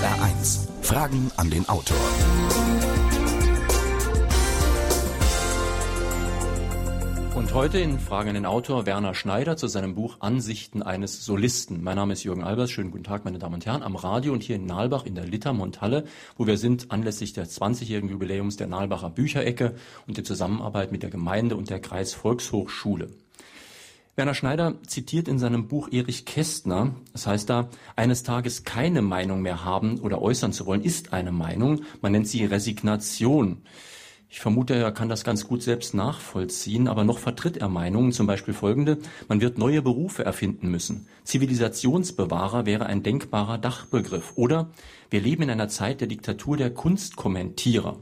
SR1. 0.00 0.66
Fragen 0.80 1.30
an 1.36 1.50
den 1.50 1.68
Autor. 1.68 1.94
Und 7.34 7.52
heute 7.52 7.80
in 7.80 7.98
Fragen 7.98 8.30
an 8.30 8.34
den 8.34 8.46
Autor 8.46 8.86
Werner 8.86 9.12
Schneider 9.12 9.58
zu 9.58 9.66
seinem 9.66 9.94
Buch 9.94 10.16
Ansichten 10.20 10.82
eines 10.82 11.26
Solisten. 11.26 11.82
Mein 11.82 11.96
Name 11.96 12.14
ist 12.14 12.24
Jürgen 12.24 12.42
Albers. 12.42 12.70
Schönen 12.70 12.92
guten 12.92 13.04
Tag, 13.04 13.26
meine 13.26 13.38
Damen 13.38 13.56
und 13.56 13.66
Herren, 13.66 13.82
am 13.82 13.94
Radio 13.94 14.32
und 14.32 14.42
hier 14.42 14.56
in 14.56 14.64
Nalbach 14.64 15.04
in 15.04 15.16
der 15.16 15.26
Littermonthalle, 15.26 16.04
wo 16.38 16.46
wir 16.46 16.56
sind 16.56 16.90
anlässlich 16.90 17.34
des 17.34 17.60
20-jährigen 17.60 18.08
Jubiläums 18.08 18.56
der 18.56 18.68
Nalbacher 18.68 19.10
Bücherecke 19.10 19.74
und 20.06 20.16
der 20.16 20.24
Zusammenarbeit 20.24 20.92
mit 20.92 21.02
der 21.02 21.10
Gemeinde 21.10 21.56
und 21.56 21.68
der 21.68 21.78
Kreisvolkshochschule. 21.78 23.10
Werner 24.20 24.34
Schneider 24.34 24.74
zitiert 24.86 25.28
in 25.28 25.38
seinem 25.38 25.66
Buch 25.66 25.88
Erich 25.90 26.26
Kästner, 26.26 26.94
das 27.14 27.26
heißt 27.26 27.48
da, 27.48 27.70
eines 27.96 28.22
Tages 28.22 28.64
keine 28.64 29.00
Meinung 29.00 29.40
mehr 29.40 29.64
haben 29.64 29.98
oder 29.98 30.20
äußern 30.20 30.52
zu 30.52 30.66
wollen, 30.66 30.82
ist 30.82 31.14
eine 31.14 31.32
Meinung. 31.32 31.84
Man 32.02 32.12
nennt 32.12 32.28
sie 32.28 32.44
Resignation. 32.44 33.62
Ich 34.28 34.40
vermute, 34.40 34.74
er 34.74 34.92
kann 34.92 35.08
das 35.08 35.24
ganz 35.24 35.48
gut 35.48 35.62
selbst 35.62 35.94
nachvollziehen, 35.94 36.86
aber 36.86 37.02
noch 37.02 37.16
vertritt 37.16 37.56
er 37.56 37.70
Meinungen, 37.70 38.12
zum 38.12 38.26
Beispiel 38.26 38.52
folgende, 38.52 38.98
man 39.26 39.40
wird 39.40 39.56
neue 39.56 39.80
Berufe 39.80 40.22
erfinden 40.22 40.70
müssen. 40.70 41.06
Zivilisationsbewahrer 41.24 42.66
wäre 42.66 42.84
ein 42.84 43.02
denkbarer 43.02 43.56
Dachbegriff. 43.56 44.34
Oder 44.36 44.68
wir 45.08 45.22
leben 45.22 45.44
in 45.44 45.50
einer 45.50 45.68
Zeit 45.68 46.02
der 46.02 46.08
Diktatur 46.08 46.58
der 46.58 46.74
Kunstkommentierer. 46.74 47.96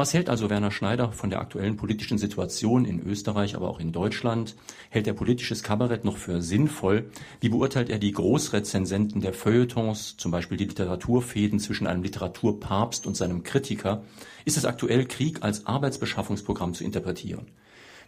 Was 0.00 0.14
hält 0.14 0.30
also 0.30 0.48
Werner 0.48 0.70
Schneider 0.70 1.12
von 1.12 1.28
der 1.28 1.42
aktuellen 1.42 1.76
politischen 1.76 2.16
Situation 2.16 2.86
in 2.86 3.06
Österreich, 3.06 3.54
aber 3.54 3.68
auch 3.68 3.80
in 3.80 3.92
Deutschland? 3.92 4.56
Hält 4.88 5.06
er 5.06 5.12
politisches 5.12 5.62
Kabarett 5.62 6.06
noch 6.06 6.16
für 6.16 6.40
sinnvoll? 6.40 7.10
Wie 7.40 7.50
beurteilt 7.50 7.90
er 7.90 7.98
die 7.98 8.12
Großrezensenten 8.12 9.20
der 9.20 9.34
Feuilletons, 9.34 10.16
zum 10.16 10.30
Beispiel 10.30 10.56
die 10.56 10.64
Literaturfäden 10.64 11.60
zwischen 11.60 11.86
einem 11.86 12.02
Literaturpapst 12.02 13.06
und 13.06 13.14
seinem 13.14 13.42
Kritiker? 13.42 14.02
Ist 14.46 14.56
es 14.56 14.64
aktuell 14.64 15.04
Krieg 15.04 15.42
als 15.42 15.66
Arbeitsbeschaffungsprogramm 15.66 16.72
zu 16.72 16.82
interpretieren? 16.82 17.48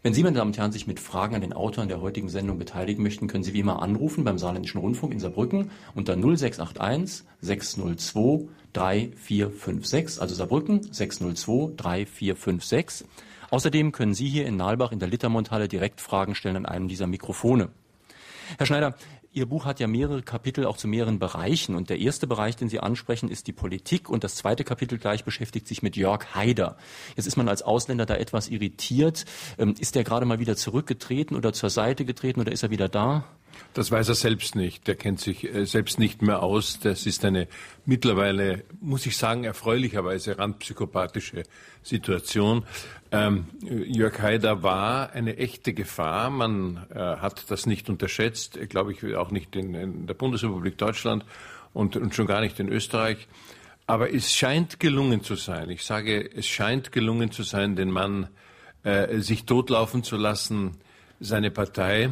Wenn 0.05 0.14
Sie, 0.14 0.25
meine 0.25 0.36
Damen 0.36 0.50
und 0.50 0.58
Herren, 0.58 0.72
sich 0.72 0.89
mit 0.89 0.98
Fragen 0.98 1.36
an 1.36 1.42
den 1.42 1.53
Autoren 1.53 1.86
der 1.86 2.00
heutigen 2.00 2.28
Sendung 2.28 2.58
beteiligen 2.58 3.05
möchten, 3.05 3.28
können 3.28 3.45
Sie 3.45 3.53
wie 3.53 3.61
immer 3.61 3.83
anrufen 3.83 4.25
beim 4.25 4.36
Saarländischen 4.36 4.81
Rundfunk 4.81 5.12
in 5.12 5.20
Saarbrücken 5.20 5.70
unter 5.94 6.17
0681 6.17 7.25
602 7.41 8.48
3456, 8.72 10.20
also 10.20 10.34
Saarbrücken 10.34 10.92
602 10.92 11.75
3456. 11.77 13.06
Außerdem 13.50 13.92
können 13.92 14.14
Sie 14.14 14.28
hier 14.28 14.44
in 14.47 14.56
Nalbach 14.56 14.91
in 14.91 14.98
der 14.98 15.09
Littermonthalle 15.09 15.69
direkt 15.69 16.00
Fragen 16.00 16.34
stellen 16.34 16.56
an 16.56 16.66
einem 16.66 16.89
dieser 16.89 17.06
Mikrofone. 17.06 17.69
Herr 18.59 18.66
Schneider, 18.66 18.97
Ihr 19.34 19.47
Buch 19.47 19.64
hat 19.64 19.80
ja 19.80 19.86
mehrere 19.86 20.20
Kapitel 20.20 20.66
auch 20.66 20.77
zu 20.77 20.86
mehreren 20.86 21.19
Bereichen. 21.19 21.75
Und 21.75 21.88
der 21.88 21.98
erste 21.98 22.27
Bereich, 22.27 22.56
den 22.56 22.69
Sie 22.69 22.80
ansprechen, 22.80 23.30
ist 23.30 23.47
die 23.47 23.52
Politik. 23.52 24.11
Und 24.11 24.25
das 24.25 24.34
zweite 24.34 24.62
Kapitel 24.62 24.98
gleich 24.98 25.25
beschäftigt 25.25 25.66
sich 25.66 25.83
mit 25.83 25.97
Jörg 25.97 26.34
Haider. 26.34 26.77
Jetzt 27.16 27.27
ist 27.27 27.36
man 27.36 27.48
als 27.48 27.62
Ausländer 27.62 28.05
da 28.05 28.14
etwas 28.16 28.48
irritiert. 28.48 29.25
Ähm, 29.56 29.75
ist 29.78 29.94
der 29.94 30.05
gerade 30.05 30.27
mal 30.27 30.38
wieder 30.38 30.55
zurückgetreten 30.55 31.34
oder 31.34 31.55
zur 31.55 31.70
Seite 31.70 32.05
getreten 32.05 32.42
oder 32.42 32.53
ist 32.53 32.62
er 32.62 32.69
wieder 32.69 32.91
da? 32.91 33.25
Das 33.75 33.91
weiß 33.91 34.08
er 34.08 34.14
selbst 34.14 34.55
nicht. 34.55 34.86
Der 34.86 34.97
kennt 34.97 35.20
sich 35.20 35.45
äh, 35.45 35.64
selbst 35.64 35.98
nicht 35.98 36.22
mehr 36.22 36.42
aus. 36.42 36.78
Das 36.81 37.06
ist 37.06 37.25
eine 37.25 37.48
mittlerweile, 37.86 38.64
muss 38.81 39.06
ich 39.06 39.17
sagen, 39.17 39.44
erfreulicherweise 39.44 40.39
randpsychopathische 40.39 41.44
Situation. 41.83 42.64
Ähm, 43.11 43.47
Jörg 43.62 44.20
Haider 44.20 44.62
war 44.62 45.12
eine 45.12 45.36
echte 45.36 45.72
Gefahr. 45.72 46.31
Man 46.31 46.86
äh, 46.94 46.98
hat 46.98 47.50
das 47.50 47.67
nicht 47.67 47.89
unterschätzt, 47.89 48.59
glaube 48.69 48.92
ich, 48.92 49.17
auch 49.17 49.31
nicht 49.31 49.56
in, 49.56 49.75
in 49.75 50.06
der 50.06 50.14
Bundesrepublik 50.14 50.78
Deutschland 50.78 51.25
und, 51.72 51.97
und, 51.97 52.14
schon 52.14 52.27
gar 52.27 52.41
nicht 52.41 52.61
in 52.61 52.69
Österreich. 52.69 53.28
Aber 53.87 54.12
es 54.14 54.33
scheint 54.33 54.81
gelungen 54.81 55.22
zu 55.22 55.34
sein. 55.34 55.70
Ich 55.70 55.84
sage, 55.84 56.31
es 56.34 56.47
scheint 56.47 56.92
gelungen 56.92 57.33
zu 57.33 57.42
sein, 57.42 57.75
den 57.75 57.91
Mann 57.91 58.28
äh, 58.84 59.19
sich 59.19 59.44
totlaufen 59.44 60.03
zu 60.03 60.16
lassen. 60.16 60.78
Seine 61.21 61.50
Partei 61.50 62.10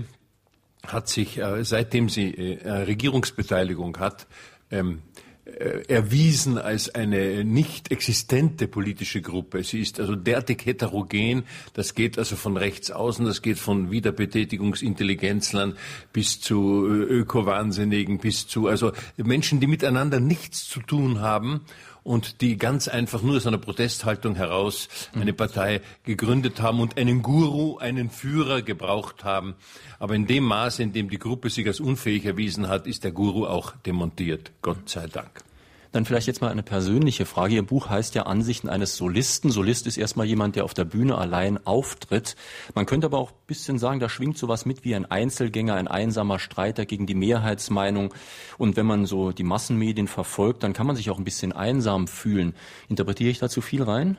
hat 0.87 1.09
sich, 1.09 1.39
äh, 1.39 1.65
seitdem 1.65 2.09
sie 2.09 2.35
äh, 2.35 2.71
Regierungsbeteiligung 2.71 3.99
hat, 3.99 4.27
ähm, 4.71 5.03
äh, 5.45 5.83
erwiesen 5.89 6.59
als 6.59 6.95
eine 6.95 7.45
nicht 7.45 7.91
existente 7.91 8.69
politische 8.69 9.21
Gruppe. 9.21 9.65
Sie 9.65 9.81
ist 9.81 9.99
also 9.99 10.15
derartig 10.15 10.65
heterogen, 10.65 11.45
das 11.73 11.95
geht 11.95 12.19
also 12.19 12.37
von 12.37 12.57
rechts 12.57 12.91
außen, 12.91 13.25
das 13.25 13.43
geht 13.43 13.59
von 13.59 13.91
Wiederbetätigungsintelligenzlern 13.91 15.77
bis 16.13 16.41
zu 16.41 16.87
Öko-Wahnsinnigen, 16.87 18.19
bis 18.19 18.47
zu 18.47 18.69
also 18.69 18.93
Menschen, 19.17 19.61
die 19.61 19.67
miteinander 19.67 20.21
nichts 20.21 20.69
zu 20.69 20.81
tun 20.81 21.21
haben 21.21 21.63
und 22.03 22.41
die 22.41 22.57
ganz 22.57 22.89
einfach 22.89 23.23
nur 23.23 23.37
aus 23.37 23.47
einer 23.47 23.59
Protesthaltung 23.59 24.35
heraus 24.35 24.89
eine 25.15 25.33
Partei 25.33 25.81
gegründet 26.05 26.61
haben 26.61 26.81
und 26.81 26.97
einen 26.97 27.23
Guru, 27.23 27.79
einen 27.79 28.11
Führer 28.11 28.63
gebraucht 28.63 29.25
haben. 29.25 29.55
Aber 29.99 30.15
in 30.15 30.27
dem 30.27 30.45
Maße, 30.45 30.83
in 30.83 30.93
dem 30.93 31.11
die 31.11 31.19
Gruppe 31.19 31.51
sich 31.51 31.67
als 31.67 31.81
unfähig 31.81 32.25
erwiesen 32.25 32.69
hat, 32.69 32.87
ist 32.87 33.05
der 33.05 33.13
Guru 33.13 33.47
auch 33.47 33.73
demontiert. 33.85 34.53
Gott 34.63 34.89
sei 34.89 35.07
Dank. 35.07 35.43
Dann 35.93 36.05
vielleicht 36.05 36.29
jetzt 36.29 36.41
mal 36.41 36.51
eine 36.51 36.63
persönliche 36.63 37.27
Frage. 37.27 37.57
Ihr 37.57 37.67
Buch 37.67 37.89
heißt 37.89 38.15
ja 38.15 38.23
Ansichten 38.23 38.69
eines 38.69 38.97
Solisten. 38.97 39.51
Solist 39.51 39.89
ist 39.89 39.97
erstmal 39.97 40.27
jemand, 40.27 40.55
der 40.55 40.65
auf 40.65 40.73
der 40.73 40.85
Bühne 40.85 41.19
allein 41.19 41.65
auftritt. 41.67 42.37
Man 42.75 42.87
könnte 42.87 43.07
aber 43.07 43.19
auch 43.19 43.33
ein 43.33 43.47
bisschen 43.49 43.79
sagen, 43.79 43.99
da 43.99 44.09
schwingt 44.09 44.39
sowas 44.39 44.67
mit 44.67 44.85
wie 44.85 44.95
ein 44.95 45.05
Einzelgänger, 45.05 45.75
ein 45.75 45.89
einsamer 45.89 46.39
Streiter 46.39 46.87
gegen 46.87 47.07
die 47.07 47.17
Mehrheitsmeinung. 47.17 48.15
Und 48.57 48.77
wenn 48.77 48.87
man 48.87 49.05
so 49.05 49.33
die 49.33 49.43
Massenmedien 49.43 50.07
verfolgt, 50.07 50.63
dann 50.63 50.75
kann 50.75 50.87
man 50.87 50.95
sich 50.95 51.11
auch 51.11 51.19
ein 51.19 51.25
bisschen 51.25 51.53
einsam 51.53 52.07
fühlen. 52.07 52.55
Interpretiere 52.89 53.31
ich 53.31 53.41
dazu 53.41 53.61
viel 53.61 53.83
rein? 53.83 54.17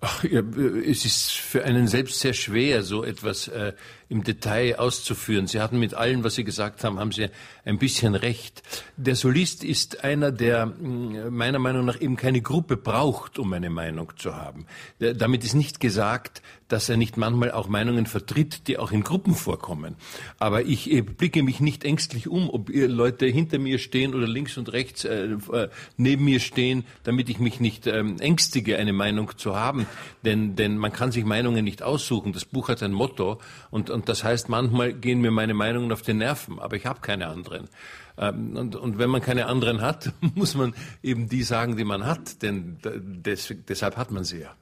Ach, 0.00 0.22
ja, 0.24 0.42
es 0.86 1.04
ist 1.04 1.32
für 1.32 1.64
einen 1.64 1.88
selbst 1.88 2.20
sehr 2.20 2.34
schwer, 2.34 2.82
so 2.82 3.04
etwas 3.04 3.48
äh, 3.48 3.72
im 4.08 4.24
Detail 4.24 4.78
auszuführen. 4.78 5.46
Sie 5.46 5.60
hatten 5.60 5.78
mit 5.78 5.94
allem, 5.94 6.24
was 6.24 6.34
Sie 6.34 6.44
gesagt 6.44 6.84
haben, 6.84 6.98
haben 6.98 7.12
Sie 7.12 7.28
ein 7.64 7.78
bisschen 7.78 8.14
recht. 8.14 8.62
Der 8.96 9.16
Solist 9.16 9.64
ist 9.64 10.04
einer, 10.04 10.32
der 10.32 10.66
mm, 10.66 11.34
meiner 11.34 11.58
Meinung 11.58 11.84
nach 11.84 12.00
eben 12.00 12.16
keine 12.16 12.40
Gruppe 12.40 12.76
braucht, 12.76 13.38
um 13.38 13.52
eine 13.52 13.70
Meinung 13.70 14.12
zu 14.16 14.36
haben. 14.36 14.66
Damit 14.98 15.44
ist 15.44 15.54
nicht 15.54 15.80
gesagt, 15.80 16.42
dass 16.68 16.88
er 16.88 16.96
nicht 16.96 17.16
manchmal 17.16 17.52
auch 17.52 17.68
Meinungen 17.68 18.06
vertritt, 18.06 18.68
die 18.68 18.78
auch 18.78 18.90
in 18.90 19.02
Gruppen 19.02 19.34
vorkommen. 19.34 19.96
Aber 20.38 20.62
ich 20.62 20.90
blicke 21.16 21.42
mich 21.42 21.60
nicht 21.60 21.84
ängstlich 21.84 22.28
um, 22.28 22.48
ob 22.50 22.70
Leute 22.72 23.26
hinter 23.26 23.58
mir 23.58 23.78
stehen 23.78 24.14
oder 24.14 24.26
links 24.26 24.56
und 24.56 24.72
rechts 24.72 25.04
äh, 25.04 25.26
äh, 25.52 25.68
neben 25.96 26.24
mir 26.24 26.40
stehen, 26.40 26.84
damit 27.02 27.28
ich 27.28 27.38
mich 27.38 27.60
nicht 27.60 27.86
ähm, 27.86 28.18
ängstige, 28.18 28.78
eine 28.78 28.92
Meinung 28.92 29.36
zu 29.36 29.54
haben. 29.54 29.86
Denn, 30.24 30.56
denn 30.56 30.78
man 30.78 30.92
kann 30.92 31.12
sich 31.12 31.24
Meinungen 31.24 31.64
nicht 31.64 31.82
aussuchen. 31.82 32.32
Das 32.32 32.44
Buch 32.44 32.68
hat 32.68 32.82
ein 32.82 32.92
Motto 32.92 33.40
und, 33.70 33.90
und 33.94 34.08
das 34.08 34.24
heißt, 34.24 34.48
manchmal 34.48 34.92
gehen 34.92 35.20
mir 35.20 35.30
meine 35.30 35.54
Meinungen 35.54 35.92
auf 35.92 36.02
den 36.02 36.18
Nerven, 36.18 36.58
aber 36.58 36.76
ich 36.76 36.84
habe 36.84 37.00
keine 37.00 37.28
anderen. 37.28 37.68
Ähm, 38.16 38.56
und, 38.56 38.76
und 38.76 38.98
wenn 38.98 39.10
man 39.10 39.20
keine 39.20 39.46
anderen 39.46 39.80
hat, 39.80 40.12
muss 40.34 40.54
man 40.54 40.74
eben 41.02 41.28
die 41.28 41.42
sagen, 41.42 41.76
die 41.76 41.84
man 41.84 42.06
hat, 42.06 42.42
denn 42.42 42.78
des, 42.82 43.54
deshalb 43.68 43.96
hat 43.96 44.10
man 44.10 44.24
sie 44.24 44.40
ja. 44.40 44.54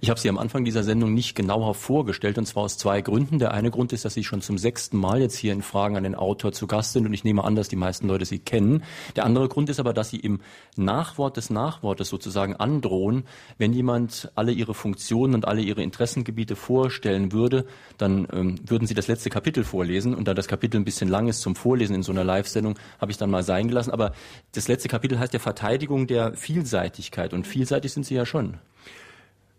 Ich 0.00 0.10
habe 0.10 0.18
Sie 0.18 0.28
am 0.28 0.38
Anfang 0.38 0.64
dieser 0.64 0.82
Sendung 0.82 1.14
nicht 1.14 1.34
genauer 1.34 1.74
vorgestellt, 1.74 2.38
und 2.38 2.46
zwar 2.46 2.64
aus 2.64 2.76
zwei 2.76 3.00
Gründen. 3.02 3.38
Der 3.38 3.52
eine 3.52 3.70
Grund 3.70 3.92
ist, 3.92 4.04
dass 4.04 4.14
Sie 4.14 4.24
schon 4.24 4.42
zum 4.42 4.58
sechsten 4.58 4.98
Mal 4.98 5.20
jetzt 5.20 5.36
hier 5.36 5.52
in 5.52 5.62
Fragen 5.62 5.96
an 5.96 6.02
den 6.02 6.14
Autor 6.14 6.52
zu 6.52 6.66
Gast 6.66 6.92
sind, 6.92 7.06
und 7.06 7.14
ich 7.14 7.24
nehme 7.24 7.44
an, 7.44 7.54
dass 7.54 7.68
die 7.68 7.76
meisten 7.76 8.08
Leute 8.08 8.24
Sie 8.24 8.40
kennen. 8.40 8.82
Der 9.16 9.24
andere 9.24 9.48
Grund 9.48 9.68
ist 9.68 9.78
aber, 9.78 9.92
dass 9.92 10.10
Sie 10.10 10.18
im 10.18 10.40
Nachwort 10.76 11.36
des 11.36 11.50
Nachwortes 11.50 12.08
sozusagen 12.08 12.56
androhen, 12.56 13.24
wenn 13.56 13.72
jemand 13.72 14.30
alle 14.34 14.52
Ihre 14.52 14.74
Funktionen 14.74 15.34
und 15.34 15.46
alle 15.46 15.62
Ihre 15.62 15.82
Interessengebiete 15.82 16.56
vorstellen 16.56 17.32
würde, 17.32 17.66
dann 17.96 18.26
ähm, 18.32 18.56
würden 18.66 18.88
Sie 18.88 18.94
das 18.94 19.06
letzte 19.06 19.30
Kapitel 19.30 19.62
vorlesen, 19.64 20.14
und 20.14 20.26
da 20.26 20.34
das 20.34 20.48
Kapitel 20.48 20.78
ein 20.78 20.84
bisschen 20.84 21.08
lang 21.08 21.28
ist 21.28 21.42
zum 21.42 21.54
Vorlesen 21.54 21.94
in 21.94 22.02
so 22.02 22.10
einer 22.10 22.24
Live-Sendung, 22.24 22.74
habe 23.00 23.12
ich 23.12 23.18
dann 23.18 23.30
mal 23.30 23.42
sein 23.42 23.68
gelassen. 23.68 23.90
Aber 23.90 24.12
das 24.52 24.68
letzte 24.68 24.88
Kapitel 24.88 25.18
heißt 25.18 25.32
ja 25.32 25.38
Verteidigung 25.38 26.06
der 26.06 26.34
Vielseitigkeit, 26.34 27.32
und 27.32 27.46
vielseitig 27.46 27.92
sind 27.92 28.04
Sie 28.04 28.14
ja 28.14 28.26
schon. 28.26 28.58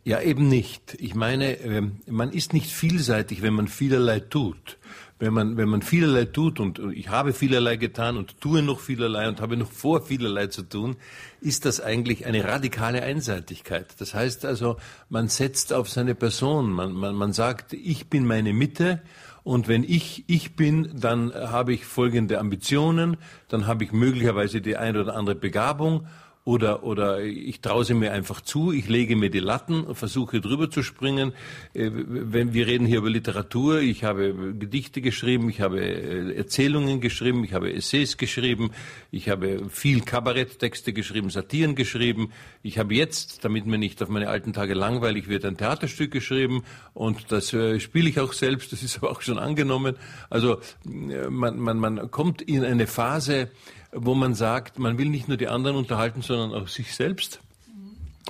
Ja, 0.06 0.22
eben 0.22 0.48
nicht. 0.48 0.96
Ich 1.00 1.16
meine, 1.16 1.60
ähm, 1.62 1.98
man 2.06 2.32
ist 2.32 2.54
nicht 2.54 2.70
vielseitig, 2.70 3.42
wenn 3.42 3.56
man 3.56 3.68
vielerlei 3.68 4.20
tut. 4.20 4.78
Wenn 5.18 5.34
man, 5.34 5.58
wenn 5.58 5.68
man 5.68 5.82
vielerlei 5.82 6.26
tut 6.26 6.60
und 6.60 6.78
ich 6.94 7.10
habe 7.10 7.34
vielerlei 7.34 7.78
getan 7.78 8.16
und 8.16 8.40
tue 8.40 8.62
noch 8.62 8.80
vielerlei 8.80 9.28
und 9.28 9.42
habe 9.42 9.58
noch 9.58 9.72
vor 9.72 10.04
vielerlei 10.04 10.48
zu 10.48 10.62
tun, 10.62 10.98
ist 11.42 11.66
das 11.66 11.82
eigentlich 11.82 12.28
eine 12.28 12.44
radikale 12.44 13.02
Einseitigkeit. 13.02 13.96
Das 13.98 14.14
heißt 14.14 14.46
also, 14.46 14.78
man 15.10 15.28
setzt 15.28 15.74
auf 15.74 15.90
seine 15.90 16.14
Person. 16.14 16.70
Man, 16.70 16.94
man, 16.94 17.16
man 17.16 17.34
sagt, 17.34 17.74
ich 17.74 18.08
bin 18.08 18.28
meine 18.28 18.54
Mitte 18.54 19.02
und 19.46 19.68
wenn 19.68 19.84
ich 19.84 20.24
ich 20.26 20.56
bin, 20.56 20.90
dann 21.00 21.32
habe 21.32 21.72
ich 21.72 21.86
folgende 21.86 22.40
Ambitionen, 22.40 23.18
dann 23.48 23.68
habe 23.68 23.84
ich 23.84 23.92
möglicherweise 23.92 24.60
die 24.60 24.76
eine 24.76 25.02
oder 25.02 25.16
andere 25.16 25.36
Begabung 25.36 26.08
oder, 26.46 26.84
oder 26.84 27.24
ich 27.24 27.60
traue 27.60 27.84
sie 27.84 27.96
mir 27.96 28.14
einfach 28.14 28.40
zu, 28.40 28.72
ich 28.72 28.88
lege 28.88 29.16
mir 29.16 29.32
die 29.32 29.40
Latten, 29.40 29.96
versuche 29.96 30.40
drüber 30.42 30.70
zu 30.70 30.84
springen. 30.84 31.34
Äh, 31.74 31.90
wenn 31.92 32.54
wir 32.54 32.68
reden 32.68 32.86
hier 32.86 33.00
über 33.00 33.10
Literatur, 33.10 33.80
ich 33.80 34.04
habe 34.04 34.54
Gedichte 34.54 35.02
geschrieben, 35.02 35.50
ich 35.50 35.60
habe 35.60 35.82
äh, 35.82 36.38
Erzählungen 36.38 37.02
geschrieben, 37.02 37.44
ich 37.44 37.54
habe 37.54 37.74
Essays 37.74 38.18
geschrieben, 38.18 38.70
ich 39.10 39.28
habe 39.28 39.70
viel 39.70 40.02
Kabaretttexte 40.02 40.94
geschrieben, 40.94 41.32
Satiren 41.32 41.74
geschrieben. 41.74 42.32
Ich 42.62 42.78
habe 42.78 42.94
jetzt, 42.94 43.44
damit 43.44 43.66
mir 43.66 43.80
nicht 43.80 44.04
auf 44.04 44.10
meine 44.10 44.30
alten 44.30 44.54
Tage 44.54 44.76
langweilig 44.76 45.28
wird, 45.28 45.46
ein 45.46 45.58
Theaterstück 45.58 46.12
geschrieben 46.12 46.64
und 46.94 47.32
das 47.32 47.54
äh, 47.54 47.80
spiele 47.80 48.08
ich 48.08 48.20
auch 48.20 48.34
selbst, 48.34 48.72
das 48.72 48.84
ist 48.84 48.98
aber 48.98 49.10
auch 49.10 49.22
schon 49.22 49.40
angenommen. 49.40 49.96
Also 50.30 50.60
man, 50.84 51.58
man, 51.58 51.80
man 51.80 52.12
kommt 52.12 52.44
in 52.44 52.64
eine 52.64 52.86
Phase, 52.86 53.50
wo 53.96 54.14
man 54.14 54.36
sagt, 54.36 54.78
man 54.78 54.98
will 54.98 55.10
nicht 55.10 55.28
nur 55.28 55.38
die 55.38 55.48
anderen 55.48 55.78
unterhalten, 55.78 56.22
sondern 56.22 56.54
auch 56.54 56.68
sich 56.68 56.94
selbst 56.96 57.40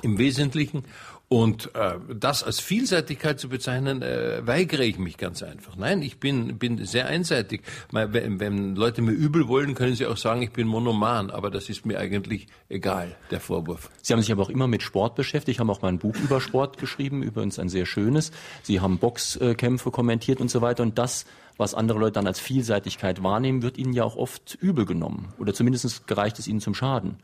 im 0.02 0.18
Wesentlichen. 0.18 0.84
Und 1.28 1.74
äh, 1.74 1.94
das 2.14 2.44
als 2.44 2.60
Vielseitigkeit 2.60 3.40
zu 3.40 3.48
bezeichnen, 3.48 4.00
äh, 4.00 4.46
weigere 4.46 4.84
ich 4.84 4.96
mich 4.98 5.16
ganz 5.16 5.42
einfach. 5.42 5.74
Nein, 5.74 6.00
ich 6.02 6.20
bin, 6.20 6.56
bin 6.58 6.84
sehr 6.84 7.08
einseitig. 7.08 7.62
Wenn, 7.90 8.38
wenn 8.38 8.76
Leute 8.76 9.02
mir 9.02 9.10
übel 9.10 9.48
wollen, 9.48 9.74
können 9.74 9.96
sie 9.96 10.06
auch 10.06 10.16
sagen, 10.16 10.42
ich 10.42 10.52
bin 10.52 10.68
monoman, 10.68 11.32
aber 11.32 11.50
das 11.50 11.68
ist 11.68 11.84
mir 11.84 11.98
eigentlich 11.98 12.46
egal, 12.68 13.16
der 13.32 13.40
Vorwurf. 13.40 13.90
Sie 14.02 14.12
haben 14.12 14.20
sich 14.20 14.30
aber 14.30 14.42
auch 14.42 14.50
immer 14.50 14.68
mit 14.68 14.82
Sport 14.82 15.16
beschäftigt, 15.16 15.58
haben 15.58 15.68
auch 15.68 15.82
mal 15.82 15.88
ein 15.88 15.98
Buch 15.98 16.14
über 16.22 16.40
Sport 16.40 16.78
geschrieben, 16.78 17.24
übrigens 17.24 17.58
ein 17.58 17.68
sehr 17.68 17.86
schönes. 17.86 18.30
Sie 18.62 18.80
haben 18.80 18.98
Boxkämpfe 18.98 19.90
kommentiert 19.90 20.40
und 20.40 20.50
so 20.50 20.60
weiter. 20.60 20.84
Und 20.84 20.96
das 20.96 21.26
was 21.58 21.74
andere 21.74 21.98
Leute 21.98 22.12
dann 22.12 22.26
als 22.26 22.38
Vielseitigkeit 22.38 23.22
wahrnehmen, 23.22 23.62
wird 23.62 23.78
ihnen 23.78 23.94
ja 23.94 24.04
auch 24.04 24.16
oft 24.16 24.56
übel 24.60 24.84
genommen. 24.84 25.32
Oder 25.38 25.54
zumindest 25.54 26.06
gereicht 26.06 26.38
es 26.38 26.48
ihnen 26.48 26.60
zum 26.60 26.74
Schaden. 26.74 27.16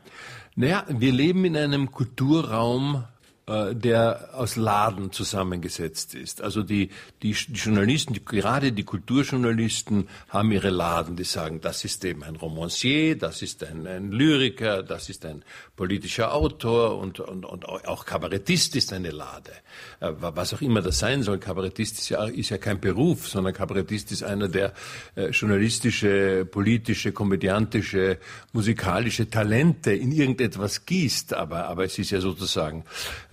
Naja, 0.55 0.85
wir 0.87 1.11
leben 1.11 1.45
in 1.45 1.55
einem 1.55 1.91
Kulturraum, 1.91 3.03
der 3.45 4.29
aus 4.33 4.55
Laden 4.55 5.11
zusammengesetzt 5.11 6.15
ist. 6.15 6.41
Also 6.41 6.63
die, 6.63 6.89
die, 7.21 7.33
die 7.33 7.59
Journalisten, 7.59 8.13
die, 8.13 8.23
gerade 8.23 8.71
die 8.71 8.83
Kulturjournalisten 8.85 10.07
haben 10.29 10.51
ihre 10.51 10.69
Laden, 10.69 11.17
die 11.17 11.25
sagen, 11.25 11.59
das 11.59 11.83
ist 11.83 12.05
eben 12.05 12.23
ein 12.23 12.37
Romancier, 12.37 13.17
das 13.17 13.41
ist 13.41 13.63
ein, 13.65 13.85
ein 13.85 14.11
Lyriker, 14.11 14.81
das 14.81 15.09
ist 15.09 15.25
ein 15.25 15.43
politischer 15.75 16.33
Autor 16.33 16.97
und, 16.97 17.19
und, 17.19 17.43
und 17.43 17.65
auch 17.65 18.05
Kabarettist 18.05 18.75
ist 18.75 18.93
eine 18.93 19.11
Lade. 19.11 19.51
Äh, 19.99 20.11
was 20.17 20.53
auch 20.53 20.61
immer 20.61 20.81
das 20.81 20.99
sein 20.99 21.23
soll, 21.23 21.39
Kabarettist 21.39 21.99
ist 21.99 22.09
ja, 22.09 22.25
ist 22.25 22.49
ja 22.49 22.57
kein 22.57 22.79
Beruf, 22.79 23.27
sondern 23.27 23.53
Kabarettist 23.53 24.11
ist 24.11 24.23
einer, 24.23 24.47
der 24.47 24.73
äh, 25.15 25.27
journalistische, 25.27 26.45
politische, 26.45 27.11
komödiantische, 27.11 28.19
musikalische 28.51 29.29
Talente 29.29 29.91
in 29.91 30.11
irgendetwas 30.11 30.85
gießt. 30.85 31.33
Aber, 31.33 31.65
aber 31.65 31.85
es 31.85 31.97
ist 31.97 32.11
ja 32.11 32.21
sozusagen 32.21 32.85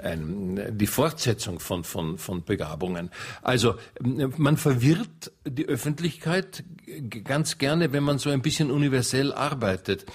ein, 0.02 0.76
die 0.78 0.86
Fortsetzung 0.86 1.60
von, 1.60 1.84
von, 1.84 2.18
von 2.18 2.44
Begabungen. 2.44 3.10
Also 3.42 3.74
man 4.00 4.56
verwirrt 4.56 5.32
die 5.46 5.66
Öffentlichkeit 5.66 6.64
ganz 7.24 7.58
gerne, 7.58 7.92
wenn 7.92 8.02
man 8.02 8.18
so 8.18 8.30
ein 8.30 8.42
bisschen 8.42 8.70
universell 8.70 9.32
arbeitet. 9.32 10.06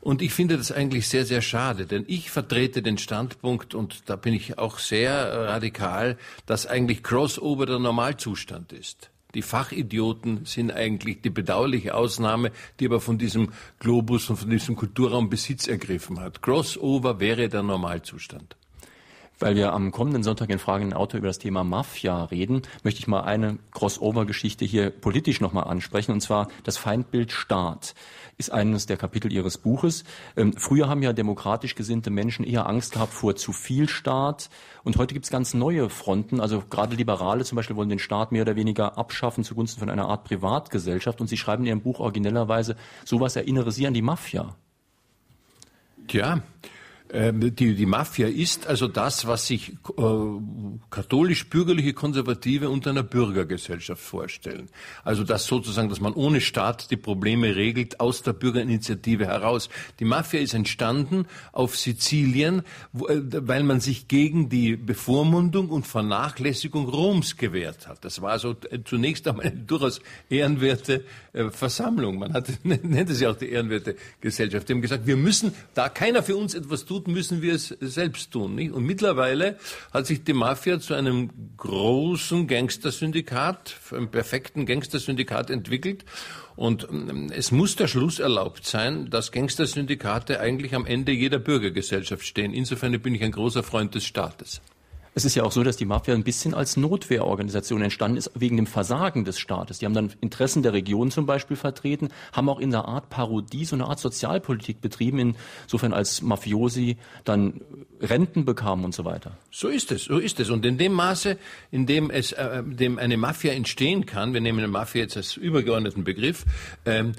Und 0.00 0.22
ich 0.22 0.32
finde 0.32 0.56
das 0.56 0.70
eigentlich 0.70 1.08
sehr, 1.08 1.24
sehr 1.24 1.42
schade, 1.42 1.86
denn 1.86 2.04
ich 2.06 2.30
vertrete 2.30 2.82
den 2.82 2.98
Standpunkt, 2.98 3.74
und 3.74 4.08
da 4.08 4.16
bin 4.16 4.32
ich 4.32 4.58
auch 4.58 4.78
sehr 4.78 5.12
radikal, 5.48 6.16
dass 6.46 6.66
eigentlich 6.66 7.02
Crossover 7.02 7.66
der 7.66 7.78
Normalzustand 7.78 8.72
ist. 8.72 9.10
Die 9.34 9.42
Fachidioten 9.42 10.46
sind 10.46 10.72
eigentlich 10.72 11.20
die 11.20 11.30
bedauerliche 11.30 11.94
Ausnahme, 11.94 12.50
die 12.80 12.86
aber 12.86 13.00
von 13.00 13.18
diesem 13.18 13.52
Globus 13.78 14.30
und 14.30 14.36
von 14.36 14.50
diesem 14.50 14.74
Kulturraum 14.76 15.28
Besitz 15.28 15.66
ergriffen 15.66 16.20
hat. 16.20 16.40
Crossover 16.40 17.20
wäre 17.20 17.48
der 17.48 17.62
Normalzustand. 17.62 18.56
Weil 19.40 19.54
wir 19.54 19.72
am 19.72 19.92
kommenden 19.92 20.22
Sonntag 20.22 20.50
in 20.50 20.58
Fragen 20.58 20.86
in 20.86 20.92
Auto 20.94 21.16
über 21.16 21.28
das 21.28 21.38
Thema 21.38 21.62
Mafia 21.62 22.24
reden, 22.24 22.62
möchte 22.82 23.00
ich 23.00 23.06
mal 23.06 23.20
eine 23.20 23.58
Crossover-Geschichte 23.70 24.64
hier 24.64 24.90
politisch 24.90 25.40
nochmal 25.40 25.64
ansprechen, 25.64 26.12
und 26.12 26.20
zwar 26.20 26.48
das 26.64 26.76
Feindbild 26.76 27.30
Staat 27.30 27.94
ist 28.38 28.52
eines 28.52 28.86
der 28.86 28.96
Kapitel 28.96 29.32
Ihres 29.32 29.58
Buches. 29.58 30.04
Ähm, 30.36 30.52
früher 30.56 30.88
haben 30.88 31.02
ja 31.02 31.12
demokratisch 31.12 31.74
gesinnte 31.74 32.10
Menschen 32.10 32.44
eher 32.44 32.68
Angst 32.68 32.92
gehabt 32.92 33.12
vor 33.12 33.34
zu 33.34 33.52
viel 33.52 33.88
Staat. 33.88 34.48
Und 34.84 34.96
heute 34.96 35.12
gibt 35.12 35.26
es 35.26 35.30
ganz 35.30 35.54
neue 35.54 35.90
Fronten. 35.90 36.40
Also 36.40 36.62
gerade 36.70 36.94
Liberale 36.94 37.44
zum 37.44 37.56
Beispiel 37.56 37.74
wollen 37.74 37.88
den 37.88 37.98
Staat 37.98 38.30
mehr 38.30 38.42
oder 38.42 38.54
weniger 38.54 38.96
abschaffen 38.96 39.42
zugunsten 39.42 39.80
von 39.80 39.90
einer 39.90 40.08
Art 40.08 40.22
Privatgesellschaft. 40.22 41.20
Und 41.20 41.26
Sie 41.26 41.36
schreiben 41.36 41.64
in 41.64 41.68
Ihrem 41.68 41.80
Buch 41.80 41.98
originellerweise, 41.98 42.76
sowas 43.04 43.34
erinnere 43.34 43.72
Sie 43.72 43.88
an 43.88 43.94
die 43.94 44.02
Mafia. 44.02 44.54
Tja, 46.06 46.40
die, 47.10 47.74
die 47.74 47.86
Mafia 47.86 48.28
ist 48.28 48.66
also 48.66 48.86
das, 48.86 49.26
was 49.26 49.46
sich 49.46 49.70
äh, 49.70 50.02
katholisch-bürgerliche 50.90 51.94
Konservative 51.94 52.68
unter 52.68 52.90
einer 52.90 53.02
Bürgergesellschaft 53.02 54.02
vorstellen. 54.02 54.68
Also 55.04 55.24
das 55.24 55.46
sozusagen, 55.46 55.88
dass 55.88 56.00
man 56.00 56.12
ohne 56.12 56.42
Staat 56.42 56.90
die 56.90 56.98
Probleme 56.98 57.56
regelt, 57.56 58.00
aus 58.00 58.22
der 58.22 58.34
Bürgerinitiative 58.34 59.26
heraus. 59.26 59.70
Die 60.00 60.04
Mafia 60.04 60.40
ist 60.40 60.52
entstanden 60.52 61.26
auf 61.52 61.76
Sizilien, 61.76 62.62
wo, 62.92 63.06
äh, 63.08 63.22
weil 63.46 63.62
man 63.62 63.80
sich 63.80 64.08
gegen 64.08 64.50
die 64.50 64.76
Bevormundung 64.76 65.70
und 65.70 65.86
Vernachlässigung 65.86 66.88
Roms 66.88 67.38
gewehrt 67.38 67.88
hat. 67.88 68.04
Das 68.04 68.20
war 68.20 68.32
also 68.32 68.54
zunächst 68.84 69.26
einmal 69.26 69.46
eine 69.46 69.56
durchaus 69.56 70.00
ehrenwerte 70.28 71.04
äh, 71.32 71.50
Versammlung. 71.50 72.18
Man 72.18 72.34
hat, 72.34 72.48
nennt 72.64 73.08
es 73.08 73.20
ja 73.20 73.30
auch 73.30 73.36
die 73.36 73.48
ehrenwerte 73.48 73.96
Gesellschaft. 74.20 74.68
Die 74.68 74.74
haben 74.74 74.82
gesagt, 74.82 75.06
wir 75.06 75.16
müssen, 75.16 75.54
da 75.72 75.88
keiner 75.88 76.22
für 76.22 76.36
uns 76.36 76.54
etwas 76.54 76.84
tut, 76.84 76.97
tut, 76.98 77.08
müssen 77.08 77.42
wir 77.42 77.54
es 77.54 77.68
selbst 77.80 78.32
tun. 78.32 78.54
Nicht? 78.54 78.72
Und 78.72 78.84
mittlerweile 78.84 79.58
hat 79.92 80.06
sich 80.06 80.24
die 80.24 80.32
Mafia 80.32 80.80
zu 80.80 80.94
einem 80.94 81.30
großen 81.56 82.46
Gangstersyndikat, 82.46 83.76
einem 83.92 84.10
perfekten 84.10 84.66
Gangstersyndikat 84.66 85.50
entwickelt. 85.50 86.04
Und 86.56 86.88
ähm, 86.90 87.30
es 87.32 87.52
muss 87.52 87.76
der 87.76 87.88
Schluss 87.88 88.18
erlaubt 88.18 88.66
sein, 88.66 89.10
dass 89.10 89.32
Gangstersyndikate 89.32 90.40
eigentlich 90.40 90.74
am 90.74 90.86
Ende 90.86 91.12
jeder 91.12 91.38
Bürgergesellschaft 91.38 92.26
stehen. 92.26 92.52
Insofern 92.52 93.00
bin 93.00 93.14
ich 93.14 93.22
ein 93.22 93.32
großer 93.32 93.62
Freund 93.62 93.94
des 93.94 94.04
Staates. 94.04 94.60
Es 95.18 95.24
ist 95.24 95.34
ja 95.34 95.42
auch 95.42 95.50
so, 95.50 95.64
dass 95.64 95.76
die 95.76 95.84
Mafia 95.84 96.14
ein 96.14 96.22
bisschen 96.22 96.54
als 96.54 96.76
Notwehrorganisation 96.76 97.82
entstanden 97.82 98.18
ist, 98.18 98.30
wegen 98.36 98.56
dem 98.56 98.68
Versagen 98.68 99.24
des 99.24 99.40
Staates. 99.40 99.80
Die 99.80 99.84
haben 99.84 99.92
dann 99.92 100.12
Interessen 100.20 100.62
der 100.62 100.74
Region 100.74 101.10
zum 101.10 101.26
Beispiel 101.26 101.56
vertreten, 101.56 102.10
haben 102.32 102.48
auch 102.48 102.60
in 102.60 102.70
der 102.70 102.84
Art 102.84 103.10
Parodie 103.10 103.64
so 103.64 103.74
eine 103.74 103.88
Art 103.88 103.98
Sozialpolitik 103.98 104.80
betrieben, 104.80 105.34
insofern 105.64 105.92
als 105.92 106.22
Mafiosi 106.22 106.98
dann 107.24 107.62
Renten 108.00 108.44
bekamen 108.44 108.84
und 108.84 108.94
so 108.94 109.04
weiter. 109.04 109.36
So 109.50 109.66
ist 109.66 109.90
es, 109.90 110.04
so 110.04 110.18
ist 110.18 110.38
es. 110.38 110.50
Und 110.50 110.64
in 110.64 110.78
dem 110.78 110.92
Maße, 110.92 111.36
in 111.72 111.86
dem 111.86 112.10
es, 112.10 112.30
äh, 112.30 112.62
dem 112.62 113.00
eine 113.00 113.16
Mafia 113.16 113.54
entstehen 113.54 114.06
kann, 114.06 114.34
wir 114.34 114.40
nehmen 114.40 114.60
eine 114.60 114.68
Mafia 114.68 115.02
jetzt 115.02 115.16
als 115.16 115.36
übergeordneten 115.36 116.04
Begriff, 116.04 116.44
ähm, 116.86 117.14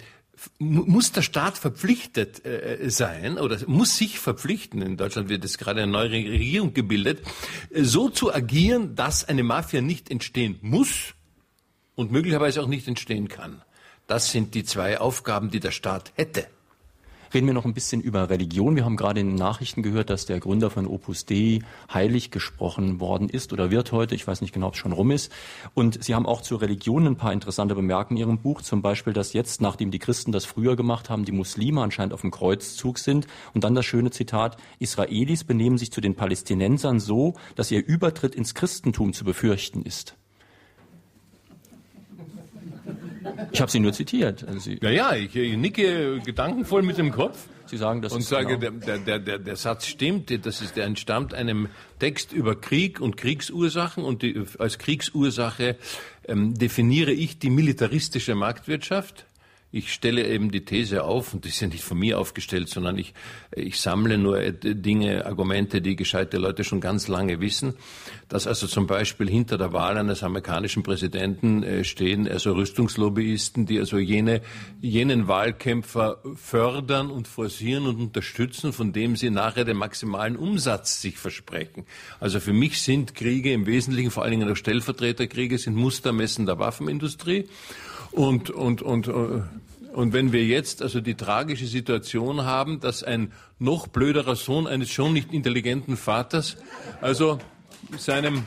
muss 0.58 1.12
der 1.12 1.22
Staat 1.22 1.58
verpflichtet 1.58 2.46
äh, 2.46 2.90
sein 2.90 3.38
oder 3.38 3.58
muss 3.68 3.98
sich 3.98 4.20
verpflichten, 4.20 4.82
in 4.82 4.98
Deutschland 4.98 5.30
wird 5.30 5.44
jetzt 5.44 5.58
gerade 5.58 5.82
eine 5.84 5.92
neue 5.92 6.12
Regierung 6.12 6.74
gebildet, 6.74 7.22
äh, 7.70 7.84
so 7.84 8.10
zu 8.10 8.34
agieren, 8.34 8.96
dass 8.96 9.28
eine 9.28 9.44
Mafia 9.44 9.82
nicht 9.82 10.10
entstehen 10.12 10.60
muss 10.62 11.14
und 11.96 12.12
möglicherweise 12.12 12.62
auch 12.62 12.68
nicht 12.68 12.88
entstehen 12.88 13.28
kann. 13.28 13.62
Das 14.08 14.32
sind 14.32 14.56
die 14.56 14.64
zwei 14.64 15.00
Aufgaben, 15.00 15.52
die 15.52 15.60
der 15.60 15.72
Staat 15.72 16.14
hätte. 16.16 16.48
Reden 17.32 17.46
wir 17.46 17.54
noch 17.54 17.66
ein 17.66 17.76
bisschen 17.76 18.02
über 18.02 18.30
Religion. 18.32 18.76
Wir 18.76 18.86
haben 18.86 18.98
gerade 18.98 19.20
in 19.20 19.28
den 19.28 19.36
Nachrichten 19.36 19.84
gehört, 19.84 20.10
dass 20.10 20.26
der 20.26 20.40
Gründer 20.40 20.72
von 20.72 20.88
Opus 20.88 21.26
Dei 21.26 21.60
heilig 21.94 22.32
gesprochen 22.32 23.00
worden 23.00 23.30
ist 23.30 23.54
oder 23.54 23.70
wird 23.70 23.92
heute. 23.92 24.16
Ich 24.16 24.26
weiß 24.26 24.42
nicht 24.42 24.52
genau, 24.52 24.68
ob 24.68 24.74
es 24.74 24.80
schon 24.80 24.94
rum 24.94 25.12
ist. 25.12 25.32
Und 25.76 26.04
Sie 26.04 26.16
haben 26.16 26.26
auch 26.26 26.42
zur 26.42 26.62
Religion 26.62 27.06
ein 27.06 27.18
paar 27.18 27.32
interessante 27.32 27.76
Bemerkungen 27.76 28.18
in 28.18 28.26
Ihrem 28.26 28.40
Buch. 28.40 28.64
Zum 28.64 28.82
Beispiel, 28.82 29.14
dass 29.14 29.34
jetzt, 29.34 29.62
nachdem 29.62 29.92
die 29.92 30.00
Christen 30.00 30.32
das 30.32 30.46
früher 30.46 30.76
gemacht 30.76 31.12
haben, 31.12 31.24
die 31.24 31.32
Muslime 31.32 31.82
anscheinend 31.82 32.14
auf 32.14 32.22
dem 32.22 32.32
Kreuzzug 32.32 32.98
sind. 32.98 33.28
Und 33.54 33.64
dann 33.64 33.76
das 33.76 33.86
schöne 33.86 34.10
Zitat, 34.10 34.58
Israelis 34.80 35.44
benehmen 35.44 35.78
sich 35.78 35.92
zu 35.92 36.02
den 36.02 36.16
Palästinensern 36.16 37.00
so, 37.00 37.36
dass 37.56 37.70
ihr 37.70 37.86
Übertritt 37.86 38.34
ins 38.34 38.56
Christentum 38.56 39.14
zu 39.14 39.24
befürchten 39.24 39.84
ist. 39.84 40.19
Ich 43.52 43.62
habe 43.62 43.72
Sie 43.72 43.80
nur 43.80 43.94
zitiert. 43.94 44.44
Also 44.48 44.60
Sie 44.60 44.80
ja, 44.82 44.90
ja, 44.90 45.16
ich, 45.16 45.36
ich 45.36 45.58
nicke 45.58 46.20
gedankenvoll 46.20 46.82
mit 46.82 46.98
dem 46.98 47.12
Kopf. 47.12 47.48
Sie 47.66 47.78
sagen 47.78 48.02
das 48.02 48.14
und 48.14 48.24
sage, 48.24 48.58
genau. 48.58 48.84
der, 48.84 48.98
der, 48.98 49.20
der, 49.20 49.38
der 49.38 49.56
Satz 49.56 49.86
stimmt. 49.86 50.46
Das 50.46 50.62
ist, 50.62 50.76
der 50.76 50.86
entstammt 50.86 51.34
einem 51.34 51.70
Text 52.00 52.34
über 52.34 52.60
Krieg 52.60 53.00
und 53.00 53.16
Kriegsursachen 53.16 54.04
und 54.04 54.24
die, 54.24 54.44
als 54.58 54.80
Kriegsursache 54.80 55.78
ähm, 56.28 56.56
definiere 56.56 57.12
ich 57.12 57.38
die 57.38 57.52
militaristische 57.52 58.34
Marktwirtschaft 58.34 59.26
ich 59.72 59.94
stelle 59.94 60.28
eben 60.28 60.50
die 60.50 60.66
These 60.66 61.04
auf, 61.04 61.34
und 61.34 61.46
das 61.46 61.54
ist 61.54 61.60
ja 61.60 61.68
nicht 61.68 61.84
von 61.84 62.00
mir 62.00 62.18
aufgestellt, 62.18 62.70
sondern 62.70 62.98
ich, 62.98 63.14
ich 63.56 63.80
sammle 63.80 64.18
nur 64.18 64.40
Dinge, 64.52 65.26
Argumente, 65.26 65.80
die 65.82 65.96
gescheite 65.96 66.38
Leute 66.38 66.64
schon 66.64 66.82
ganz 66.82 67.08
lange 67.08 67.40
wissen, 67.40 67.76
dass 68.30 68.48
also 68.48 68.66
zum 68.66 68.88
Beispiel 68.88 69.30
hinter 69.30 69.60
der 69.60 69.72
Wahl 69.72 69.98
eines 69.98 70.24
amerikanischen 70.24 70.82
Präsidenten 70.82 71.62
äh, 71.64 71.84
stehen 71.84 72.28
also 72.28 72.54
Rüstungslobbyisten, 72.54 73.68
die 73.68 73.80
also 73.80 74.00
jene, 74.00 74.42
jenen 74.82 75.28
Wahlkämpfer 75.28 76.18
fördern 76.36 77.12
und 77.12 77.28
forcieren 77.28 77.86
und 77.86 78.00
unterstützen, 78.00 78.74
von 78.74 78.92
dem 78.92 79.16
sie 79.16 79.30
nachher 79.30 79.66
den 79.66 79.78
maximalen 79.78 80.36
Umsatz 80.36 81.02
sich 81.02 81.18
versprechen. 81.18 81.86
Also 82.20 82.40
für 82.40 82.54
mich 82.54 82.82
sind 82.82 83.14
Kriege 83.14 83.54
im 83.54 83.68
Wesentlichen, 83.68 84.10
vor 84.10 84.24
allen 84.24 84.32
Dingen 84.32 84.52
auch 84.52 84.56
Stellvertreterkriege, 84.56 85.58
sind 85.60 85.76
Mustermessen 85.76 86.48
der 86.48 86.58
Waffenindustrie. 86.58 87.48
Und, 88.12 88.50
und, 88.50 88.82
und, 88.82 89.08
äh, 89.08 89.12
und 89.94 90.14
wenn 90.14 90.32
wir 90.32 90.46
jetzt 90.46 90.82
also 90.82 91.02
die 91.02 91.16
tragische 91.16 91.66
Situation 91.66 92.44
haben, 92.44 92.80
dass 92.80 93.04
ein 93.04 93.32
noch 93.58 93.88
blöderer 93.88 94.36
Sohn 94.36 94.68
eines 94.68 94.90
schon 94.90 95.14
nicht 95.14 95.34
intelligenten 95.34 95.98
Vaters, 95.98 96.58
also 97.02 97.40
seinem 97.98 98.46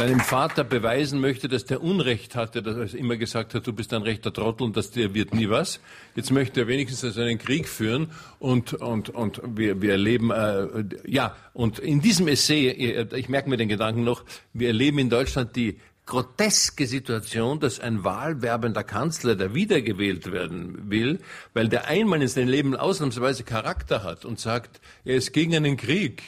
seinem 0.00 0.20
Vater 0.20 0.64
beweisen 0.64 1.20
möchte, 1.20 1.46
dass 1.46 1.66
der 1.66 1.82
Unrecht 1.82 2.34
hatte, 2.34 2.62
dass 2.62 2.94
er 2.94 2.98
immer 2.98 3.18
gesagt 3.18 3.52
hat, 3.52 3.66
du 3.66 3.74
bist 3.74 3.92
ein 3.92 4.00
rechter 4.00 4.32
Trottel 4.32 4.64
und 4.64 4.74
dass 4.74 4.92
der 4.92 5.12
wird 5.12 5.34
nie 5.34 5.50
was. 5.50 5.78
Jetzt 6.16 6.30
möchte 6.30 6.60
er 6.60 6.68
wenigstens 6.68 7.04
also 7.04 7.20
einen 7.20 7.36
Krieg 7.36 7.68
führen 7.68 8.10
und, 8.38 8.72
und, 8.72 9.10
und 9.10 9.42
wir, 9.44 9.82
wir 9.82 9.92
erleben, 9.92 10.30
äh, 10.30 10.84
ja, 11.06 11.36
und 11.52 11.80
in 11.80 12.00
diesem 12.00 12.28
Essay, 12.28 12.70
ich 13.14 13.28
merke 13.28 13.50
mir 13.50 13.58
den 13.58 13.68
Gedanken 13.68 14.02
noch, 14.02 14.24
wir 14.54 14.68
erleben 14.68 15.00
in 15.00 15.10
Deutschland 15.10 15.54
die 15.54 15.76
groteske 16.06 16.86
Situation, 16.86 17.60
dass 17.60 17.78
ein 17.78 18.02
wahlwerbender 18.02 18.84
Kanzler, 18.84 19.36
der 19.36 19.54
wiedergewählt 19.54 20.32
werden 20.32 20.90
will, 20.90 21.18
weil 21.52 21.68
der 21.68 21.88
einmal 21.88 22.22
in 22.22 22.28
seinem 22.28 22.48
Leben 22.48 22.74
ausnahmsweise 22.74 23.44
Charakter 23.44 24.02
hat 24.02 24.24
und 24.24 24.40
sagt, 24.40 24.80
er 25.04 25.16
ist 25.16 25.34
gegen 25.34 25.54
einen 25.54 25.76
Krieg, 25.76 26.22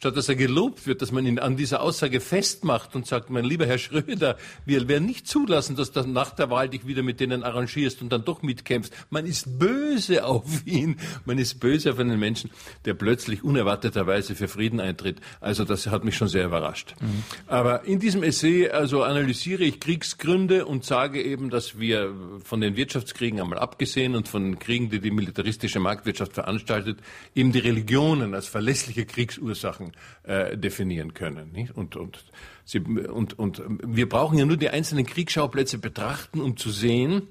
statt 0.00 0.16
dass 0.16 0.30
er 0.30 0.34
gelobt 0.34 0.86
wird, 0.86 1.02
dass 1.02 1.12
man 1.12 1.26
ihn 1.26 1.38
an 1.38 1.58
dieser 1.58 1.82
Aussage 1.82 2.20
festmacht 2.20 2.96
und 2.96 3.06
sagt, 3.06 3.28
mein 3.28 3.44
lieber 3.44 3.66
Herr 3.66 3.76
Schröder, 3.76 4.38
wir 4.64 4.88
werden 4.88 5.04
nicht 5.04 5.28
zulassen, 5.28 5.76
dass 5.76 5.92
du 5.92 6.00
nach 6.08 6.30
der 6.30 6.48
Wahl 6.48 6.70
dich 6.70 6.86
wieder 6.86 7.02
mit 7.02 7.20
denen 7.20 7.42
arrangierst 7.42 8.00
und 8.00 8.10
dann 8.10 8.24
doch 8.24 8.40
mitkämpfst. 8.40 8.94
Man 9.10 9.26
ist 9.26 9.58
böse 9.58 10.24
auf 10.30 10.66
ihn. 10.66 10.96
Man 11.26 11.36
ist 11.36 11.60
böse 11.60 11.92
auf 11.92 11.98
einen 11.98 12.18
Menschen, 12.18 12.48
der 12.86 12.94
plötzlich 12.94 13.44
unerwarteterweise 13.44 14.34
für 14.34 14.48
Frieden 14.48 14.80
eintritt. 14.80 15.18
Also 15.38 15.64
das 15.64 15.86
hat 15.88 16.02
mich 16.02 16.16
schon 16.16 16.28
sehr 16.28 16.46
überrascht. 16.46 16.94
Mhm. 16.98 17.22
Aber 17.46 17.84
in 17.84 18.00
diesem 18.00 18.22
Essay 18.22 18.70
also 18.70 19.02
analysiere 19.02 19.64
ich 19.64 19.80
Kriegsgründe 19.80 20.64
und 20.64 20.82
sage 20.82 21.22
eben, 21.22 21.50
dass 21.50 21.78
wir 21.78 22.14
von 22.42 22.62
den 22.62 22.74
Wirtschaftskriegen 22.74 23.38
einmal 23.38 23.58
abgesehen 23.58 24.16
und 24.16 24.28
von 24.28 24.58
Kriegen, 24.58 24.88
die 24.88 25.00
die 25.00 25.10
militaristische 25.10 25.78
Marktwirtschaft 25.78 26.32
veranstaltet, 26.32 27.00
eben 27.34 27.52
die 27.52 27.58
Religionen 27.58 28.34
als 28.34 28.46
verlässliche 28.46 29.04
Kriegsursachen 29.04 29.89
äh, 30.22 30.56
definieren 30.56 31.14
können. 31.14 31.52
Nicht? 31.52 31.76
Und, 31.76 31.96
und, 31.96 32.24
sie, 32.64 32.80
und, 32.80 33.38
und 33.38 33.62
wir 33.82 34.08
brauchen 34.08 34.38
ja 34.38 34.44
nur 34.44 34.56
die 34.56 34.70
einzelnen 34.70 35.06
Kriegsschauplätze 35.06 35.78
betrachten, 35.78 36.40
um 36.40 36.56
zu 36.56 36.70
sehen, 36.70 37.22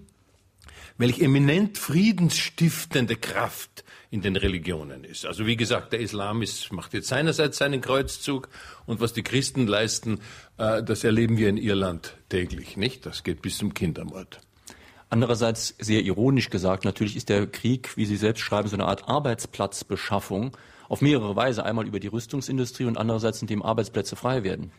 welch 0.98 1.20
eminent 1.20 1.78
friedensstiftende 1.78 3.16
Kraft 3.16 3.84
in 4.12 4.22
den 4.22 4.36
Religionen 4.36 5.04
ist. 5.04 5.26
Also 5.26 5.46
wie 5.46 5.56
gesagt, 5.56 5.94
der 5.94 6.00
Islam 6.00 6.42
ist, 6.42 6.72
macht 6.74 6.94
jetzt 6.94 7.08
seinerseits 7.08 7.58
seinen 7.58 7.80
Kreuzzug 7.80 8.50
und 8.86 9.00
was 9.00 9.14
die 9.14 9.24
Christen 9.24 9.68
leisten, 9.68 10.20
äh, 10.58 10.84
das 10.84 11.04
erleben 11.04 11.38
wir 11.38 11.50
in 11.50 11.58
Irland 11.58 12.18
täglich, 12.30 12.76
nicht? 12.76 13.06
Das 13.06 13.24
geht 13.24 13.42
bis 13.42 13.58
zum 13.58 13.74
Kindermord. 13.74 14.42
Andererseits 15.10 15.76
sehr 15.80 16.02
ironisch 16.02 16.50
gesagt, 16.50 16.86
natürlich 16.86 17.16
ist 17.16 17.30
der 17.30 17.48
Krieg, 17.48 17.96
wie 17.98 18.06
Sie 18.06 18.18
selbst 18.18 18.42
schreiben, 18.42 18.68
so 18.68 18.76
eine 18.76 18.86
Art 18.86 19.08
Arbeitsplatzbeschaffung 19.08 20.56
auf 20.90 21.02
mehrere 21.02 21.36
Weise. 21.38 21.64
Einmal 21.64 21.88
über 21.88 22.02
die 22.02 22.08
Rüstungsindustrie 22.08 22.86
und 22.86 22.98
andererseits, 22.98 23.42
indem 23.42 23.64
Arbeitsplätze 23.64 24.18
frei 24.18 24.44
werden. 24.44 24.72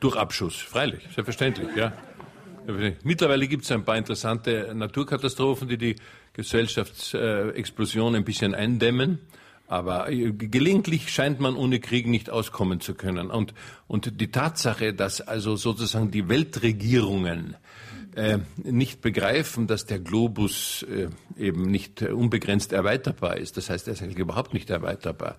Durch 0.00 0.16
Abschuss, 0.16 0.56
freilich, 0.56 1.02
selbstverständlich, 1.02 1.68
ja. 1.76 1.92
Mittlerweile 3.04 3.46
gibt 3.46 3.64
es 3.64 3.70
ein 3.70 3.84
paar 3.84 3.96
interessante 3.96 4.72
Naturkatastrophen, 4.74 5.68
die 5.68 5.78
die 5.78 5.96
Gesellschaftsexplosion 6.32 8.16
ein 8.16 8.24
bisschen 8.24 8.54
eindämmen. 8.54 9.20
Aber 9.68 10.06
gelegentlich 10.08 11.10
scheint 11.10 11.40
man 11.40 11.56
ohne 11.56 11.80
Krieg 11.80 12.06
nicht 12.06 12.30
auskommen 12.30 12.80
zu 12.80 12.94
können. 12.94 13.30
Und, 13.30 13.52
und 13.88 14.20
die 14.20 14.30
Tatsache, 14.30 14.94
dass 14.94 15.20
also 15.20 15.56
sozusagen 15.56 16.10
die 16.10 16.28
Weltregierungen 16.28 17.56
äh, 18.16 18.38
nicht 18.62 19.02
begreifen, 19.02 19.66
dass 19.66 19.84
der 19.84 19.98
Globus 19.98 20.84
äh, 20.84 21.08
eben 21.38 21.70
nicht 21.70 22.00
äh, 22.00 22.08
unbegrenzt 22.08 22.72
erweiterbar 22.72 23.36
ist. 23.36 23.58
Das 23.58 23.68
heißt, 23.68 23.86
er 23.86 23.92
ist 23.92 24.02
eigentlich 24.02 24.18
überhaupt 24.18 24.54
nicht 24.54 24.70
erweiterbar. 24.70 25.36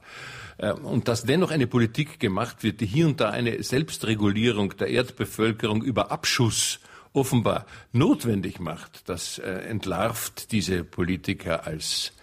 Äh, 0.58 0.74
und 0.74 1.08
dass 1.08 1.24
dennoch 1.24 1.50
eine 1.50 1.66
Politik 1.66 2.20
gemacht 2.20 2.62
wird, 2.64 2.80
die 2.82 2.86
hier 2.86 3.08
und 3.08 3.20
da 3.20 3.32
eine 3.32 3.64
Selbstregulierung 3.64 4.78
der 4.78 4.90
Erdbevölkerung 4.90 5.84
über 5.84 6.12
Abschuss 6.12 6.80
offenbar 7.14 7.66
notwendig 7.94 8.60
macht, 8.60 9.10
das 9.10 9.40
äh, 9.40 9.50
entlarvt 9.50 10.52
diese 10.52 10.84
Politiker 10.84 11.66
als 11.66 12.14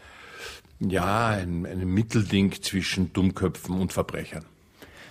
ja, 0.79 1.31
ein, 1.31 1.67
ein 1.67 1.85
Mittelding 1.89 2.53
zwischen 2.63 3.13
Dummköpfen 3.13 3.77
und 3.77 3.93
Verbrechern. 3.93 4.45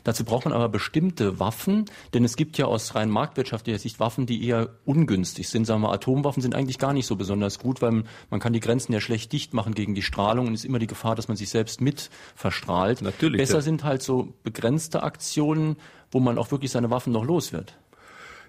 Dazu 0.03 0.24
braucht 0.24 0.45
man 0.45 0.53
aber 0.53 0.69
bestimmte 0.69 1.39
Waffen, 1.39 1.86
denn 2.13 2.24
es 2.24 2.36
gibt 2.36 2.57
ja 2.57 2.65
aus 2.65 2.95
rein 2.95 3.10
marktwirtschaftlicher 3.10 3.79
Sicht 3.79 4.00
Waffen, 4.00 4.25
die 4.25 4.45
eher 4.45 4.69
ungünstig 4.86 5.50
sind. 5.50 5.65
Sagen 5.65 5.81
wir, 5.81 5.91
Atomwaffen 5.91 6.41
sind 6.41 6.55
eigentlich 6.55 6.79
gar 6.79 6.93
nicht 6.93 7.05
so 7.05 7.15
besonders 7.15 7.60
gut, 7.60 7.81
weil 7.81 8.03
man 8.29 8.39
kann 8.39 8.53
die 8.53 8.60
Grenzen 8.60 8.93
ja 8.93 9.00
schlecht 9.00 9.31
dicht 9.31 9.53
machen 9.53 9.74
gegen 9.74 9.95
die 9.95 10.01
Strahlung 10.01 10.48
und 10.48 10.53
es 10.53 10.62
ist 10.62 10.65
immer 10.65 10.79
die 10.79 10.88
Gefahr, 10.88 11.15
dass 11.15 11.27
man 11.27 11.38
sich 11.38 11.50
selbst 11.50 11.81
mit 11.81 12.10
verstrahlt. 12.36 13.01
Natürlich. 13.01 13.38
Besser 13.38 13.62
sind 13.62 13.83
halt 13.83 14.01
so 14.01 14.33
begrenzte 14.43 15.03
Aktionen, 15.03 15.77
wo 16.12 16.19
man 16.19 16.38
auch 16.38 16.51
wirklich 16.51 16.72
seine 16.72 16.89
Waffen 16.89 17.13
noch 17.13 17.24
los 17.24 17.53
wird. 17.53 17.75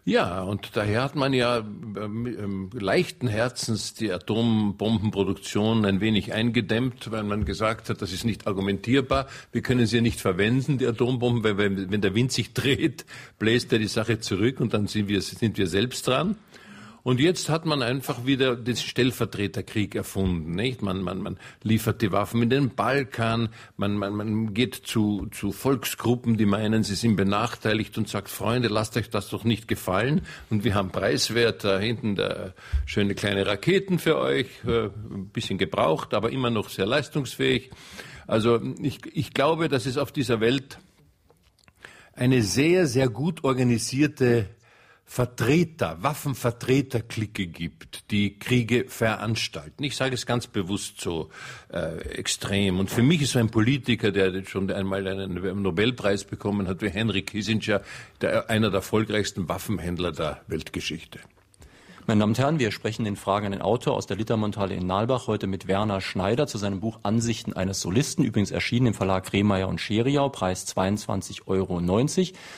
Ja, 0.07 0.43
und 0.43 0.77
daher 0.77 1.03
hat 1.03 1.15
man 1.15 1.33
ja 1.33 1.59
ähm, 1.59 2.27
ähm, 2.27 2.71
leichten 2.75 3.27
Herzens 3.27 3.95
die 3.95 4.13
Atombombenproduktion 4.13 5.87
ein 5.87 6.03
wenig 6.03 6.35
eingedämmt, 6.35 7.11
weil 7.11 7.23
man 7.23 7.47
gesagt 7.47 7.89
hat, 7.89 8.03
das 8.03 8.13
ist 8.13 8.27
nicht 8.27 8.47
argumentierbar. 8.47 9.29
Wir 9.51 9.63
können 9.63 9.87
sie 9.87 9.97
ja 9.97 10.03
nicht 10.03 10.21
verwenden, 10.21 10.77
die 10.77 10.87
Atombomben, 10.87 11.43
weil 11.43 11.57
wenn, 11.57 11.91
wenn 11.91 12.03
der 12.03 12.15
Wind 12.15 12.33
sich 12.33 12.53
dreht, 12.55 13.07
bläst 13.39 13.73
er 13.73 13.79
die 13.79 13.89
Sache 13.89 14.21
zurück 14.21 14.61
und 14.61 14.75
dann 14.75 14.89
sind 14.89 15.09
wir, 15.09 15.23
sind 15.23 15.57
wir 15.57 15.69
selbst 15.69 16.07
dran. 16.07 16.37
Und 17.05 17.21
jetzt 17.21 17.51
hat 17.51 17.67
man 17.67 17.83
einfach 17.83 18.25
wieder 18.25 18.57
den 18.57 18.77
Stellvertreterkrieg 18.77 19.95
erfunden, 19.95 20.55
nicht? 20.55 20.81
Man, 20.81 21.03
man, 21.03 21.21
man 21.21 21.39
liefert 21.63 22.01
die 22.01 22.11
Waffen 22.13 22.43
in 22.43 22.49
den 22.49 22.71
Balkan, 22.71 23.51
man, 23.77 23.99
man, 23.99 24.15
man 24.15 24.55
geht 24.55 24.75
zu, 24.75 25.27
zu 25.31 25.53
Volksgruppen, 25.53 26.39
die 26.39 26.47
meinen, 26.47 26.83
sie 26.83 26.95
sind 26.95 27.17
benachteiligt 27.17 27.99
und 27.99 28.09
sagt, 28.09 28.31
Freunde, 28.31 28.69
lasst 28.69 28.97
euch 28.97 29.11
das 29.11 29.29
doch 29.29 29.45
nicht 29.45 29.69
gefallen. 29.69 30.23
Und 30.49 30.65
wir 30.65 30.75
haben 30.75 30.93
preiswert 30.93 31.63
da 31.63 31.79
hinten 31.79 32.15
da 32.17 32.55
schöne 32.87 33.15
kleine 33.15 33.47
Raketen 33.47 33.99
für 33.99 34.17
euch, 34.17 34.47
äh, 34.67 34.87
ein 34.87 35.29
bisschen 35.31 35.59
gebraucht, 35.59 36.15
aber 36.15 36.33
immer 36.33 36.49
noch 36.49 36.71
sehr 36.71 36.87
leistungsfähig. 36.87 37.71
Also 38.27 38.59
ich, 38.81 39.01
ich 39.13 39.35
glaube, 39.35 39.69
dass 39.69 39.85
es 39.85 39.99
auf 39.99 40.11
dieser 40.11 40.41
Welt 40.41 40.79
eine 42.15 42.41
sehr, 42.41 42.87
sehr 42.87 43.11
gut 43.11 43.45
organisierte 43.45 44.49
Vertreter, 45.07 46.03
Waffenvertreterklicke 46.03 47.47
gibt, 47.47 48.11
die 48.11 48.39
Kriege 48.39 48.87
veranstalten. 48.89 49.85
Ich 49.85 49.97
sage 49.97 50.15
es 50.15 50.27
ganz 50.27 50.47
bewusst 50.47 51.01
so 51.01 51.31
äh, 51.73 51.99
extrem. 52.09 52.79
Und 52.79 52.91
für 52.91 53.03
mich 53.03 53.23
ist 53.23 53.33
so 53.33 53.39
ein 53.39 53.51
Politiker, 53.51 54.11
der 54.11 54.45
schon 54.45 54.71
einmal 54.73 55.07
einen 55.07 55.63
Nobelpreis 55.63 56.25
bekommen 56.25 56.67
hat, 56.67 56.83
wie 56.83 56.89
Henry 56.89 57.23
Kissinger, 57.23 57.83
der, 58.21 58.51
einer 58.51 58.71
der 58.71 58.79
erfolgreichsten 58.79 59.49
Waffenhändler 59.49 60.13
der 60.13 60.41
Weltgeschichte. 60.49 61.21
Meine 62.07 62.21
Damen 62.21 62.33
und 62.33 62.39
Herren, 62.39 62.59
wir 62.59 62.71
sprechen 62.71 63.07
in 63.07 63.17
Fragen 63.17 63.47
an 63.47 63.53
den 63.53 63.63
Autor 63.63 63.95
aus 63.95 64.07
der 64.07 64.19
Littermontale 64.19 64.75
in 64.75 64.87
Nalbach 64.87 65.27
heute 65.27 65.47
mit 65.47 65.69
Werner 65.69 66.03
Schneider 66.03 66.47
zu 66.47 66.59
seinem 66.59 66.81
Buch 66.81 67.01
Ansichten 67.03 67.55
eines 67.55 67.81
Solisten, 67.81 68.27
übrigens 68.27 68.51
erschienen 68.51 68.89
im 68.89 68.95
Verlag 68.95 69.33
Rehmeier 69.33 69.69
und 69.69 69.81
Scheriau, 69.81 70.29
Preis 70.29 70.67
22,90 70.77 71.47
Euro. 71.47 71.81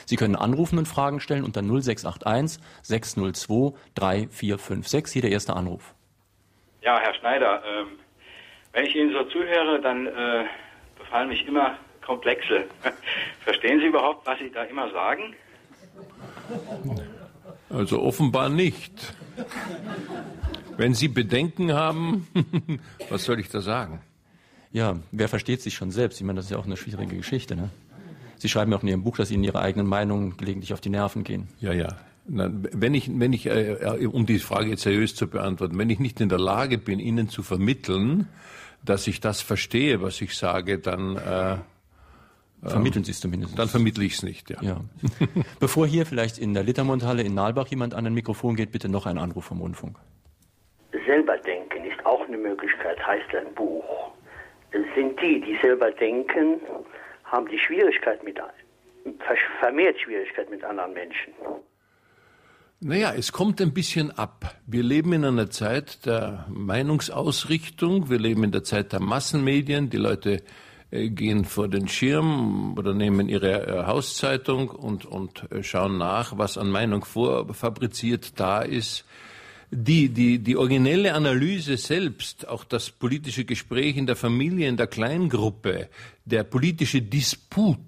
Sie 0.05 0.15
können 0.17 0.35
anrufen 0.35 0.77
und 0.77 0.85
Fragen 0.85 1.21
stellen 1.21 1.45
unter 1.45 1.61
0681 1.61 2.61
602 2.81 3.73
3456. 3.95 5.13
Hier 5.13 5.21
der 5.21 5.31
erste 5.31 5.55
Anruf. 5.55 5.95
Ja, 6.81 6.99
Herr 6.99 7.13
Schneider, 7.13 7.63
ähm, 7.65 7.99
wenn 8.73 8.85
ich 8.85 8.93
Ihnen 8.97 9.13
so 9.13 9.23
zuhöre, 9.29 9.79
dann 9.79 10.07
äh, 10.07 10.43
befallen 10.99 11.29
mich 11.29 11.47
immer 11.47 11.77
Komplexe. 12.05 12.65
Verstehen 13.45 13.79
Sie 13.79 13.85
überhaupt, 13.85 14.27
was 14.27 14.39
Sie 14.39 14.51
da 14.51 14.63
immer 14.63 14.91
sagen? 14.91 15.35
Also 17.69 18.01
offenbar 18.01 18.49
nicht. 18.49 19.13
Wenn 20.77 20.93
Sie 20.93 21.07
Bedenken 21.07 21.73
haben, 21.73 22.27
was 23.09 23.25
soll 23.25 23.39
ich 23.39 23.49
da 23.49 23.61
sagen? 23.61 24.01
Ja, 24.71 24.99
wer 25.11 25.27
versteht 25.27 25.61
sich 25.61 25.73
schon 25.73 25.91
selbst? 25.91 26.19
Ich 26.19 26.25
meine, 26.25 26.37
das 26.37 26.45
ist 26.45 26.51
ja 26.51 26.57
auch 26.57 26.65
eine 26.65 26.77
schwierige 26.77 27.15
Geschichte. 27.15 27.55
Ne? 27.55 27.69
Sie 28.37 28.49
schreiben 28.49 28.71
ja 28.71 28.77
auch 28.77 28.83
in 28.83 28.89
Ihrem 28.89 29.03
Buch, 29.03 29.17
dass 29.17 29.31
Ihnen 29.31 29.43
Ihre 29.43 29.59
eigenen 29.59 29.87
Meinungen 29.87 30.37
gelegentlich 30.37 30.73
auf 30.73 30.81
die 30.81 30.89
Nerven 30.89 31.23
gehen. 31.23 31.47
Ja, 31.59 31.73
ja. 31.73 31.97
wenn 32.27 32.93
ich, 32.93 33.09
wenn 33.11 33.33
ich 33.33 33.47
äh, 33.47 33.73
äh, 33.73 34.05
um 34.05 34.25
die 34.25 34.39
Frage 34.39 34.69
jetzt 34.69 34.83
seriös 34.83 35.15
zu 35.15 35.27
beantworten, 35.27 35.77
wenn 35.77 35.89
ich 35.89 35.99
nicht 35.99 36.21
in 36.21 36.29
der 36.29 36.39
Lage 36.39 36.77
bin, 36.77 36.99
Ihnen 36.99 37.29
zu 37.29 37.41
vermitteln, 37.41 38.27
dass 38.85 39.07
ich 39.07 39.19
das 39.19 39.41
verstehe, 39.41 40.01
was 40.01 40.21
ich 40.21 40.37
sage, 40.37 40.77
dann 40.77 41.17
äh, 41.17 41.57
Vermitteln 42.63 43.03
Sie 43.03 43.11
es 43.11 43.19
zumindest. 43.19 43.57
Dann 43.57 43.67
vermittle 43.67 44.03
ich 44.03 44.13
es 44.13 44.23
nicht, 44.23 44.49
ja. 44.49 44.57
ja. 44.61 44.81
Bevor 45.59 45.85
hier 45.85 46.05
vielleicht 46.05 46.39
in 46.39 46.53
der 46.53 46.63
Littermundhalle 46.63 47.21
in 47.21 47.35
Nalbach 47.35 47.67
jemand 47.67 47.93
an 47.93 48.05
ein 48.07 48.13
Mikrofon 48.13 48.55
geht, 48.55 48.71
bitte 48.71 48.89
noch 48.89 49.05
ein 49.05 49.17
Anruf 49.17 49.45
vom 49.45 49.61
Rundfunk. 49.61 49.97
Selber 51.05 51.37
denken 51.37 51.85
ist 51.85 52.03
auch 52.05 52.25
eine 52.27 52.37
Möglichkeit, 52.37 52.97
heißt 53.05 53.35
ein 53.35 53.53
Buch. 53.53 54.11
Es 54.71 54.83
sind 54.95 55.21
die, 55.21 55.39
die 55.39 55.57
selber 55.61 55.91
denken, 55.91 56.59
haben 57.25 57.47
die 57.47 57.59
Schwierigkeit 57.59 58.23
mit, 58.23 58.39
vermehrt 59.59 59.99
Schwierigkeit 59.99 60.49
mit 60.49 60.63
anderen 60.63 60.93
Menschen. 60.93 61.33
Naja, 62.79 63.13
es 63.15 63.31
kommt 63.31 63.59
ein 63.61 63.73
bisschen 63.73 64.11
ab. 64.11 64.55
Wir 64.67 64.83
leben 64.83 65.13
in 65.13 65.25
einer 65.25 65.49
Zeit 65.49 66.05
der 66.05 66.45
Meinungsausrichtung, 66.49 68.09
wir 68.09 68.19
leben 68.19 68.43
in 68.43 68.51
der 68.51 68.63
Zeit 68.63 68.93
der 68.93 68.99
Massenmedien, 68.99 69.89
die 69.89 69.97
Leute 69.97 70.43
gehen 70.91 71.43
vor 71.45 71.67
den 71.67 71.87
Schirm 71.87 72.77
oder 72.77 72.93
nehmen 72.93 73.27
ihre 73.27 73.67
äh, 73.67 73.85
Hauszeitung 73.85 74.69
und, 74.69 75.05
und 75.05 75.51
äh, 75.51 75.63
schauen 75.63 75.97
nach, 75.97 76.37
was 76.37 76.57
an 76.57 76.69
Meinung 76.69 77.03
vorfabriziert 77.03 78.39
da 78.39 78.61
ist. 78.61 79.03
Die, 79.69 80.07
die, 80.07 80.39
die 80.39 80.55
originelle 80.55 81.13
Analyse 81.13 81.75
selbst, 81.75 82.47
auch 82.47 82.63
das 82.63 82.89
politische 82.89 83.43
Gespräch 83.43 83.97
in 83.97 84.05
der 84.05 84.15
Familie, 84.15 84.69
in 84.69 84.77
der 84.77 84.87
Kleingruppe, 84.87 85.89
der 86.23 86.45
politische 86.45 87.01
Disput 87.01 87.79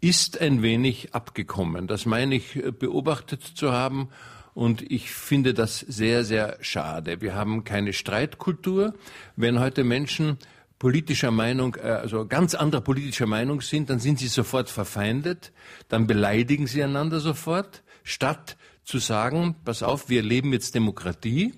ist 0.00 0.40
ein 0.40 0.62
wenig 0.62 1.12
abgekommen. 1.12 1.88
Das 1.88 2.06
meine 2.06 2.36
ich 2.36 2.62
beobachtet 2.78 3.42
zu 3.42 3.72
haben. 3.72 4.10
Und 4.54 4.82
ich 4.90 5.10
finde 5.10 5.54
das 5.54 5.80
sehr, 5.80 6.24
sehr 6.24 6.58
schade. 6.60 7.20
Wir 7.20 7.34
haben 7.34 7.64
keine 7.64 7.92
Streitkultur. 7.92 8.94
Wenn 9.34 9.58
heute 9.58 9.82
Menschen 9.82 10.36
politischer 10.82 11.30
Meinung, 11.30 11.76
äh, 11.76 11.90
also 11.90 12.26
ganz 12.26 12.56
anderer 12.56 12.80
politischer 12.80 13.26
Meinung 13.26 13.60
sind, 13.60 13.88
dann 13.88 14.00
sind 14.00 14.18
sie 14.18 14.26
sofort 14.26 14.68
verfeindet, 14.68 15.52
dann 15.88 16.08
beleidigen 16.08 16.66
sie 16.66 16.82
einander 16.82 17.20
sofort, 17.20 17.84
statt 18.02 18.56
zu 18.82 18.98
sagen, 18.98 19.54
pass 19.64 19.84
auf, 19.84 20.08
wir 20.08 20.24
leben 20.24 20.52
jetzt 20.52 20.74
Demokratie, 20.74 21.54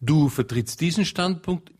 du 0.00 0.30
vertrittst 0.30 0.80
diesen 0.80 1.04
Standpunkt, 1.04 1.70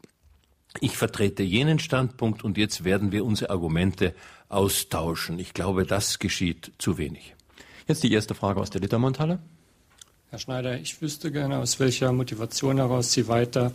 ich 0.83 0.99
vertrete 0.99 1.43
jenen 1.43 1.79
Standpunkt 1.79 2.45
und 2.45 2.59
jetzt 2.59 2.85
werden 2.85 3.11
wir 3.11 3.25
unsere 3.25 3.53
Argumente 3.53 4.15
austauschen. 4.51 5.39
Ich 5.39 5.55
glaube, 5.55 5.87
das 5.87 6.19
geschieht 6.19 6.73
zu 6.77 6.99
wenig. 6.99 7.35
Jetzt 7.89 8.03
die 8.03 8.13
erste 8.13 8.35
Frage 8.35 8.61
aus 8.61 8.69
der 8.69 8.83
Littermundhalle. 8.83 9.39
Herr 10.29 10.39
Schneider, 10.39 10.79
ich 10.79 11.01
wüsste 11.01 11.33
gerne, 11.33 11.57
aus 11.57 11.81
welcher 11.81 12.13
Motivation 12.13 12.77
heraus 12.77 13.13
Sie 13.13 13.29
weiter 13.29 13.73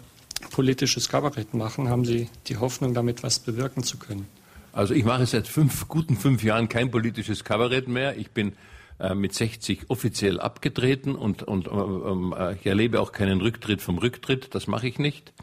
politisches 0.49 1.09
Kabarett 1.09 1.53
machen? 1.53 1.89
Haben 1.89 2.05
Sie 2.05 2.29
die 2.47 2.57
Hoffnung, 2.57 2.93
damit 2.93 3.23
was 3.23 3.39
bewirken 3.39 3.83
zu 3.83 3.97
können? 3.97 4.27
Also 4.73 4.93
ich 4.93 5.03
mache 5.03 5.25
seit 5.25 5.47
fünf, 5.47 5.87
guten 5.87 6.15
fünf 6.15 6.43
Jahren 6.43 6.69
kein 6.69 6.91
politisches 6.91 7.43
Kabarett 7.43 7.87
mehr. 7.87 8.17
Ich 8.17 8.31
bin 8.31 8.53
äh, 8.99 9.15
mit 9.15 9.33
60 9.33 9.89
offiziell 9.89 10.39
abgetreten 10.39 11.15
und, 11.15 11.43
und 11.43 11.67
äh, 11.67 11.71
ähm, 11.71 12.35
äh, 12.37 12.53
ich 12.53 12.65
erlebe 12.65 13.01
auch 13.01 13.11
keinen 13.11 13.41
Rücktritt 13.41 13.81
vom 13.81 13.97
Rücktritt. 13.97 14.55
Das 14.55 14.67
mache 14.67 14.87
ich 14.87 14.99
nicht. 14.99 15.33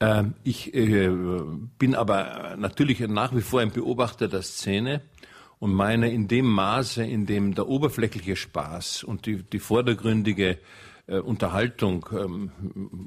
Ähm, 0.00 0.34
ich 0.42 0.74
äh, 0.74 1.10
bin 1.78 1.94
aber 1.94 2.56
natürlich 2.58 3.00
nach 3.00 3.34
wie 3.34 3.42
vor 3.42 3.60
ein 3.60 3.70
Beobachter 3.70 4.26
der 4.26 4.42
Szene 4.42 5.02
und 5.58 5.72
meine 5.72 6.10
in 6.10 6.28
dem 6.28 6.46
Maße, 6.46 7.04
in 7.04 7.26
dem 7.26 7.54
der 7.54 7.68
oberflächliche 7.68 8.36
Spaß 8.36 9.04
und 9.04 9.26
die, 9.26 9.42
die 9.42 9.58
vordergründige 9.58 10.58
äh, 11.08 11.18
Unterhaltung 11.18 12.06
ähm, 12.12 12.50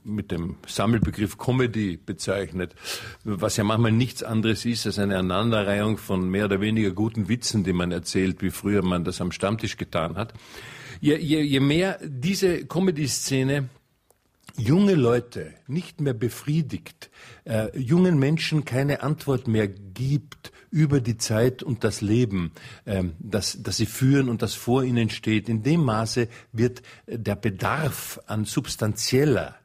mit 0.03 0.31
dem 0.31 0.57
Sammelbegriff 0.67 1.37
Comedy 1.37 1.97
bezeichnet, 1.97 2.75
was 3.23 3.57
ja 3.57 3.63
manchmal 3.63 3.91
nichts 3.91 4.23
anderes 4.23 4.65
ist 4.65 4.85
als 4.85 4.99
eine 4.99 5.17
Aneinanderreihung 5.17 5.97
von 5.97 6.29
mehr 6.29 6.45
oder 6.45 6.61
weniger 6.61 6.91
guten 6.91 7.29
Witzen, 7.29 7.63
die 7.63 7.73
man 7.73 7.91
erzählt, 7.91 8.41
wie 8.41 8.51
früher 8.51 8.83
man 8.83 9.03
das 9.03 9.21
am 9.21 9.31
Stammtisch 9.31 9.77
getan 9.77 10.15
hat. 10.15 10.33
Je, 10.99 11.15
je, 11.17 11.41
je 11.41 11.59
mehr 11.59 11.99
diese 12.03 12.65
Comedy-Szene 12.65 13.69
junge 14.57 14.95
Leute 14.95 15.53
nicht 15.67 16.01
mehr 16.01 16.13
befriedigt, 16.13 17.09
äh, 17.45 17.77
jungen 17.77 18.19
Menschen 18.19 18.65
keine 18.65 19.03
Antwort 19.03 19.47
mehr 19.47 19.67
gibt 19.67 20.51
über 20.71 21.01
die 21.01 21.17
Zeit 21.17 21.61
und 21.61 21.83
das 21.83 22.01
Leben, 22.01 22.53
ähm, 22.85 23.13
das, 23.19 23.61
das 23.61 23.77
sie 23.77 23.85
führen 23.85 24.29
und 24.29 24.41
das 24.41 24.53
vor 24.55 24.83
ihnen 24.83 25.09
steht, 25.09 25.49
in 25.49 25.63
dem 25.63 25.83
Maße 25.83 26.27
wird 26.51 26.81
der 27.07 27.35
Bedarf 27.35 28.19
an 28.25 28.45
substanzieller 28.45 29.60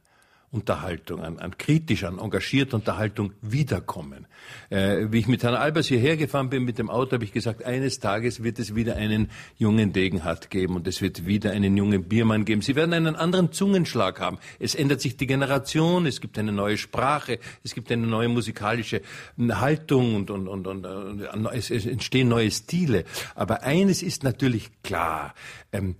Unterhaltung, 0.57 1.23
an, 1.23 1.39
an 1.39 1.57
kritisch, 1.59 2.05
an 2.05 2.19
engagierter 2.19 2.77
Unterhaltung 2.77 3.33
wiederkommen. 3.43 4.27
Äh, 4.71 5.07
wie 5.11 5.19
ich 5.19 5.29
mit 5.29 5.43
Herrn 5.43 5.55
Albers 5.55 5.87
hierher 5.87 6.17
gefahren 6.17 6.51
bin 6.51 6.65
mit 6.65 6.79
dem 6.79 6.91
Auto, 6.91 7.13
habe 7.13 7.25
ich 7.25 7.33
gesagt, 7.33 7.65
eines 7.65 8.01
Tages 8.01 8.43
wird 8.43 8.59
es 8.59 8.75
wieder 8.75 8.97
einen 8.97 9.31
jungen 9.59 9.93
Degenhardt 9.93 10.51
geben 10.51 10.77
und 10.77 10.87
es 10.89 11.03
wird 11.03 11.27
wieder 11.27 11.51
einen 11.53 11.77
jungen 11.77 12.05
Biermann 12.05 12.45
geben. 12.45 12.63
Sie 12.63 12.75
werden 12.75 12.95
einen 12.95 13.17
anderen 13.17 13.53
Zungenschlag 13.53 14.19
haben. 14.19 14.39
Es 14.59 14.75
ändert 14.75 15.01
sich 15.01 15.17
die 15.17 15.27
Generation, 15.27 16.07
es 16.07 16.21
gibt 16.21 16.39
eine 16.39 16.53
neue 16.53 16.79
Sprache, 16.79 17.39
es 17.63 17.75
gibt 17.75 17.93
eine 17.93 18.07
neue 18.07 18.29
musikalische 18.29 19.03
Haltung 19.39 20.15
und, 20.15 20.31
und, 20.31 20.49
und, 20.49 20.67
und, 20.67 20.87
und 20.87 21.47
es, 21.53 21.71
es 21.71 21.87
entstehen 21.87 22.29
neue 22.29 22.51
Stile. 22.51 23.05
Aber 23.35 23.63
eines 23.63 24.03
ist 24.03 24.25
natürlich 24.25 24.71
klar, 24.83 25.35
ähm, 25.73 25.97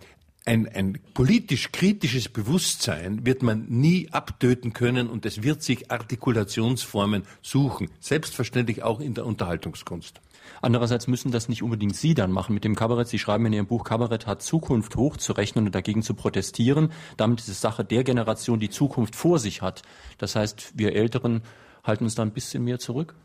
ein, 0.47 0.69
ein 0.69 0.99
politisch 1.13 1.73
kritisches 1.73 2.29
Bewusstsein 2.29 3.27
wird 3.27 3.43
man 3.43 3.67
nie 3.69 4.09
abtöten 4.13 4.73
können 4.73 5.09
und 5.09 5.27
es 5.27 5.43
wird 5.43 5.63
sich 5.63 5.91
Artikulationsformen 5.91 7.25
suchen, 7.43 7.91
selbstverständlich 8.01 8.83
auch 8.85 9.01
in 9.01 9.15
der 9.15 9.27
Unterhaltungskunst. 9.27 10.21
Andererseits 10.63 11.09
müssen 11.09 11.33
das 11.33 11.49
nicht 11.49 11.65
unbedingt 11.65 11.97
Sie 11.97 12.15
dann 12.15 12.31
machen 12.31 12.55
mit 12.55 12.65
dem 12.65 12.77
Kabarett. 12.77 13.09
Sie 13.09 13.19
schreiben 13.19 13.47
in 13.47 13.53
Ihrem 13.53 13.67
Buch, 13.67 13.83
Kabarett 13.83 14.27
hat 14.29 14.41
Zukunft 14.41 14.95
hochzurechnen 14.95 15.67
und 15.67 15.75
dagegen 15.75 16.03
zu 16.03 16.15
protestieren. 16.15 16.93
Damit 17.17 17.41
ist 17.41 17.49
es 17.49 17.61
Sache 17.61 17.85
der 17.85 18.05
Generation, 18.05 18.61
die 18.61 18.71
Zukunft 18.71 19.17
vor 19.17 19.41
sich 19.41 19.63
hat. 19.63 19.83
Das 20.19 20.37
heißt, 20.37 20.75
wir 20.77 20.95
Älteren 20.95 21.43
halten 21.83 22.05
uns 22.05 22.15
da 22.15 22.23
ein 22.23 22.33
bisschen 22.33 22.65
mehr 22.65 22.79
zurück? 22.79 23.17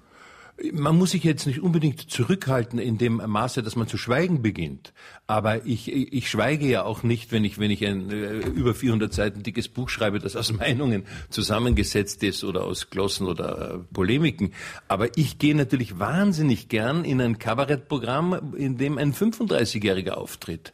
Man 0.74 0.98
muss 0.98 1.12
sich 1.12 1.24
jetzt 1.24 1.48
nicht 1.48 1.62
unbedingt 1.62 2.10
zurückhalten 2.10 2.80
in 2.80 2.98
dem 2.98 3.22
Maße, 3.26 3.64
dass 3.64 3.76
man 3.76 3.88
zu 3.88 3.98
schweigen 3.98 4.42
beginnt. 4.42 4.94
Aber 5.28 5.66
ich, 5.66 5.92
ich 5.92 6.30
schweige 6.30 6.68
ja 6.68 6.84
auch 6.84 7.04
nicht, 7.04 7.32
wenn 7.32 7.44
ich, 7.44 7.58
wenn 7.58 7.72
ich 7.72 7.86
ein 7.86 8.12
äh, 8.12 8.38
über 8.38 8.74
400 8.74 9.14
Seiten 9.14 9.44
dickes 9.44 9.70
Buch 9.70 9.90
schreibe, 9.90 10.20
das 10.20 10.36
aus 10.36 10.54
Meinungen 10.58 11.06
zusammengesetzt 11.30 12.24
ist 12.24 12.44
oder 12.44 12.64
aus 12.64 12.90
Glossen 12.90 13.28
oder 13.28 13.76
äh, 13.76 13.78
Polemiken. 13.94 14.54
Aber 14.88 15.18
ich 15.18 15.40
gehe 15.40 15.56
natürlich 15.56 16.00
wahnsinnig 16.00 16.70
gern 16.70 17.06
in 17.06 17.22
ein 17.22 17.40
Kabarettprogramm, 17.40 18.54
in 18.56 18.78
dem 18.78 18.98
ein 18.98 19.14
35-Jähriger 19.14 20.12
auftritt. 20.12 20.74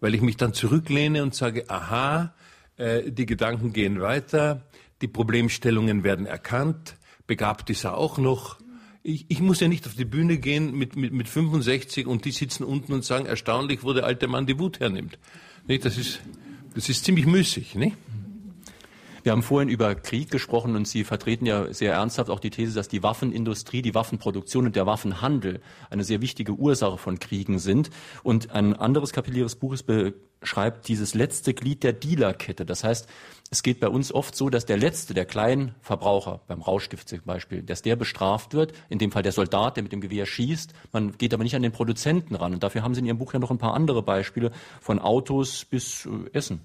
Weil 0.00 0.14
ich 0.14 0.20
mich 0.20 0.36
dann 0.36 0.52
zurücklehne 0.52 1.22
und 1.22 1.34
sage, 1.34 1.70
aha, 1.70 2.34
äh, 2.76 3.10
die 3.10 3.26
Gedanken 3.26 3.72
gehen 3.72 4.00
weiter, 4.00 4.62
die 5.00 5.08
Problemstellungen 5.08 6.04
werden 6.04 6.26
erkannt, 6.26 6.96
begabt 7.26 7.70
ist 7.70 7.84
er 7.84 7.96
auch 7.96 8.18
noch, 8.18 8.58
ich, 9.06 9.24
ich 9.28 9.40
muss 9.40 9.60
ja 9.60 9.68
nicht 9.68 9.86
auf 9.86 9.94
die 9.94 10.04
Bühne 10.04 10.38
gehen 10.38 10.76
mit, 10.76 10.96
mit, 10.96 11.12
mit 11.12 11.28
65 11.28 12.08
und 12.08 12.24
die 12.24 12.32
sitzen 12.32 12.64
unten 12.64 12.92
und 12.92 13.04
sagen, 13.04 13.26
erstaunlich, 13.26 13.84
wo 13.84 13.92
der 13.92 14.04
alte 14.04 14.26
Mann 14.26 14.46
die 14.46 14.58
Wut 14.58 14.80
hernimmt. 14.80 15.16
Nicht? 15.68 15.84
Das, 15.84 15.96
ist, 15.96 16.20
das 16.74 16.88
ist 16.88 17.04
ziemlich 17.04 17.24
müßig. 17.24 17.76
Nicht? 17.76 17.96
Wir 19.26 19.32
haben 19.32 19.42
vorhin 19.42 19.68
über 19.68 19.96
Krieg 19.96 20.30
gesprochen 20.30 20.76
und 20.76 20.86
Sie 20.86 21.02
vertreten 21.02 21.46
ja 21.46 21.72
sehr 21.72 21.94
ernsthaft 21.94 22.30
auch 22.30 22.38
die 22.38 22.50
These, 22.50 22.76
dass 22.76 22.86
die 22.86 23.02
Waffenindustrie, 23.02 23.82
die 23.82 23.92
Waffenproduktion 23.92 24.66
und 24.66 24.76
der 24.76 24.86
Waffenhandel 24.86 25.60
eine 25.90 26.04
sehr 26.04 26.20
wichtige 26.20 26.52
Ursache 26.52 26.96
von 26.96 27.18
Kriegen 27.18 27.58
sind. 27.58 27.90
Und 28.22 28.52
ein 28.52 28.76
anderes 28.76 29.12
Kapitel 29.12 29.38
Ihres 29.38 29.56
Buches 29.56 29.82
beschreibt 29.82 30.86
dieses 30.86 31.14
letzte 31.14 31.54
Glied 31.54 31.82
der 31.82 31.92
Dealerkette. 31.92 32.64
Das 32.64 32.84
heißt, 32.84 33.08
es 33.50 33.64
geht 33.64 33.80
bei 33.80 33.88
uns 33.88 34.12
oft 34.12 34.36
so, 34.36 34.48
dass 34.48 34.64
der 34.64 34.76
Letzte, 34.76 35.12
der 35.12 35.24
Kleinverbraucher, 35.24 36.42
beim 36.46 36.62
Rauschgift 36.62 37.08
zum 37.08 37.22
Beispiel, 37.24 37.64
dass 37.64 37.82
der 37.82 37.96
bestraft 37.96 38.54
wird, 38.54 38.74
in 38.90 39.00
dem 39.00 39.10
Fall 39.10 39.24
der 39.24 39.32
Soldat, 39.32 39.74
der 39.74 39.82
mit 39.82 39.90
dem 39.90 40.00
Gewehr 40.00 40.26
schießt. 40.26 40.72
Man 40.92 41.18
geht 41.18 41.34
aber 41.34 41.42
nicht 41.42 41.56
an 41.56 41.62
den 41.62 41.72
Produzenten 41.72 42.36
ran. 42.36 42.54
Und 42.54 42.62
dafür 42.62 42.84
haben 42.84 42.94
Sie 42.94 43.00
in 43.00 43.06
Ihrem 43.06 43.18
Buch 43.18 43.32
ja 43.32 43.40
noch 43.40 43.50
ein 43.50 43.58
paar 43.58 43.74
andere 43.74 44.04
Beispiele, 44.04 44.52
von 44.80 45.00
Autos 45.00 45.64
bis 45.64 46.06
äh, 46.06 46.30
Essen. 46.32 46.60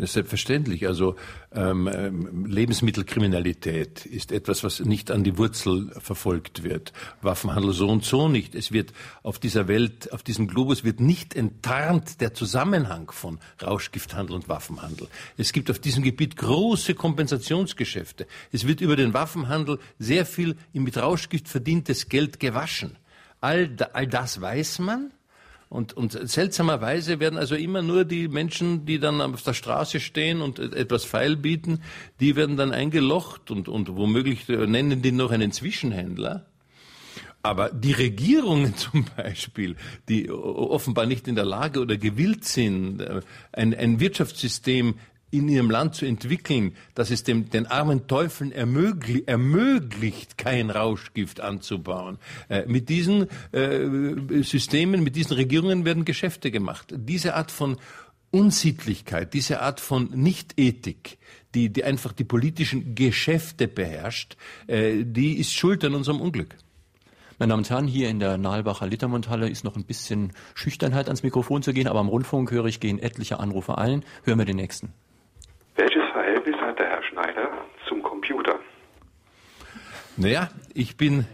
Das 0.00 0.10
ist 0.10 0.14
selbstverständlich. 0.14 0.86
Also 0.86 1.16
ähm, 1.52 1.86
ähm, 1.92 2.46
Lebensmittelkriminalität 2.46 4.06
ist 4.06 4.32
etwas, 4.32 4.64
was 4.64 4.80
nicht 4.80 5.10
an 5.10 5.24
die 5.24 5.36
Wurzel 5.36 5.92
verfolgt 6.00 6.62
wird. 6.62 6.94
Waffenhandel 7.20 7.74
so 7.74 7.86
und 7.86 8.02
so 8.02 8.26
nicht. 8.26 8.54
Es 8.54 8.72
wird 8.72 8.94
auf 9.22 9.38
dieser 9.38 9.68
Welt, 9.68 10.10
auf 10.12 10.22
diesem 10.22 10.48
Globus 10.48 10.84
wird 10.84 11.00
nicht 11.00 11.36
enttarnt 11.36 12.22
der 12.22 12.32
Zusammenhang 12.32 13.10
von 13.10 13.40
Rauschgifthandel 13.62 14.34
und 14.36 14.48
Waffenhandel. 14.48 15.06
Es 15.36 15.52
gibt 15.52 15.70
auf 15.70 15.78
diesem 15.78 16.02
Gebiet 16.02 16.34
große 16.36 16.94
Kompensationsgeschäfte. 16.94 18.26
Es 18.52 18.66
wird 18.66 18.80
über 18.80 18.96
den 18.96 19.12
Waffenhandel 19.12 19.80
sehr 19.98 20.24
viel 20.24 20.56
mit 20.72 20.96
Rauschgift 20.96 21.46
verdientes 21.46 22.08
Geld 22.08 22.40
gewaschen. 22.40 22.96
All, 23.42 23.76
all 23.92 24.06
das 24.06 24.40
weiß 24.40 24.78
man. 24.78 25.10
Und, 25.70 25.92
und 25.92 26.18
seltsamerweise 26.28 27.20
werden 27.20 27.38
also 27.38 27.54
immer 27.54 27.80
nur 27.80 28.04
die 28.04 28.26
Menschen, 28.26 28.86
die 28.86 28.98
dann 28.98 29.20
auf 29.20 29.42
der 29.42 29.54
Straße 29.54 30.00
stehen 30.00 30.42
und 30.42 30.58
etwas 30.58 31.04
Feil 31.04 31.36
bieten, 31.36 31.80
die 32.18 32.34
werden 32.34 32.56
dann 32.56 32.72
eingelocht 32.72 33.52
und, 33.52 33.68
und 33.68 33.96
womöglich 33.96 34.48
nennen 34.48 35.00
die 35.00 35.12
noch 35.12 35.30
einen 35.30 35.52
Zwischenhändler. 35.52 36.44
Aber 37.42 37.70
die 37.70 37.92
Regierungen 37.92 38.76
zum 38.76 39.06
Beispiel, 39.16 39.76
die 40.08 40.28
offenbar 40.28 41.06
nicht 41.06 41.28
in 41.28 41.36
der 41.36 41.44
Lage 41.44 41.78
oder 41.78 41.96
gewillt 41.96 42.44
sind, 42.44 43.00
äh, 43.00 43.20
ein, 43.52 43.72
ein 43.72 44.00
Wirtschaftssystem 44.00 44.96
in 45.30 45.48
ihrem 45.48 45.70
Land 45.70 45.94
zu 45.94 46.06
entwickeln, 46.06 46.76
dass 46.94 47.10
es 47.10 47.22
dem, 47.22 47.50
den 47.50 47.66
armen 47.66 48.06
Teufeln 48.06 48.52
ermöglich, 48.52 49.26
ermöglicht, 49.28 50.38
kein 50.38 50.70
Rauschgift 50.70 51.40
anzubauen. 51.40 52.18
Äh, 52.48 52.64
mit 52.66 52.88
diesen 52.88 53.28
äh, 53.52 54.42
Systemen, 54.42 55.02
mit 55.02 55.16
diesen 55.16 55.34
Regierungen 55.34 55.84
werden 55.84 56.04
Geschäfte 56.04 56.50
gemacht. 56.50 56.92
Diese 56.96 57.34
Art 57.34 57.50
von 57.50 57.76
Unsittlichkeit, 58.30 59.34
diese 59.34 59.60
Art 59.60 59.80
von 59.80 60.10
Nichtethik, 60.12 61.18
die, 61.54 61.70
die 61.70 61.84
einfach 61.84 62.12
die 62.12 62.24
politischen 62.24 62.94
Geschäfte 62.94 63.66
beherrscht, 63.68 64.36
äh, 64.66 65.04
die 65.04 65.38
ist 65.38 65.52
schuld 65.52 65.84
an 65.84 65.94
unserem 65.94 66.20
Unglück. 66.20 66.56
Meine 67.40 67.52
Damen 67.52 67.60
und 67.60 67.70
Herren, 67.70 67.86
hier 67.86 68.10
in 68.10 68.20
der 68.20 68.36
Nahlbacher 68.36 68.86
Littermundhalle 68.86 69.48
ist 69.48 69.64
noch 69.64 69.74
ein 69.74 69.84
bisschen 69.84 70.32
Schüchternheit 70.54 71.06
ans 71.06 71.22
Mikrofon 71.22 71.62
zu 71.62 71.72
gehen, 71.72 71.88
aber 71.88 71.98
am 71.98 72.08
Rundfunk 72.08 72.50
höre 72.50 72.66
ich, 72.66 72.80
gehen 72.80 72.98
etliche 72.98 73.40
Anrufe 73.40 73.78
ein. 73.78 74.04
Hören 74.24 74.38
wir 74.38 74.44
den 74.44 74.56
nächsten. 74.56 74.92
Welches 75.74 76.02
Verhältnis 76.12 76.56
hat 76.56 76.78
der 76.78 76.86
Herr 76.86 77.02
Schneider 77.02 77.48
zum 77.88 78.02
Computer? 78.02 78.58
Naja, 80.20 80.50
ich 80.74 80.98
bin 80.98 81.24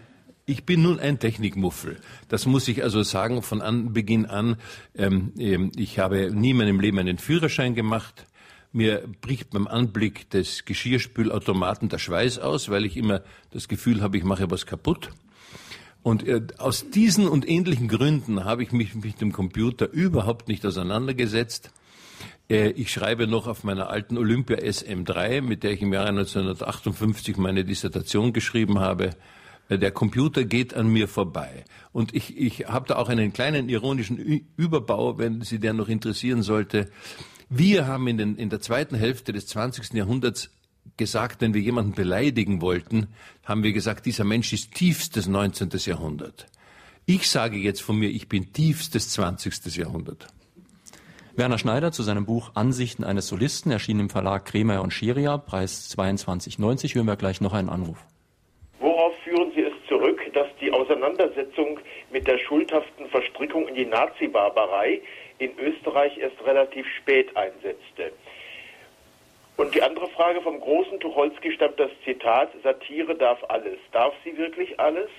ich 0.48 0.62
bin 0.62 0.82
nun 0.82 1.00
ein 1.00 1.18
Technikmuffel. 1.18 1.96
Das 2.28 2.46
muss 2.46 2.68
ich 2.68 2.84
also 2.84 3.02
sagen 3.02 3.42
von 3.42 3.60
Anbeginn 3.60 4.26
an. 4.26 4.58
Ähm, 4.94 5.32
ähm, 5.38 5.72
ich 5.74 5.98
habe 5.98 6.30
nie 6.30 6.50
in 6.50 6.58
meinem 6.58 6.78
Leben 6.78 7.00
einen 7.00 7.18
Führerschein 7.18 7.74
gemacht. 7.74 8.26
Mir 8.70 9.08
bricht 9.20 9.50
beim 9.50 9.66
Anblick 9.66 10.30
des 10.30 10.64
Geschirrspülautomaten 10.66 11.88
der 11.88 11.98
Schweiß 11.98 12.38
aus, 12.38 12.68
weil 12.68 12.84
ich 12.84 12.96
immer 12.96 13.22
das 13.50 13.66
Gefühl 13.66 14.02
habe, 14.02 14.18
ich 14.18 14.22
mache 14.22 14.52
was 14.52 14.66
kaputt. 14.66 15.10
Und 16.04 16.24
äh, 16.28 16.42
aus 16.58 16.88
diesen 16.88 17.26
und 17.26 17.48
ähnlichen 17.48 17.88
Gründen 17.88 18.44
habe 18.44 18.62
ich 18.62 18.70
mich 18.70 18.94
mit 18.94 19.20
dem 19.20 19.32
Computer 19.32 19.90
überhaupt 19.90 20.46
nicht 20.46 20.64
auseinandergesetzt. 20.64 21.72
Äh, 22.48 22.70
ich 22.70 22.90
schreibe 22.90 23.26
noch 23.26 23.46
auf 23.46 23.64
meiner 23.64 23.90
alten 23.90 24.18
Olympia 24.18 24.58
SM3, 24.58 25.42
mit 25.42 25.62
der 25.62 25.72
ich 25.72 25.82
im 25.82 25.92
Jahre 25.92 26.08
1958 26.08 27.36
meine 27.36 27.64
Dissertation 27.64 28.32
geschrieben 28.32 28.78
habe. 28.78 29.10
Äh, 29.68 29.78
der 29.78 29.90
Computer 29.90 30.44
geht 30.44 30.74
an 30.74 30.88
mir 30.88 31.08
vorbei. 31.08 31.64
Und 31.92 32.14
ich, 32.14 32.36
ich 32.36 32.66
habe 32.68 32.86
da 32.88 32.96
auch 32.96 33.08
einen 33.08 33.32
kleinen 33.32 33.68
ironischen 33.68 34.18
Überbau, 34.56 35.18
wenn 35.18 35.42
Sie 35.42 35.58
der 35.58 35.72
noch 35.72 35.88
interessieren 35.88 36.42
sollte. 36.42 36.90
Wir 37.48 37.86
haben 37.86 38.08
in, 38.08 38.18
den, 38.18 38.36
in 38.36 38.50
der 38.50 38.60
zweiten 38.60 38.96
Hälfte 38.96 39.32
des 39.32 39.46
20. 39.46 39.94
Jahrhunderts 39.94 40.50
gesagt, 40.96 41.40
wenn 41.40 41.54
wir 41.54 41.60
jemanden 41.60 41.92
beleidigen 41.92 42.60
wollten, 42.60 43.08
haben 43.44 43.62
wir 43.62 43.72
gesagt, 43.72 44.06
dieser 44.06 44.24
Mensch 44.24 44.52
ist 44.52 44.74
tiefstes 44.74 45.26
19. 45.26 45.70
Jahrhundert. 45.84 46.46
Ich 47.06 47.28
sage 47.28 47.56
jetzt 47.56 47.82
von 47.82 47.96
mir, 47.96 48.08
ich 48.08 48.28
bin 48.28 48.52
tiefstes 48.52 49.10
20. 49.10 49.76
Jahrhundert. 49.76 50.28
Werner 51.36 51.58
Schneider 51.58 51.92
zu 51.92 52.02
seinem 52.02 52.24
Buch 52.24 52.52
Ansichten 52.54 53.04
eines 53.04 53.28
Solisten, 53.28 53.70
erschienen 53.70 54.00
im 54.00 54.10
Verlag 54.10 54.46
Kremer 54.46 54.80
und 54.80 54.90
Scheria, 54.90 55.36
Preis 55.36 55.94
22,90. 55.94 56.94
Hören 56.94 57.06
wir 57.06 57.16
gleich 57.16 57.42
noch 57.42 57.52
einen 57.52 57.68
Anruf. 57.68 57.98
Worauf 58.80 59.14
führen 59.18 59.52
Sie 59.54 59.60
es 59.60 59.74
zurück, 59.86 60.18
dass 60.32 60.46
die 60.62 60.72
Auseinandersetzung 60.72 61.78
mit 62.10 62.26
der 62.26 62.38
schuldhaften 62.38 63.06
Verstrickung 63.08 63.68
in 63.68 63.74
die 63.74 63.84
Nazi-Barbarei 63.84 65.02
in 65.36 65.50
Österreich 65.58 66.16
erst 66.16 66.42
relativ 66.46 66.86
spät 66.96 67.36
einsetzte? 67.36 68.12
Und 69.58 69.74
die 69.74 69.82
andere 69.82 70.08
Frage 70.08 70.40
vom 70.40 70.58
großen 70.58 70.98
Tucholsky 71.00 71.52
stammt 71.52 71.78
das 71.78 71.90
Zitat, 72.06 72.50
Satire 72.62 73.14
darf 73.14 73.38
alles. 73.48 73.78
Darf 73.92 74.14
sie 74.24 74.38
wirklich 74.38 74.80
alles? 74.80 75.10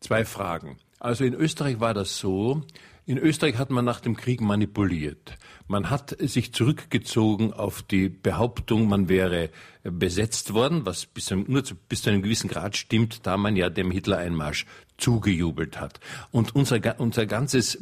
Zwei 0.00 0.26
Fragen. 0.26 0.78
Also 1.00 1.24
in 1.24 1.34
Österreich 1.34 1.80
war 1.80 1.94
das 1.94 2.18
so, 2.18 2.62
in 3.06 3.18
Österreich 3.18 3.56
hat 3.56 3.70
man 3.70 3.84
nach 3.84 4.00
dem 4.00 4.16
Krieg 4.16 4.40
manipuliert. 4.40 5.38
Man 5.68 5.90
hat 5.90 6.16
sich 6.18 6.52
zurückgezogen 6.52 7.52
auf 7.52 7.82
die 7.82 8.08
Behauptung, 8.08 8.88
man 8.88 9.08
wäre 9.08 9.50
besetzt 9.84 10.54
worden, 10.54 10.84
was 10.86 11.06
bis, 11.06 11.30
nur 11.30 11.62
zu, 11.62 11.76
bis 11.88 12.02
zu 12.02 12.10
einem 12.10 12.22
gewissen 12.22 12.48
Grad 12.48 12.76
stimmt, 12.76 13.24
da 13.24 13.36
man 13.36 13.54
ja 13.54 13.70
dem 13.70 13.92
Hitler-Einmarsch 13.92 14.66
zugejubelt 14.98 15.80
hat. 15.80 16.00
Und 16.32 16.56
unser, 16.56 16.98
unser 16.98 17.26
ganzes 17.26 17.78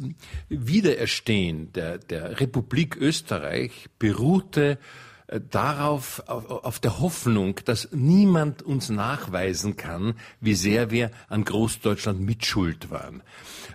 Wiedererstehen 0.49 1.73
der, 1.73 1.97
der 1.97 2.39
Republik 2.39 2.95
Österreich 2.95 3.87
beruhte 3.97 4.77
darauf, 5.39 6.23
auf, 6.27 6.49
auf 6.49 6.79
der 6.79 6.99
Hoffnung, 6.99 7.59
dass 7.65 7.89
niemand 7.91 8.61
uns 8.61 8.89
nachweisen 8.89 9.77
kann, 9.77 10.15
wie 10.41 10.55
sehr 10.55 10.91
wir 10.91 11.11
an 11.29 11.43
Großdeutschland 11.43 12.21
mitschuld 12.21 12.91
waren. 12.91 13.23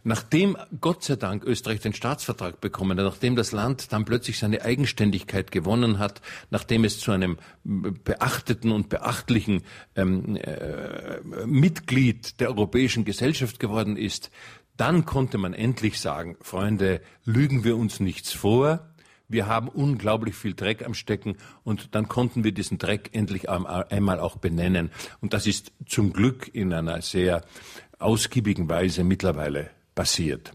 Nachdem 0.03 0.57
Gott 0.81 1.05
sei 1.05 1.17
Dank 1.17 1.45
Österreich 1.45 1.81
den 1.81 1.93
Staatsvertrag 1.93 2.61
bekommen 2.61 2.99
hat, 2.99 3.05
nachdem 3.05 3.37
das 3.37 3.53
Land 3.53 3.93
dann 3.93 4.05
plötzlich 4.05 4.39
seine 4.39 4.63
Eigenständigkeit 4.63 5.51
gewonnen 5.51 5.99
hat, 5.99 6.23
nachdem 6.51 6.85
es 6.85 7.01
zu 7.01 7.11
einem 7.11 7.39
beachteten 7.65 8.73
und 8.73 8.89
beachtlichen 8.89 9.63
ähm, 9.97 10.37
äh, 10.37 11.21
Mitglied 11.47 12.41
der 12.41 12.49
europäischen 12.49 13.05
Gesellschaft 13.05 13.59
geworden 13.59 13.97
ist, 13.97 14.31
dann 14.81 15.05
konnte 15.05 15.37
man 15.37 15.53
endlich 15.53 16.01
sagen, 16.01 16.39
Freunde, 16.41 17.03
lügen 17.27 17.65
wir 17.65 17.77
uns 17.77 18.01
nichts 18.01 18.33
vor, 18.33 18.90
wir 19.31 19.47
haben 19.47 19.69
unglaublich 19.69 20.35
viel 20.35 20.55
Dreck 20.55 20.85
am 20.85 20.93
Stecken 20.93 21.37
und 21.63 21.95
dann 21.95 22.09
konnten 22.09 22.43
wir 22.43 22.53
diesen 22.53 22.79
Dreck 22.79 23.11
endlich 23.13 23.49
einmal 23.49 24.19
auch 24.19 24.37
benennen. 24.37 24.91
Und 25.21 25.33
das 25.33 25.47
ist 25.47 25.73
zum 25.87 26.13
Glück 26.13 26.53
in 26.53 26.73
einer 26.73 27.01
sehr 27.01 27.43
ausgiebigen 28.01 28.69
Weise 28.69 29.05
mittlerweile 29.05 29.71
passiert. 29.95 30.53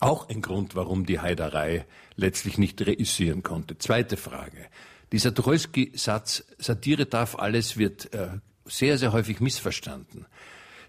Auch 0.00 0.28
ein 0.28 0.42
Grund, 0.42 0.76
warum 0.76 1.06
die 1.06 1.20
Heiderei 1.20 1.86
letztlich 2.14 2.58
nicht 2.58 2.80
reüssieren 2.86 3.42
konnte. 3.42 3.78
Zweite 3.78 4.16
Frage. 4.16 4.66
Dieser 5.10 5.34
Tucholsky-Satz, 5.34 6.44
Satire 6.58 7.06
darf 7.06 7.36
alles, 7.36 7.78
wird 7.78 8.12
äh, 8.12 8.28
sehr, 8.66 8.98
sehr 8.98 9.12
häufig 9.12 9.40
missverstanden. 9.40 10.26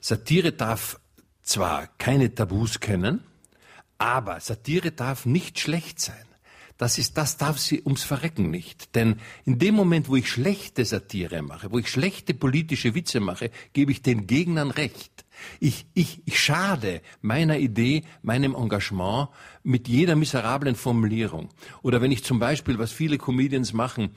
Satire 0.02 0.52
darf 0.52 1.00
zwar 1.42 1.88
keine 1.98 2.36
Tabus 2.36 2.82
kennen, 2.82 3.24
aber 3.98 4.40
Satire 4.42 4.92
darf 4.92 5.26
nicht 5.26 5.60
schlecht 5.60 6.00
sein. 6.02 6.29
Das 6.80 6.98
ist, 6.98 7.18
das 7.18 7.36
darf 7.36 7.60
sie 7.60 7.82
ums 7.84 8.06
Verrecken 8.06 8.50
nicht. 8.50 8.96
Denn 8.96 9.18
in 9.44 9.60
dem 9.60 9.76
Moment, 9.76 10.08
wo 10.08 10.15
ich 10.15 10.32
schlechte 10.32 10.86
Satire 10.86 11.42
mache, 11.42 11.74
wo 11.74 11.78
ich 11.78 11.89
schlechte 11.89 12.34
politische 12.34 12.96
Witze 12.96 13.20
mache, 13.20 13.52
gebe 13.74 13.92
ich 13.92 14.02
den 14.02 14.28
Gegnern 14.28 14.72
recht. 14.72 15.26
Ich, 15.60 15.88
ich, 15.94 16.22
ich 16.24 16.39
schade 16.39 17.02
meiner 17.22 17.58
Idee, 17.58 18.04
meinem 18.22 18.56
Engagement 18.56 19.28
mit 19.62 19.89
jeder 19.89 20.15
miserablen 20.15 20.76
Formulierung. 20.76 21.50
Oder 21.82 22.02
wenn 22.02 22.12
ich 22.12 22.24
zum 22.24 22.39
Beispiel, 22.39 22.80
was 22.80 22.94
viele 22.94 23.18
Comedians 23.18 23.74
machen, 23.74 24.15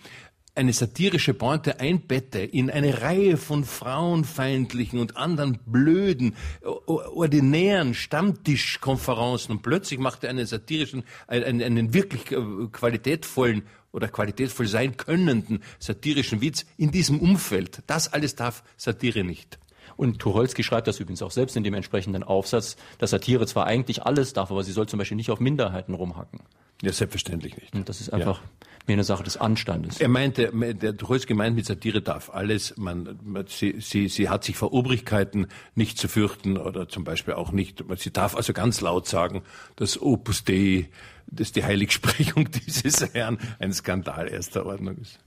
eine 0.55 0.73
satirische 0.73 1.33
Pointe 1.35 1.81
einbette 1.81 2.41
in 2.41 2.71
eine 2.71 3.01
Reihe 3.01 3.37
von 3.37 3.65
frauenfeindlichen 3.65 4.99
und 4.99 5.17
anderen 5.17 5.59
blöden, 5.65 6.37
ordinären 6.63 7.95
Stammtischkonferenzen 7.95 9.57
und 9.57 9.63
plötzlich 9.63 9.99
macht 9.99 10.25
er 10.25 10.31
einen 10.31 10.47
satirischen, 10.47 11.05
einen, 11.27 11.63
einen 11.63 11.95
wirklich 11.95 12.31
äh, 12.33 12.37
qualitätvollen 12.71 13.63
oder 13.93 14.09
qualitätvoll 14.09 14.67
sein 14.67 14.97
könnenden 14.97 15.63
satirischen 15.79 16.41
Witz 16.41 16.67
in 16.77 16.91
diesem 16.91 17.21
Umfeld. 17.21 17.83
Das 17.87 18.13
alles 18.13 18.35
darf 18.35 18.63
Satire 18.77 19.25
nicht. 19.25 19.59
Und 20.03 20.19
Tucholsky 20.19 20.65
schreibt 20.65 20.89
das 20.89 20.99
übrigens 20.99 21.23
auch 21.23 21.31
selbst 21.31 21.57
in 21.57 21.63
dem 21.63 21.75
entsprechenden 21.75 22.25
Aufsatz, 22.25 22.75
dass 22.99 23.11
Satire 23.11 23.47
zwar 23.47 23.67
eigentlich 23.67 24.03
alles 24.03 24.33
darf, 24.33 24.51
aber 24.51 24.65
sie 24.65 24.73
soll 24.73 24.89
zum 24.89 24.99
Beispiel 24.99 25.17
nicht 25.17 25.31
auf 25.31 25.39
Minderheiten 25.39 25.95
rumhacken. 25.95 26.41
Ja, 26.83 26.93
selbstverständlich 26.93 27.57
nicht. 27.57 27.73
Und 27.73 27.89
das 27.89 28.01
ist 28.01 28.13
einfach 28.13 28.39
ja. 28.39 28.49
mehr 28.89 28.95
eine 28.95 29.05
Sache 29.05 29.23
des 29.23 29.37
Anstandes. 29.37 30.01
Er 30.01 30.09
meinte, 30.09 30.51
der 30.75 30.97
Tucholsky 30.97 31.29
gemeint 31.29 31.55
mit 31.55 31.67
Satire 31.67 32.03
darf 32.03 32.31
alles. 32.31 32.77
Man, 32.77 33.17
man, 33.23 33.47
sie, 33.47 33.77
sie, 33.79 34.09
sie 34.09 34.29
hat 34.29 34.43
sich 34.43 34.57
vor 34.57 34.73
Obrigkeiten 34.73 35.47
nicht 35.77 35.99
zu 35.99 36.09
fürchten 36.09 36.59
oder 36.59 36.89
zum 36.89 37.05
Beispiel 37.05 37.35
auch 37.35 37.53
nicht. 37.53 37.85
Sie 37.99 38.13
darf 38.13 38.35
also 38.35 38.53
ganz 38.53 38.81
laut 38.81 39.07
sagen, 39.07 39.45
dass 39.77 40.03
Opus 40.03 40.43
Dei, 40.43 40.89
dass 41.29 41.53
die 41.53 41.63
Heiligsprechung 41.63 42.51
dieses 42.67 43.15
Herrn 43.15 43.39
ein 43.61 43.73
Skandal 43.73 44.27
erster 44.27 44.67
Ordnung 44.67 44.97
ist. 44.97 45.21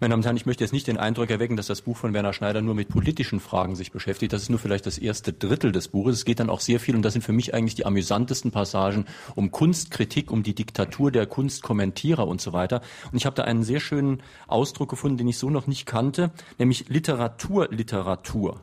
Meine 0.00 0.12
Damen 0.12 0.20
und 0.20 0.24
Herren, 0.26 0.36
ich 0.36 0.46
möchte 0.46 0.64
jetzt 0.64 0.72
nicht 0.72 0.86
den 0.86 0.98
Eindruck 0.98 1.30
erwecken, 1.30 1.56
dass 1.56 1.66
das 1.66 1.82
Buch 1.82 1.96
von 1.96 2.14
Werner 2.14 2.32
Schneider 2.32 2.62
nur 2.62 2.74
mit 2.74 2.88
politischen 2.88 3.40
Fragen 3.40 3.74
sich 3.74 3.90
beschäftigt. 3.90 4.32
Das 4.32 4.42
ist 4.42 4.48
nur 4.48 4.58
vielleicht 4.58 4.86
das 4.86 4.98
erste 4.98 5.32
Drittel 5.32 5.72
des 5.72 5.88
Buches. 5.88 6.16
Es 6.16 6.24
geht 6.24 6.40
dann 6.40 6.50
auch 6.50 6.60
sehr 6.60 6.78
viel, 6.80 6.94
und 6.94 7.02
das 7.02 7.14
sind 7.14 7.22
für 7.22 7.32
mich 7.32 7.54
eigentlich 7.54 7.74
die 7.74 7.86
amüsantesten 7.86 8.50
Passagen, 8.50 9.06
um 9.34 9.50
Kunstkritik, 9.50 10.30
um 10.30 10.42
die 10.42 10.54
Diktatur 10.54 11.10
der 11.10 11.26
Kunstkommentierer 11.26 12.26
und 12.26 12.40
so 12.40 12.52
weiter. 12.52 12.80
Und 13.10 13.18
ich 13.18 13.26
habe 13.26 13.34
da 13.34 13.44
einen 13.44 13.64
sehr 13.64 13.80
schönen 13.80 14.22
Ausdruck 14.46 14.90
gefunden, 14.90 15.18
den 15.18 15.28
ich 15.28 15.38
so 15.38 15.50
noch 15.50 15.66
nicht 15.66 15.86
kannte, 15.86 16.30
nämlich 16.58 16.88
Literaturliteratur. 16.88 18.62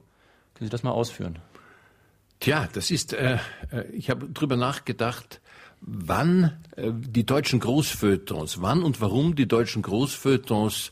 Können 0.53 0.67
Sie 0.67 0.69
das 0.69 0.83
mal 0.83 0.91
ausführen? 0.91 1.39
Tja, 2.39 2.67
das 2.73 2.91
ist, 2.91 3.13
äh, 3.13 3.39
äh 3.71 3.85
ich 3.91 4.09
habe 4.09 4.29
drüber 4.29 4.55
nachgedacht, 4.55 5.41
wann 5.81 6.57
äh, 6.75 6.91
die 6.93 7.25
deutschen 7.25 7.59
Großfeuilletons, 7.59 8.61
wann 8.61 8.83
und 8.83 9.01
warum 9.01 9.35
die 9.35 9.47
deutschen 9.47 9.81
Großfeuilletons 9.81 10.91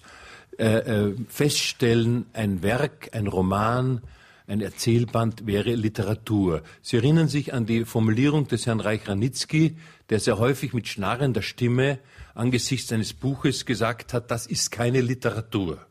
äh, 0.57 0.65
äh, 0.65 1.15
feststellen, 1.27 2.25
ein 2.33 2.61
Werk, 2.63 3.09
ein 3.13 3.27
Roman, 3.27 4.01
ein 4.47 4.61
Erzählband 4.61 5.47
wäre 5.47 5.73
Literatur. 5.73 6.63
Sie 6.81 6.97
erinnern 6.97 7.27
sich 7.27 7.53
an 7.53 7.65
die 7.65 7.85
Formulierung 7.85 8.47
des 8.47 8.65
Herrn 8.65 8.79
Reich-Ranitzky, 8.79 9.77
der 10.09 10.19
sehr 10.19 10.37
häufig 10.37 10.73
mit 10.73 10.87
schnarrender 10.87 11.41
Stimme 11.41 11.99
angesichts 12.35 12.91
eines 12.91 13.13
Buches 13.13 13.65
gesagt 13.65 14.13
hat, 14.13 14.31
das 14.31 14.45
ist 14.47 14.71
keine 14.71 15.01
Literatur. 15.01 15.85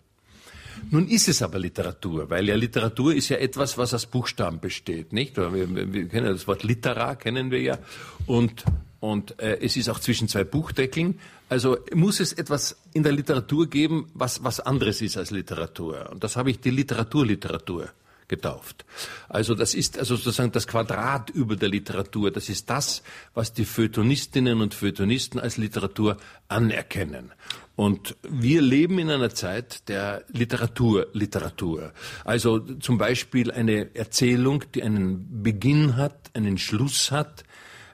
Nun 0.91 1.07
ist 1.09 1.29
es 1.29 1.43
aber 1.43 1.59
Literatur, 1.59 2.29
weil 2.29 2.49
ja 2.49 2.57
Literatur 2.57 3.15
ist 3.15 3.29
ja 3.29 3.37
etwas, 3.37 3.79
was 3.79 3.95
aus 3.95 4.07
Buchstaben 4.07 4.61
besteht, 4.61 5.13
nicht? 5.13 5.37
Wir, 5.37 5.93
wir 5.93 6.09
kennen 6.09 6.27
das 6.27 6.47
Wort 6.47 6.63
Litera, 6.65 7.15
kennen 7.15 7.51
wir 7.51 7.61
ja. 7.61 7.79
Und, 8.27 8.65
und 9.03 9.41
äh, 9.41 9.59
es 9.61 9.77
ist 9.77 9.89
auch 9.89 9.99
zwischen 9.99 10.29
zwei 10.29 10.45
Buchdeckeln. 10.45 11.19
Also 11.49 11.77
muss 11.93 12.21
es 12.21 12.33
etwas 12.33 12.77
in 12.93 13.03
der 13.03 13.11
Literatur 13.11 13.69
geben, 13.69 14.09
was, 14.15 14.45
was 14.45 14.61
anderes 14.61 15.03
ist 15.03 15.17
als 15.17 15.33
Literatur. 15.33 16.09
Und 16.13 16.23
das 16.23 16.37
habe 16.37 16.53
ich 16.53 16.61
die 16.61 16.71
Literaturliteratur 16.71 17.89
getauft. 18.29 18.85
Also 19.29 19.57
das 19.57 19.75
ist 19.75 19.99
also 19.99 20.15
sozusagen 20.15 20.53
das 20.53 20.69
Quadrat 20.69 21.31
über 21.31 21.57
der 21.57 21.69
Literatur. 21.69 22.31
Das 22.31 22.49
ist 22.49 22.71
das, 22.71 23.03
was 23.35 23.53
die 23.53 23.65
Feuilletonistinnen 23.65 24.61
und 24.61 24.73
Feuilletonisten 24.73 25.41
als 25.41 25.57
Literatur 25.57 26.17
anerkennen. 26.47 27.33
Und 27.75 28.15
wir 28.23 28.63
leben 28.63 29.01
in 29.01 29.11
einer 29.11 29.35
Zeit 29.35 29.89
der 29.89 30.23
Literatur, 30.29 31.09
Literatur. 31.13 31.93
Also 32.25 32.61
zum 32.61 32.99
Beispiel 32.99 33.51
eine 33.51 33.97
Erzählung, 33.97 34.63
die 34.77 34.85
einen 34.85 35.43
Beginn 35.43 35.97
hat, 35.97 36.31
einen 36.35 36.57
Schluss 36.57 37.11
hat, 37.11 37.43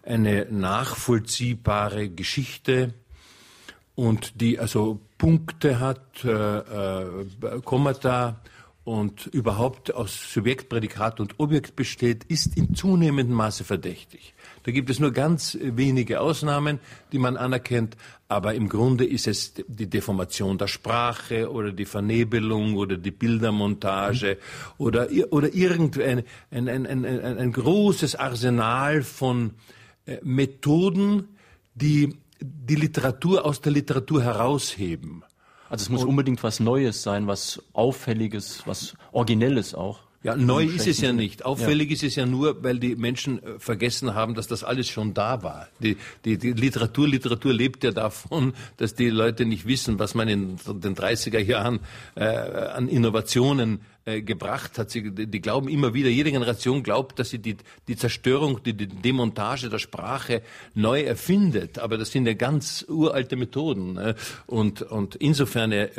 eine 0.09 0.47
nachvollziehbare 0.51 2.09
Geschichte 2.09 2.94
und 3.94 4.40
die 4.40 4.59
also 4.59 5.01
Punkte 5.18 5.81
hat, 5.81 6.25
äh, 6.25 6.31
äh, 6.31 7.61
Kommata 7.64 8.40
und 8.85 9.27
überhaupt 9.27 9.92
aus 9.92 10.33
Subjekt, 10.33 10.71
Prädikat 10.71 11.21
und 11.21 11.38
Objekt 11.38 11.77
besteht, 11.77 12.25
ist 12.25 12.57
in 12.57 12.75
zunehmendem 12.75 13.37
Maße 13.37 13.64
verdächtig. 13.64 14.33
Da 14.62 14.71
gibt 14.71 14.88
es 14.88 14.99
nur 14.99 15.12
ganz 15.12 15.59
wenige 15.61 16.21
Ausnahmen, 16.21 16.79
die 17.12 17.18
man 17.18 17.37
anerkennt, 17.37 17.99
aber 18.29 18.55
im 18.55 18.71
Grunde 18.71 19.05
ist 19.05 19.27
es 19.27 19.53
die 19.66 19.90
Deformation 19.90 20.57
der 20.57 20.68
Sprache 20.68 21.51
oder 21.53 21.73
die 21.73 21.85
Vernebelung 21.85 22.77
oder 22.77 22.97
die 22.97 23.11
Bildermontage 23.11 24.38
oder, 24.79 25.09
oder 25.31 25.53
irgendein 25.53 26.25
ein, 26.51 26.68
ein, 26.68 26.87
ein, 26.87 27.05
ein, 27.05 27.38
ein 27.38 27.53
großes 27.53 28.16
Arsenal 28.16 29.03
von 29.03 29.51
Methoden, 30.23 31.37
die 31.75 32.16
die 32.40 32.77
Literatur 32.77 33.44
aus 33.44 33.61
der 33.61 33.73
Literatur 33.73 34.23
herausheben. 34.23 35.25
Also 35.68 35.83
es 35.83 35.88
muss 35.90 36.03
und, 36.03 36.09
unbedingt 36.09 36.42
was 36.42 36.61
Neues 36.61 37.03
sein, 37.03 37.27
was 37.27 37.62
Auffälliges, 37.73 38.62
was 38.66 38.94
Originelles 39.12 39.75
auch. 39.75 40.01
Ja, 40.24 40.35
neu 40.35 40.64
ist 40.64 40.88
es 40.88 41.00
ja 41.00 41.12
nicht. 41.12 41.44
Auffällig 41.44 41.90
ja. 41.90 41.94
ist 41.94 42.02
es 42.02 42.16
ja 42.16 42.26
nur, 42.26 42.64
weil 42.64 42.81
die 42.81 42.96
Menschen 42.96 43.40
äh, 43.40 43.59
vergessen 43.61 44.14
haben, 44.14 44.35
dass 44.35 44.48
das 44.48 44.64
alles 44.64 44.88
schon 44.88 45.14
da 45.14 45.44
war. 45.44 45.68
Die, 45.78 45.96
die, 46.24 46.37
die 46.38 46.52
Literatur, 46.52 47.07
Literatur 47.07 47.52
lebt 47.52 47.85
ja 47.85 47.92
davon, 47.92 48.52
dass 48.78 48.96
die 48.96 49.11
Leute 49.11 49.44
nicht 49.44 49.66
wissen, 49.66 50.00
was 50.00 50.16
man 50.16 50.28
in 50.28 50.57
den 50.57 50.96
30er 50.96 51.38
Jahren 51.38 51.78
äh, 52.16 52.24
an 52.24 52.88
Innovationen 52.88 53.81
äh, 54.09 54.22
gebracht 54.22 54.76
hat. 54.76 54.90
Sie, 54.90 55.11
die 55.12 55.40
glauben 55.40 55.68
immer 55.68 55.94
wieder, 55.94 56.09
jede 56.09 56.33
Generation 56.33 56.83
glaubt, 56.83 57.20
dass 57.20 57.31
sie 57.31 57.38
die, 57.38 57.57
die 57.87 57.96
Zerstörung, 57.96 58.61
die, 58.64 58.72
die 58.72 58.88
Demontage 58.88 59.68
der 59.68 59.78
Sprache 59.78 60.42
neu 60.74 61.02
erfindet. 61.02 61.78
Aber 61.78 61.96
das 61.96 62.11
sind 62.11 62.26
ja 62.26 62.33
ganz 62.33 62.85
uralte 62.88 63.37
Methoden. 63.37 63.92
Ne? 63.92 64.14
Und, 64.46 64.83
und 64.83 65.14
insofern 65.14 65.70
äh, 65.70 65.90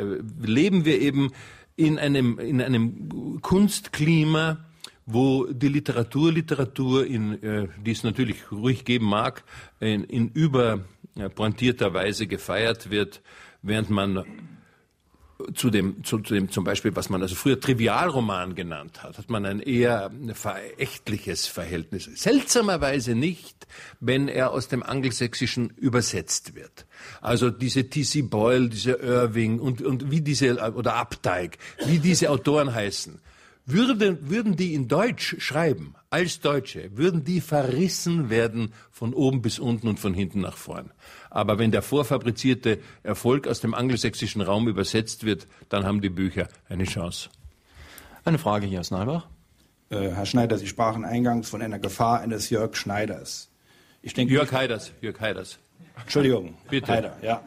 leben 0.42 0.84
wir 0.84 1.00
eben 1.00 1.32
in 1.80 1.98
einem, 1.98 2.38
in 2.38 2.60
einem 2.60 3.40
Kunstklima, 3.40 4.58
wo 5.06 5.46
die 5.46 5.68
Literatur, 5.68 6.30
Literatur, 6.30 7.06
in, 7.06 7.42
äh, 7.42 7.68
die 7.84 7.92
es 7.92 8.04
natürlich 8.04 8.52
ruhig 8.52 8.84
geben 8.84 9.06
mag, 9.06 9.44
in, 9.80 10.04
in 10.04 10.28
überpointierter 10.28 11.94
Weise 11.94 12.26
gefeiert 12.26 12.90
wird, 12.90 13.22
während 13.62 13.88
man 13.88 14.24
zu 15.54 15.70
dem, 15.70 16.04
zu, 16.04 16.18
zu, 16.18 16.34
dem 16.34 16.50
zum 16.50 16.64
Beispiel, 16.64 16.94
was 16.96 17.08
man 17.10 17.22
also 17.22 17.34
früher 17.34 17.60
Trivialroman 17.60 18.54
genannt 18.54 19.02
hat, 19.02 19.18
hat 19.18 19.30
man 19.30 19.44
ein 19.46 19.60
eher 19.60 20.10
verächtliches 20.34 21.46
Verhältnis. 21.46 22.04
Seltsamerweise 22.14 23.14
nicht, 23.14 23.66
wenn 24.00 24.28
er 24.28 24.52
aus 24.52 24.68
dem 24.68 24.82
Angelsächsischen 24.82 25.70
übersetzt 25.70 26.54
wird. 26.54 26.86
Also 27.20 27.50
diese 27.50 27.88
T.C. 27.88 28.22
Boyle, 28.22 28.68
diese 28.68 28.92
Irving 28.92 29.58
und, 29.58 29.82
und 29.82 30.10
wie 30.10 30.20
diese, 30.20 30.72
oder 30.74 30.94
Updike, 30.96 31.58
wie 31.86 31.98
diese 31.98 32.30
Autoren 32.30 32.74
heißen, 32.74 33.20
würden, 33.66 34.30
würden 34.30 34.56
die 34.56 34.74
in 34.74 34.88
Deutsch 34.88 35.36
schreiben, 35.38 35.94
als 36.10 36.40
Deutsche, 36.40 36.96
würden 36.96 37.24
die 37.24 37.40
verrissen 37.40 38.30
werden 38.30 38.72
von 38.90 39.14
oben 39.14 39.42
bis 39.42 39.58
unten 39.58 39.88
und 39.88 40.00
von 40.00 40.12
hinten 40.12 40.40
nach 40.40 40.56
vorn. 40.56 40.90
Aber 41.30 41.58
wenn 41.58 41.70
der 41.70 41.82
vorfabrizierte 41.82 42.80
Erfolg 43.04 43.46
aus 43.46 43.60
dem 43.60 43.74
angelsächsischen 43.74 44.42
Raum 44.42 44.68
übersetzt 44.68 45.24
wird, 45.24 45.46
dann 45.68 45.84
haben 45.84 46.00
die 46.00 46.10
Bücher 46.10 46.48
eine 46.68 46.84
Chance. 46.84 47.30
Eine 48.24 48.38
Frage 48.38 48.66
hier 48.66 48.80
aus 48.80 48.90
Nalbach. 48.90 49.28
Äh, 49.88 50.10
Herr 50.10 50.26
Schneider, 50.26 50.58
Sie 50.58 50.66
sprachen 50.66 51.04
eingangs 51.04 51.48
von 51.48 51.62
einer 51.62 51.78
Gefahr 51.78 52.20
eines 52.20 52.50
Jörg 52.50 52.76
Schneiders. 52.76 53.50
Ich 54.02 54.14
denke, 54.14 54.34
Jörg 54.34 54.52
Heiders. 54.52 54.92
Jörg 55.00 55.20
Heiders. 55.20 55.58
Entschuldigung, 56.02 56.54
Bitte. 56.68 56.92
Haider, 56.92 57.16
ja. 57.22 57.42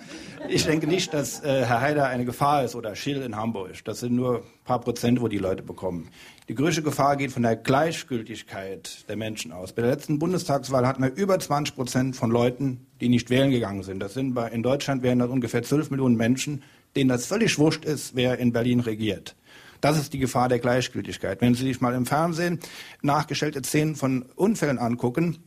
Ich 0.50 0.66
denke 0.66 0.88
nicht, 0.88 1.13
dass 1.13 1.42
äh, 1.44 1.66
Herr 1.66 1.82
Haider 1.82 2.08
eine 2.08 2.26
Gefahr 2.26 2.63
ist 2.63 2.76
oder 2.76 2.96
Schill 2.96 3.22
in 3.22 3.36
Hamburg. 3.36 3.84
Das 3.86 4.02
sind 4.02 4.16
nur 4.16 4.38
ein 4.38 4.44
paar 4.66 4.80
Prozent, 4.80 5.22
wo 5.22 5.28
die 5.28 5.38
Leute 5.38 5.63
bekommen. 5.63 6.10
Die 6.50 6.56
größte 6.56 6.84
Gefahr 6.84 7.16
geht 7.16 7.32
von 7.32 7.44
der 7.44 7.56
Gleichgültigkeit 7.56 9.08
der 9.08 9.16
Menschen 9.16 9.54
aus. 9.54 9.72
Bei 9.72 9.82
der 9.82 9.92
letzten 9.92 10.20
Bundestagswahl 10.20 10.86
hatten 10.86 11.02
wir 11.02 11.13
über 11.16 11.39
20 11.39 11.76
Prozent 11.76 12.16
von 12.18 12.32
Leuten, 12.32 12.86
die 13.00 13.08
nicht 13.08 13.30
wählen 13.30 13.52
gegangen 13.52 13.84
sind. 13.84 14.02
Das 14.02 14.13
sind 14.13 14.34
bei, 14.34 14.50
in 14.50 14.63
Deutschland 14.63 15.04
wären 15.04 15.20
das 15.20 15.30
ungefähr 15.30 15.63
12 15.63 15.92
Millionen 15.92 16.18
Menschen, 16.18 16.63
denen 16.98 17.10
das 17.10 17.26
völlig 17.26 17.58
wurscht 17.58 17.86
ist, 17.86 18.16
wer 18.16 18.38
in 18.39 18.52
Berlin 18.52 18.82
regiert. 18.82 19.36
Das 19.80 19.98
ist 19.98 20.13
die 20.13 20.20
Gefahr 20.20 20.50
der 20.50 20.60
Gleichgültigkeit. 20.60 21.42
Wenn 21.42 21.56
Sie 21.56 21.63
sich 21.63 21.82
mal 21.82 21.94
im 21.94 22.06
Fernsehen 22.06 22.60
nachgestellte 23.02 23.62
Szenen 23.63 23.96
von 23.96 24.24
Unfällen 24.36 24.80
angucken, 24.80 25.39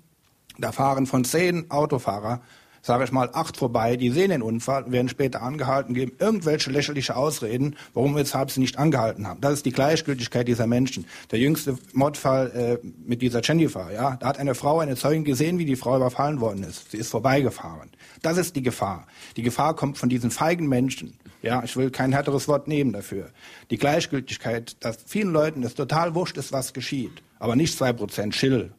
da 0.59 0.73
fahren 0.73 1.07
von 1.07 1.25
zehn 1.25 1.71
Autofahrer 1.71 2.41
sage 2.87 3.03
ich 3.03 3.11
mal, 3.11 3.29
acht 3.33 3.57
vorbei, 3.57 3.97
die 3.97 4.11
sehen 4.11 4.31
den 4.31 4.43
Unfall, 4.43 4.91
werden 4.93 5.09
später 5.09 5.43
angehalten, 5.43 5.93
geben 5.93 6.13
irgendwelche 6.21 6.71
lächerliche 6.71 7.17
Ausreden, 7.17 7.75
warum 7.95 8.15
weshalb 8.15 8.53
sie 8.53 8.61
nicht 8.61 8.79
angehalten 8.79 9.27
haben. 9.27 9.41
Das 9.41 9.55
ist 9.55 9.67
die 9.67 9.73
Gleichgültigkeit 9.73 10.47
dieser 10.47 10.69
Menschen. 10.69 11.05
Der 11.33 11.41
jüngste 11.41 11.77
Mordfall 11.93 12.81
äh, 12.83 12.87
mit 13.05 13.23
dieser 13.23 13.43
Jennifer, 13.43 13.93
ja, 13.93 14.17
da 14.17 14.29
hat 14.29 14.39
eine 14.39 14.55
Frau, 14.55 14.79
eine 14.79 14.95
Zeugin 14.95 15.25
gesehen, 15.25 15.59
wie 15.59 15.65
die 15.65 15.75
Frau 15.75 15.97
überfallen 15.97 16.41
worden 16.41 16.63
ist. 16.63 16.93
Sie 16.93 16.99
ist 16.99 17.11
vorbeigefahren. 17.11 17.91
Das 18.23 18.39
ist 18.39 18.55
die 18.55 18.63
Gefahr. 18.63 19.09
Die 19.37 19.43
Gefahr 19.43 19.75
kommt 19.75 19.99
von 19.99 20.09
diesen 20.09 20.31
feigen 20.31 20.69
Menschen. 20.69 21.19
Ja, 21.43 21.65
ich 21.65 21.77
will 21.77 21.91
kein 21.91 22.13
härteres 22.13 22.47
Wort 22.47 22.69
nehmen 22.69 22.93
dafür. 22.93 23.31
Die 23.71 23.79
Gleichgültigkeit, 23.79 24.77
dass 24.79 24.99
vielen 25.07 25.33
Leuten 25.33 25.65
es 25.65 25.75
total 25.75 26.15
wurscht 26.15 26.37
ist, 26.37 26.53
was 26.53 26.73
geschieht. 26.73 27.23
Aber 27.41 27.57
nicht 27.57 27.77
zwei 27.77 27.93
Prozent 27.93 28.37
Schill 28.37 28.71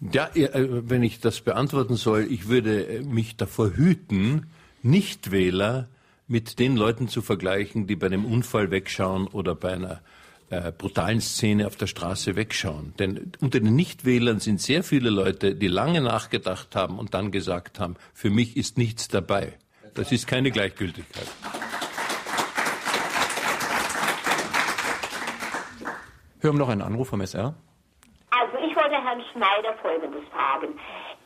ja, 0.00 0.28
äh, 0.34 0.88
wenn 0.88 1.02
ich 1.02 1.20
das 1.20 1.40
beantworten 1.40 1.96
soll, 1.96 2.26
ich 2.30 2.48
würde 2.48 2.86
äh, 2.86 3.02
mich 3.02 3.36
davor 3.36 3.70
hüten, 3.74 4.46
Nichtwähler 4.82 5.88
mit 6.28 6.58
den 6.58 6.76
Leuten 6.76 7.08
zu 7.08 7.22
vergleichen, 7.22 7.86
die 7.86 7.96
bei 7.96 8.06
einem 8.06 8.24
Unfall 8.24 8.70
wegschauen 8.70 9.26
oder 9.28 9.54
bei 9.54 9.72
einer 9.72 10.02
äh, 10.50 10.70
brutalen 10.70 11.20
Szene 11.20 11.66
auf 11.66 11.76
der 11.76 11.86
Straße 11.86 12.36
wegschauen. 12.36 12.94
Denn 12.98 13.32
unter 13.40 13.60
den 13.60 13.74
Nichtwählern 13.74 14.40
sind 14.40 14.60
sehr 14.60 14.82
viele 14.82 15.10
Leute, 15.10 15.54
die 15.54 15.68
lange 15.68 16.00
nachgedacht 16.00 16.76
haben 16.76 16.98
und 16.98 17.14
dann 17.14 17.30
gesagt 17.30 17.80
haben, 17.80 17.96
für 18.12 18.30
mich 18.30 18.56
ist 18.56 18.76
nichts 18.76 19.08
dabei. 19.08 19.54
Das 19.94 20.12
ist 20.12 20.26
keine 20.26 20.50
Gleichgültigkeit. 20.50 21.26
Hören 26.40 26.54
wir 26.54 26.58
noch 26.58 26.68
einen 26.68 26.82
Anruf 26.82 27.08
vom 27.08 27.22
SR 27.22 27.56
wollte 28.86 29.02
Herrn 29.02 29.22
Schneider 29.32 29.74
Folgendes 29.82 30.22
fragen. 30.30 30.78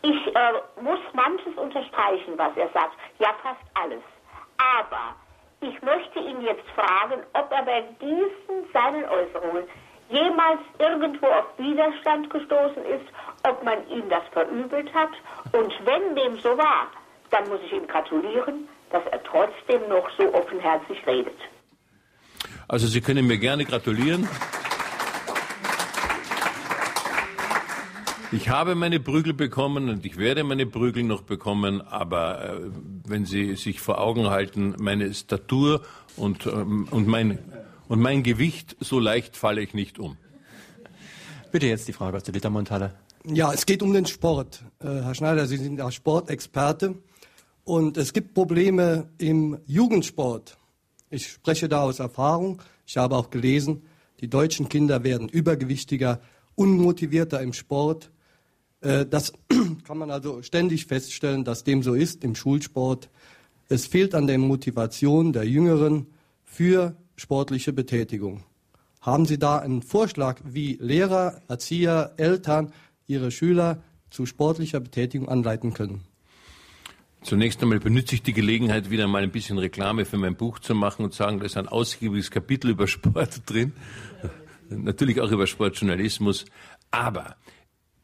Ich 0.03 0.35
äh, 0.35 0.83
muss 0.83 0.99
manches 1.13 1.55
unterstreichen, 1.57 2.33
was 2.37 2.57
er 2.57 2.69
sagt. 2.73 2.97
Ja, 3.19 3.35
fast 3.43 3.61
alles. 3.75 4.03
Aber 4.57 5.15
ich 5.61 5.81
möchte 5.83 6.21
ihn 6.21 6.41
jetzt 6.41 6.67
fragen, 6.71 7.23
ob 7.35 7.53
er 7.53 7.63
bei 7.65 7.83
diesen 8.01 8.73
seinen 8.73 9.05
Äußerungen 9.05 9.65
jemals 10.09 10.61
irgendwo 10.79 11.27
auf 11.27 11.47
Widerstand 11.59 12.31
gestoßen 12.31 12.85
ist, 12.85 13.07
ob 13.47 13.63
man 13.63 13.87
ihm 13.89 14.09
das 14.09 14.23
verübelt 14.33 14.93
hat. 14.95 15.11
Und 15.53 15.73
wenn 15.85 16.17
dem 16.17 16.39
so 16.39 16.57
war, 16.57 16.89
dann 17.31 17.47
muss 17.51 17.61
ich 17.67 17.73
ihm 17.73 17.87
gratulieren, 17.87 18.69
dass 18.91 19.03
er 19.11 19.23
trotzdem 19.23 19.87
noch 19.89 20.09
so 20.19 20.33
offenherzig 20.33 21.07
redet. 21.07 21.39
Also 22.69 22.87
Sie 22.87 23.03
können 23.03 23.27
mir 23.27 23.39
gerne 23.39 23.65
gratulieren. 23.67 24.27
Ich 28.33 28.49
habe 28.49 28.77
meine 28.77 29.01
Prügel 29.01 29.35
bekommen 29.35 29.89
und 29.89 30.07
ich 30.07 30.17
werde 30.17 30.45
meine 30.45 30.65
Prügel 30.65 31.03
noch 31.03 31.23
bekommen, 31.23 31.81
aber 31.81 32.45
äh, 32.45 32.71
wenn 33.05 33.27
Sie 33.27 33.57
sich 33.57 33.81
vor 33.81 34.01
Augen 34.01 34.31
halten, 34.31 34.77
meine 34.79 35.13
Statur 35.13 35.83
und, 36.17 36.47
ähm, 36.47 36.87
und, 36.93 37.09
mein, 37.09 37.41
und 37.89 38.01
mein 38.01 38.23
Gewicht, 38.23 38.77
so 38.79 39.01
leicht 39.01 39.37
falle 39.37 39.63
ich 39.63 39.75
nicht 39.75 39.99
um. 39.99 40.17
Bitte 41.51 41.67
jetzt 41.67 41.89
die 41.89 41.93
Frage 41.93 42.19
aus 42.19 42.23
der 42.23 42.33
Littermonthalle. 42.33 42.95
Ja, 43.25 43.53
es 43.53 43.67
geht 43.67 43.83
um 43.83 43.93
den 43.93 44.07
Sport. 44.07 44.63
Äh, 44.79 44.87
Herr 44.87 45.15
Schneider, 45.17 45.47
Sie 45.47 45.57
sind 45.57 45.79
ja 45.79 45.91
Sportexperte. 45.91 46.95
Und 47.65 47.97
es 47.97 48.13
gibt 48.13 48.35
Probleme 48.35 49.09
im 49.19 49.59
Jugendsport. 49.67 50.57
Ich 51.11 51.27
spreche 51.27 51.69
da 51.69 51.83
aus 51.83 51.99
Erfahrung. 51.99 52.63
Ich 52.87 52.97
habe 52.97 53.17
auch 53.17 53.31
gelesen, 53.31 53.83
die 54.21 54.29
deutschen 54.29 54.69
Kinder 54.69 55.03
werden 55.03 55.29
übergewichtiger, 55.29 56.21
unmotivierter 56.55 57.41
im 57.43 57.53
Sport. 57.53 58.13
Äh, 58.81 59.07
das 59.07 59.33
kann 59.85 59.99
man 59.99 60.11
also 60.11 60.43
ständig 60.43 60.87
feststellen, 60.87 61.45
dass 61.45 61.65
dem 61.65 61.83
so 61.83 61.95
ist 61.95 62.25
im 62.25 62.35
Schulsport. 62.35 63.11
Es 63.69 63.87
fehlt 63.87 64.15
an 64.15 64.27
der 64.27 64.39
Motivation 64.39 65.33
der 65.33 65.45
Jüngeren 65.45 66.07
für 66.45 66.97
sportliche 67.17 67.73
Betätigung. 67.73 68.45
Haben 69.01 69.25
Sie 69.25 69.39
da 69.39 69.59
einen 69.59 69.83
Vorschlag, 69.83 70.41
wie 70.45 70.77
Lehrer, 70.81 71.41
Erzieher, 71.49 72.15
Eltern 72.17 72.73
ihre 73.07 73.31
Schüler 73.31 73.83
zu 74.11 74.27
sportlicher 74.27 74.81
Betätigung 74.81 75.29
anleiten 75.29 75.73
können? 75.73 76.05
Zunächst 77.23 77.63
einmal 77.63 77.81
benütze 77.81 78.15
ich 78.15 78.23
die 78.23 78.33
Gelegenheit, 78.33 78.91
wieder 78.91 79.07
mal 79.07 79.23
ein 79.23 79.31
bisschen 79.31 79.59
Reklame 79.59 80.07
für 80.07 80.17
mein 80.17 80.37
Buch 80.37 80.59
zu 80.59 80.75
machen 80.75 81.05
und 81.05 81.13
sagen, 81.13 81.39
da 81.39 81.45
ist 81.45 81.57
ein 81.57 81.69
ausgiebiges 81.69 82.31
Kapitel 82.31 82.71
über 82.71 82.87
Sport 82.87 83.43
drin. 83.47 83.73
Natürlich 84.71 85.21
auch 85.21 85.31
über 85.31 85.47
Sportjournalismus. 85.47 86.47
Aber 86.91 87.37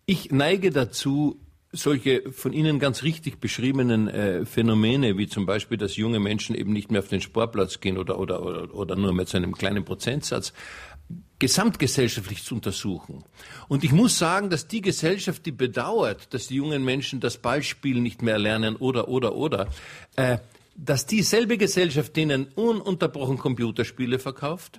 ich 0.06 0.30
neige 0.30 0.70
dazu, 0.70 1.40
solche 1.72 2.32
von 2.32 2.52
Ihnen 2.52 2.78
ganz 2.78 3.02
richtig 3.02 3.38
beschriebenen 3.40 4.08
äh, 4.08 4.46
Phänomene, 4.46 5.18
wie 5.18 5.26
zum 5.26 5.46
Beispiel, 5.46 5.76
dass 5.76 5.96
junge 5.96 6.20
Menschen 6.20 6.54
eben 6.54 6.72
nicht 6.72 6.90
mehr 6.90 7.00
auf 7.00 7.08
den 7.08 7.20
Sportplatz 7.20 7.80
gehen 7.80 7.98
oder, 7.98 8.18
oder, 8.18 8.42
oder, 8.42 8.74
oder 8.74 8.96
nur 8.96 9.12
mit 9.12 9.28
so 9.28 9.36
einem 9.36 9.54
kleinen 9.54 9.84
Prozentsatz, 9.84 10.52
gesamtgesellschaftlich 11.38 12.44
zu 12.44 12.54
untersuchen. 12.54 13.24
Und 13.68 13.84
ich 13.84 13.92
muss 13.92 14.18
sagen, 14.18 14.48
dass 14.48 14.68
die 14.68 14.80
Gesellschaft, 14.80 15.44
die 15.44 15.52
bedauert, 15.52 16.32
dass 16.32 16.46
die 16.46 16.56
jungen 16.56 16.84
Menschen 16.84 17.20
das 17.20 17.36
Ballspielen 17.36 18.02
nicht 18.02 18.22
mehr 18.22 18.38
lernen 18.38 18.76
oder, 18.76 19.08
oder, 19.08 19.34
oder, 19.34 19.68
äh, 20.16 20.38
dass 20.76 21.06
dieselbe 21.06 21.56
Gesellschaft 21.56 22.16
denen 22.16 22.46
ununterbrochen 22.54 23.38
Computerspiele 23.38 24.18
verkauft, 24.18 24.78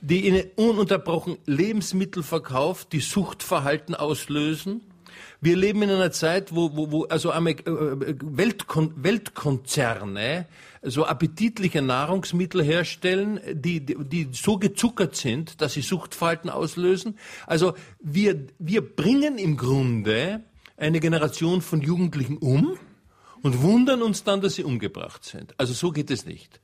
die 0.00 0.26
ihnen 0.26 0.44
ununterbrochen 0.56 1.38
Lebensmittel 1.46 2.22
verkauft, 2.22 2.92
die 2.92 3.00
Suchtverhalten 3.00 3.94
auslösen. 3.94 4.82
Wir 5.40 5.56
leben 5.56 5.82
in 5.82 5.90
einer 5.90 6.10
Zeit, 6.10 6.54
wo, 6.54 6.76
wo, 6.76 6.90
wo 6.90 7.04
also 7.04 7.30
äh, 7.30 7.56
Weltkon 7.64 8.92
Weltkonzerne 8.96 10.46
so 10.82 11.04
appetitliche 11.04 11.82
Nahrungsmittel 11.82 12.62
herstellen, 12.62 13.40
die, 13.52 13.84
die, 13.84 13.96
die 13.98 14.28
so 14.32 14.58
gezuckert 14.58 15.16
sind, 15.16 15.60
dass 15.60 15.74
sie 15.74 15.82
Suchtverhalten 15.82 16.50
auslösen. 16.50 17.18
Also 17.46 17.74
wir, 18.00 18.46
wir 18.58 18.82
bringen 18.82 19.38
im 19.38 19.56
Grunde 19.56 20.42
eine 20.76 21.00
Generation 21.00 21.62
von 21.62 21.80
Jugendlichen 21.80 22.36
um, 22.38 22.78
und 23.46 23.62
wundern 23.62 24.02
uns 24.02 24.24
dann, 24.24 24.40
dass 24.40 24.56
sie 24.56 24.64
umgebracht 24.64 25.24
sind. 25.24 25.54
Also 25.56 25.72
so 25.72 25.92
geht 25.92 26.10
es 26.10 26.26
nicht. 26.26 26.60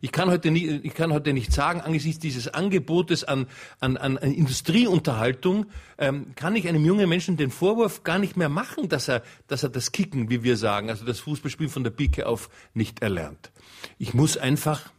Ich 0.00 0.10
kann 0.10 0.30
heute 0.30 0.50
nicht, 0.50 0.82
ich 0.82 0.94
kann 0.94 1.12
heute 1.12 1.34
nicht 1.34 1.52
sagen, 1.52 1.82
angesichts 1.82 2.18
dieses 2.18 2.48
Angebotes 2.48 3.24
an, 3.24 3.46
an, 3.78 3.98
an 3.98 4.16
Industrieunterhaltung, 4.16 5.66
ähm, 5.98 6.34
kann 6.34 6.56
ich 6.56 6.66
einem 6.66 6.82
jungen 6.82 7.10
Menschen 7.10 7.36
den 7.36 7.50
Vorwurf 7.50 8.04
gar 8.04 8.18
nicht 8.18 8.38
mehr 8.38 8.48
machen, 8.48 8.88
dass 8.88 9.06
er, 9.06 9.22
dass 9.48 9.64
er 9.64 9.68
das 9.68 9.92
Kicken, 9.92 10.30
wie 10.30 10.42
wir 10.42 10.56
sagen, 10.56 10.88
also 10.88 11.04
das 11.04 11.20
Fußballspiel 11.20 11.68
von 11.68 11.84
der 11.84 11.90
Pike 11.90 12.26
auf 12.26 12.48
nicht 12.72 13.02
erlernt. 13.02 13.52
Ich 13.98 14.14
muss 14.14 14.38
einfach, 14.38 14.90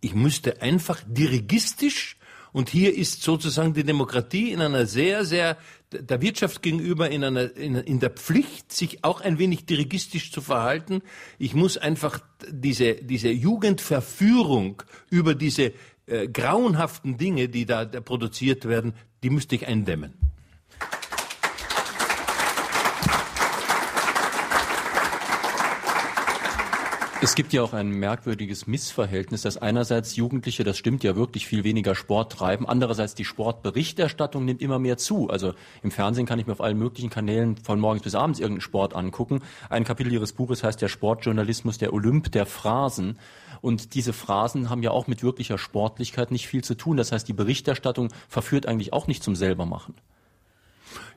ich 0.00 0.14
müsste 0.14 0.62
einfach 0.62 1.02
dirigistisch 1.08 2.18
und 2.52 2.68
hier 2.68 2.96
ist 2.96 3.24
sozusagen 3.24 3.74
die 3.74 3.84
Demokratie 3.84 4.52
in 4.52 4.60
einer 4.60 4.86
sehr, 4.86 5.24
sehr 5.24 5.56
der 5.92 6.22
Wirtschaft 6.22 6.62
gegenüber 6.62 7.10
in, 7.10 7.24
einer, 7.24 7.56
in, 7.56 7.74
in 7.74 8.00
der 8.00 8.10
Pflicht, 8.10 8.72
sich 8.72 9.04
auch 9.04 9.20
ein 9.20 9.38
wenig 9.38 9.66
dirigistisch 9.66 10.30
zu 10.30 10.40
verhalten. 10.40 11.02
Ich 11.38 11.54
muss 11.54 11.76
einfach 11.76 12.20
diese, 12.48 12.94
diese 12.94 13.30
Jugendverführung 13.30 14.82
über 15.10 15.34
diese 15.34 15.72
äh, 16.06 16.28
grauenhaften 16.28 17.16
Dinge, 17.16 17.48
die 17.48 17.66
da, 17.66 17.84
da 17.84 18.00
produziert 18.00 18.66
werden, 18.66 18.94
die 19.22 19.30
müsste 19.30 19.54
ich 19.56 19.66
eindämmen. 19.66 20.14
Es 27.22 27.34
gibt 27.34 27.52
ja 27.52 27.62
auch 27.62 27.74
ein 27.74 27.90
merkwürdiges 27.90 28.66
Missverhältnis, 28.66 29.42
dass 29.42 29.58
einerseits 29.58 30.16
Jugendliche, 30.16 30.64
das 30.64 30.78
stimmt 30.78 31.04
ja 31.04 31.16
wirklich, 31.16 31.46
viel 31.46 31.64
weniger 31.64 31.94
Sport 31.94 32.32
treiben, 32.32 32.66
andererseits 32.66 33.14
die 33.14 33.26
Sportberichterstattung 33.26 34.46
nimmt 34.46 34.62
immer 34.62 34.78
mehr 34.78 34.96
zu. 34.96 35.28
Also 35.28 35.52
im 35.82 35.90
Fernsehen 35.90 36.24
kann 36.24 36.38
ich 36.38 36.46
mir 36.46 36.54
auf 36.54 36.62
allen 36.62 36.78
möglichen 36.78 37.10
Kanälen 37.10 37.58
von 37.58 37.78
morgens 37.78 38.04
bis 38.04 38.14
abends 38.14 38.40
irgendeinen 38.40 38.62
Sport 38.62 38.96
angucken. 38.96 39.42
Ein 39.68 39.84
Kapitel 39.84 40.10
Ihres 40.10 40.32
Buches 40.32 40.64
heißt 40.64 40.80
der 40.80 40.88
Sportjournalismus, 40.88 41.76
der 41.76 41.92
Olymp 41.92 42.32
der 42.32 42.46
Phrasen. 42.46 43.18
Und 43.60 43.92
diese 43.94 44.14
Phrasen 44.14 44.70
haben 44.70 44.82
ja 44.82 44.90
auch 44.90 45.06
mit 45.06 45.22
wirklicher 45.22 45.58
Sportlichkeit 45.58 46.30
nicht 46.30 46.48
viel 46.48 46.64
zu 46.64 46.74
tun. 46.74 46.96
Das 46.96 47.12
heißt, 47.12 47.28
die 47.28 47.34
Berichterstattung 47.34 48.08
verführt 48.30 48.64
eigentlich 48.64 48.94
auch 48.94 49.08
nicht 49.08 49.22
zum 49.22 49.36
Selbermachen. 49.36 49.94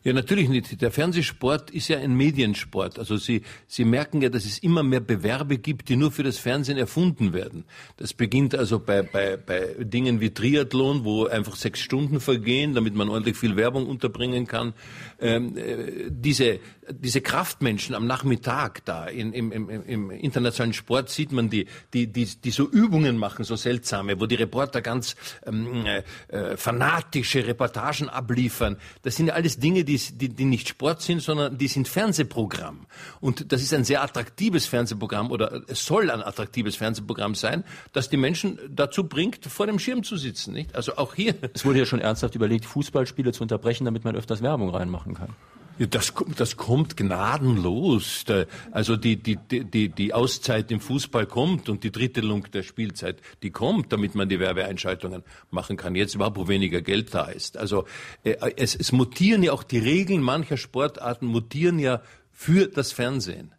Ja, 0.03 0.12
natürlich 0.12 0.49
nicht. 0.49 0.81
Der 0.81 0.91
Fernsehsport 0.91 1.71
ist 1.71 1.88
ja 1.88 1.97
ein 1.97 2.13
Mediensport. 2.15 2.99
Also 2.99 3.15
Sie, 3.15 3.43
Sie 3.67 3.86
merken 3.86 4.21
ja, 4.21 4.27
dass 4.27 4.43
es 4.43 4.59
immer 4.59 4.83
mehr 4.83 4.99
Bewerbe 4.99 5.57
gibt, 5.57 5.88
die 5.88 5.95
nur 5.95 6.12
für 6.12 6.23
das 6.23 6.38
Fernsehen 6.38 6.77
erfunden 6.77 7.31
werden. 7.31 7.63
Das 7.95 8.13
beginnt 8.13 8.53
also 8.53 8.79
bei, 8.79 9.01
bei, 9.01 9.38
bei 9.38 9.75
Dingen 9.79 10.19
wie 10.19 10.31
Triathlon, 10.31 11.05
wo 11.05 11.25
einfach 11.27 11.55
sechs 11.55 11.79
Stunden 11.79 12.19
vergehen, 12.19 12.73
damit 12.73 12.95
man 12.95 13.07
ordentlich 13.07 13.38
viel 13.38 13.55
Werbung 13.55 13.88
unterbringen 13.88 14.45
kann. 14.45 14.73
Ähm, 15.21 15.57
äh, 15.57 16.09
diese, 16.09 16.59
diese 16.89 17.21
Kraftmenschen 17.21 17.95
am 17.95 18.05
Nachmittag 18.05 18.83
da 18.83 19.05
in, 19.05 19.31
im, 19.31 19.51
im, 19.53 19.69
im 19.69 20.12
internationalen 20.12 20.73
Sport 20.73 21.09
sieht 21.09 21.31
man 21.31 21.49
die, 21.49 21.67
die, 21.93 22.07
die, 22.07 22.25
die 22.25 22.51
so 22.51 22.69
Übungen 22.69 23.17
machen, 23.17 23.45
so 23.45 23.55
seltsame, 23.55 24.19
wo 24.19 24.25
die 24.25 24.36
Reporter 24.36 24.81
ganz 24.81 25.15
ähm, 25.45 25.86
äh, 25.86 26.03
äh 26.27 26.57
fanatische 26.57 27.45
Reportagen 27.47 28.09
abliefern. 28.09 28.77
Das 29.01 29.15
sind 29.15 29.27
ja 29.27 29.33
alles 29.33 29.57
Dinge, 29.63 29.84
die 29.84 29.97
die, 29.97 30.30
die, 30.30 30.45
nicht 30.45 30.67
Sport 30.67 31.02
sind, 31.02 31.21
sondern 31.21 31.58
die 31.58 31.67
sind 31.67 31.88
Fernsehprogramm. 31.88 32.86
Und 33.21 33.52
das 33.52 33.62
ist 33.62 33.73
ein 33.73 33.84
sehr 33.84 34.04
attraktives 34.04 34.65
Fernsehprogramm 34.65 35.32
oder 35.32 35.63
es 35.67 35.86
soll 35.86 36.12
ein 36.12 36.21
attraktives 36.21 36.76
Fernsehprogramm 36.76 37.36
sein, 37.36 37.63
das 37.93 38.10
die 38.10 38.17
Menschen 38.17 38.60
dazu 38.69 39.06
bringt, 39.06 39.45
vor 39.45 39.65
dem 39.65 39.80
Schirm 39.80 40.04
zu 40.04 40.17
sitzen. 40.17 40.54
Nicht? 40.54 40.76
Also 40.76 40.97
auch 40.97 41.15
hier. 41.15 41.36
Es 41.54 41.65
wurde 41.65 41.80
ja 41.80 41.86
schon 41.86 41.99
ernsthaft 41.99 42.36
überlegt, 42.36 42.65
Fußballspiele 42.65 43.32
zu 43.32 43.43
unterbrechen, 43.43 43.86
damit 43.86 44.04
man 44.04 44.15
öfters 44.15 44.41
Werbung 44.41 44.69
reinmachen 44.69 45.13
kann. 45.13 45.30
Das, 45.79 46.13
das 46.38 46.55
kommt 46.55 46.95
gnadenlos. 46.97 48.25
Also 48.71 48.95
die, 48.95 49.17
die, 49.17 49.38
die, 49.38 49.89
die 49.89 50.13
Auszeit 50.13 50.71
im 50.71 50.79
Fußball 50.79 51.25
kommt 51.25 51.67
und 51.67 51.83
die 51.83 51.91
Drittelung 51.91 52.45
der 52.51 52.63
Spielzeit, 52.63 53.21
die 53.41 53.49
kommt, 53.49 53.91
damit 53.91 54.13
man 54.13 54.29
die 54.29 54.39
Werbeeinschaltungen 54.39 55.23
machen 55.49 55.75
kann. 55.75 55.95
Jetzt 55.95 56.13
überhaupt, 56.13 56.38
wo 56.38 56.47
weniger 56.47 56.81
Geld 56.81 57.13
da 57.13 57.25
ist. 57.25 57.57
Also 57.57 57.86
äh, 58.23 58.36
es, 58.55 58.75
es 58.75 58.91
mutieren 58.91 59.41
ja 59.41 59.51
auch 59.51 59.63
die 59.63 59.79
Regeln 59.79 60.21
mancher 60.21 60.57
Sportarten, 60.57 61.25
mutieren 61.25 61.79
ja 61.79 62.01
für 62.31 62.67
das 62.67 62.91
Fernsehen. 62.91 63.53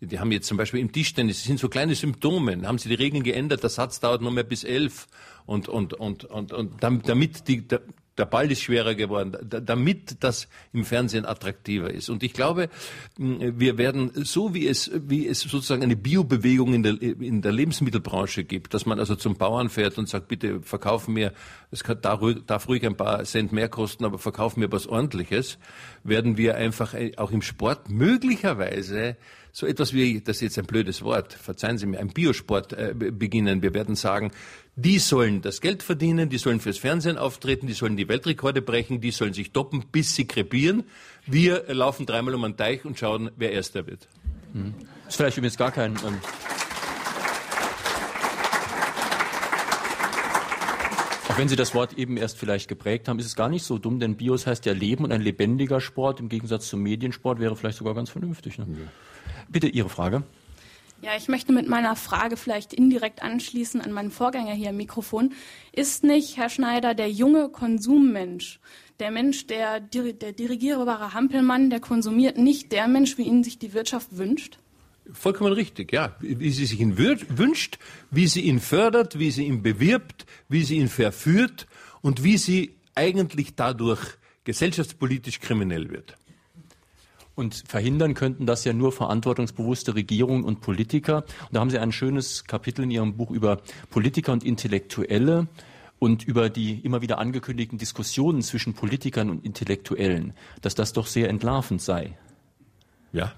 Die 0.00 0.20
haben 0.20 0.30
jetzt 0.30 0.46
zum 0.46 0.58
Beispiel 0.58 0.80
im 0.80 0.92
Tischtennis, 0.92 1.38
das 1.38 1.46
sind 1.46 1.58
so 1.58 1.70
kleine 1.70 1.94
Symptome, 1.94 2.66
haben 2.66 2.78
sie 2.78 2.90
die 2.90 2.96
Regeln 2.96 3.22
geändert, 3.22 3.62
der 3.62 3.70
Satz 3.70 3.98
dauert 3.98 4.20
nur 4.20 4.30
mehr 4.30 4.44
bis 4.44 4.62
elf 4.62 5.06
und, 5.46 5.70
und, 5.70 5.94
und, 5.94 6.24
und, 6.26 6.52
und 6.52 6.82
damit 6.82 7.48
die, 7.48 7.66
der 8.18 8.26
Ball 8.26 8.50
ist 8.50 8.62
schwerer 8.62 8.94
geworden, 8.94 9.36
damit 9.42 10.16
das 10.20 10.48
im 10.72 10.84
Fernsehen 10.84 11.26
attraktiver 11.26 11.90
ist. 11.90 12.08
Und 12.08 12.22
ich 12.22 12.32
glaube, 12.32 12.68
wir 13.16 13.78
werden 13.78 14.10
so 14.14 14.54
wie 14.54 14.66
es, 14.66 14.90
wie 14.94 15.26
es 15.26 15.40
sozusagen 15.40 15.82
eine 15.82 15.96
Biobewegung 15.96 16.74
in 16.74 16.82
der, 16.82 17.00
in 17.00 17.42
der 17.42 17.52
Lebensmittelbranche 17.52 18.44
gibt, 18.44 18.74
dass 18.74 18.86
man 18.86 18.98
also 18.98 19.16
zum 19.16 19.36
Bauern 19.36 19.68
fährt 19.68 19.98
und 19.98 20.08
sagt, 20.08 20.28
bitte 20.28 20.60
verkauf 20.62 21.08
mir, 21.08 21.32
es 21.70 21.82
darf 21.82 22.68
ruhig 22.68 22.86
ein 22.86 22.96
paar 22.96 23.24
Cent 23.24 23.52
mehr 23.52 23.68
kosten, 23.68 24.04
aber 24.04 24.18
verkauf 24.18 24.56
mir 24.56 24.70
was 24.72 24.86
ordentliches, 24.86 25.58
werden 26.04 26.36
wir 26.36 26.56
einfach 26.56 26.94
auch 27.16 27.30
im 27.30 27.42
Sport 27.42 27.90
möglicherweise 27.90 29.16
so 29.56 29.66
etwas 29.66 29.94
wie, 29.94 30.20
das 30.20 30.36
ist 30.36 30.42
jetzt 30.42 30.58
ein 30.58 30.66
blödes 30.66 31.02
Wort, 31.02 31.32
verzeihen 31.32 31.78
Sie 31.78 31.86
mir, 31.86 31.98
ein 31.98 32.08
Biosport 32.08 32.74
äh, 32.74 32.92
beginnen. 32.94 33.62
Wir 33.62 33.72
werden 33.72 33.94
sagen, 33.94 34.30
die 34.76 34.98
sollen 34.98 35.40
das 35.40 35.62
Geld 35.62 35.82
verdienen, 35.82 36.28
die 36.28 36.36
sollen 36.36 36.60
fürs 36.60 36.76
Fernsehen 36.76 37.16
auftreten, 37.16 37.66
die 37.66 37.72
sollen 37.72 37.96
die 37.96 38.08
Weltrekorde 38.08 38.60
brechen, 38.60 39.00
die 39.00 39.10
sollen 39.10 39.32
sich 39.32 39.52
doppen, 39.52 39.86
bis 39.90 40.14
sie 40.14 40.26
krepieren. 40.26 40.84
Wir 41.24 41.64
laufen 41.68 42.04
dreimal 42.04 42.34
um 42.34 42.44
einen 42.44 42.58
Teich 42.58 42.84
und 42.84 42.98
schauen, 42.98 43.30
wer 43.36 43.52
Erster 43.52 43.86
wird. 43.86 44.06
Mhm. 44.52 44.74
Ist 45.08 45.16
vielleicht 45.16 45.38
übrigens 45.38 45.56
gar 45.56 45.72
kein... 45.72 45.92
Ähm 45.92 46.18
Auch 51.28 51.38
wenn 51.38 51.48
Sie 51.48 51.56
das 51.56 51.74
Wort 51.74 51.94
eben 51.94 52.16
erst 52.16 52.38
vielleicht 52.38 52.68
geprägt 52.68 53.08
haben, 53.08 53.18
ist 53.18 53.26
es 53.26 53.36
gar 53.36 53.48
nicht 53.48 53.64
so 53.64 53.78
dumm, 53.78 53.98
denn 53.98 54.16
Bios 54.16 54.46
heißt 54.46 54.64
ja 54.64 54.72
Leben 54.72 55.04
und 55.04 55.12
ein 55.12 55.20
lebendiger 55.20 55.80
Sport 55.80 56.20
im 56.20 56.28
Gegensatz 56.28 56.68
zum 56.68 56.82
Mediensport 56.82 57.40
wäre 57.40 57.56
vielleicht 57.56 57.78
sogar 57.78 57.94
ganz 57.94 58.10
vernünftig. 58.10 58.58
Ne? 58.58 58.66
Ja. 58.68 58.86
Bitte 59.48 59.68
Ihre 59.68 59.88
Frage. 59.88 60.22
Ja, 61.02 61.10
ich 61.16 61.28
möchte 61.28 61.52
mit 61.52 61.68
meiner 61.68 61.94
Frage 61.94 62.36
vielleicht 62.36 62.72
indirekt 62.72 63.22
anschließen 63.22 63.80
an 63.80 63.92
meinen 63.92 64.10
Vorgänger 64.10 64.52
hier 64.52 64.70
im 64.70 64.78
Mikrofon. 64.78 65.34
Ist 65.72 66.04
nicht, 66.04 66.36
Herr 66.36 66.48
Schneider, 66.48 66.94
der 66.94 67.10
junge 67.10 67.50
Konsummensch, 67.50 68.60
der 68.98 69.10
Mensch, 69.10 69.46
der, 69.46 69.80
der 69.80 70.32
dirigierbare 70.32 71.12
Hampelmann, 71.12 71.68
der 71.68 71.80
konsumiert, 71.80 72.38
nicht 72.38 72.72
der 72.72 72.88
Mensch, 72.88 73.18
wie 73.18 73.24
ihn 73.24 73.44
sich 73.44 73.58
die 73.58 73.74
Wirtschaft 73.74 74.16
wünscht? 74.16 74.58
Vollkommen 75.12 75.52
richtig, 75.52 75.92
ja. 75.92 76.16
Wie 76.20 76.50
sie 76.50 76.66
sich 76.66 76.80
ihn 76.80 76.98
wünscht, 76.98 77.78
wie 78.10 78.26
sie 78.26 78.40
ihn 78.40 78.58
fördert, 78.58 79.18
wie 79.18 79.30
sie 79.30 79.44
ihn 79.44 79.62
bewirbt, 79.62 80.26
wie 80.48 80.64
sie 80.64 80.78
ihn 80.78 80.88
verführt 80.88 81.66
und 82.00 82.24
wie 82.24 82.38
sie 82.38 82.74
eigentlich 82.94 83.54
dadurch 83.54 84.00
gesellschaftspolitisch 84.44 85.40
kriminell 85.40 85.90
wird. 85.90 86.16
Und 87.36 87.62
verhindern 87.68 88.14
könnten 88.14 88.46
das 88.46 88.64
ja 88.64 88.72
nur 88.72 88.92
verantwortungsbewusste 88.92 89.94
Regierungen 89.94 90.42
und 90.42 90.60
Politiker. 90.62 91.18
Und 91.18 91.52
da 91.52 91.60
haben 91.60 91.70
Sie 91.70 91.78
ein 91.78 91.92
schönes 91.92 92.44
Kapitel 92.44 92.82
in 92.82 92.90
Ihrem 92.90 93.16
Buch 93.16 93.30
über 93.30 93.60
Politiker 93.90 94.32
und 94.32 94.42
Intellektuelle 94.42 95.46
und 95.98 96.24
über 96.24 96.50
die 96.50 96.80
immer 96.80 97.02
wieder 97.02 97.18
angekündigten 97.18 97.78
Diskussionen 97.78 98.42
zwischen 98.42 98.74
Politikern 98.74 99.30
und 99.30 99.44
Intellektuellen, 99.44 100.32
dass 100.62 100.74
das 100.74 100.92
doch 100.94 101.06
sehr 101.06 101.28
entlarvend 101.28 101.80
sei. 101.82 102.18
Ja, 103.12 103.34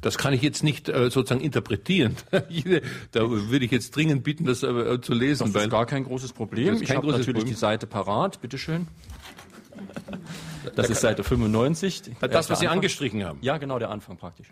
das 0.00 0.18
kann 0.18 0.34
ich 0.34 0.42
jetzt 0.42 0.62
nicht 0.62 0.88
äh, 0.88 1.10
sozusagen 1.10 1.40
interpretieren. 1.40 2.16
da 2.30 3.30
würde 3.30 3.64
ich 3.64 3.70
jetzt 3.70 3.96
dringend 3.96 4.22
bitten, 4.22 4.44
das 4.44 4.62
äh, 4.62 5.00
zu 5.00 5.14
lesen. 5.14 5.52
Das 5.52 5.64
ist 5.64 5.70
gar 5.70 5.86
kein 5.86 6.04
großes 6.04 6.32
Problem. 6.32 6.82
Ich 6.82 6.90
habe 6.90 7.06
natürlich 7.06 7.26
Problem. 7.26 7.46
die 7.46 7.54
Seite 7.54 7.86
parat. 7.86 8.40
Bitteschön. 8.40 8.86
Das 10.74 10.90
ist 10.90 11.00
Seite 11.00 11.24
95. 11.24 12.16
Das, 12.20 12.50
was 12.50 12.60
Sie 12.60 12.68
angestrichen 12.68 13.24
haben. 13.24 13.38
Ja, 13.42 13.58
genau, 13.58 13.78
der 13.78 13.90
Anfang 13.90 14.16
praktisch. 14.16 14.48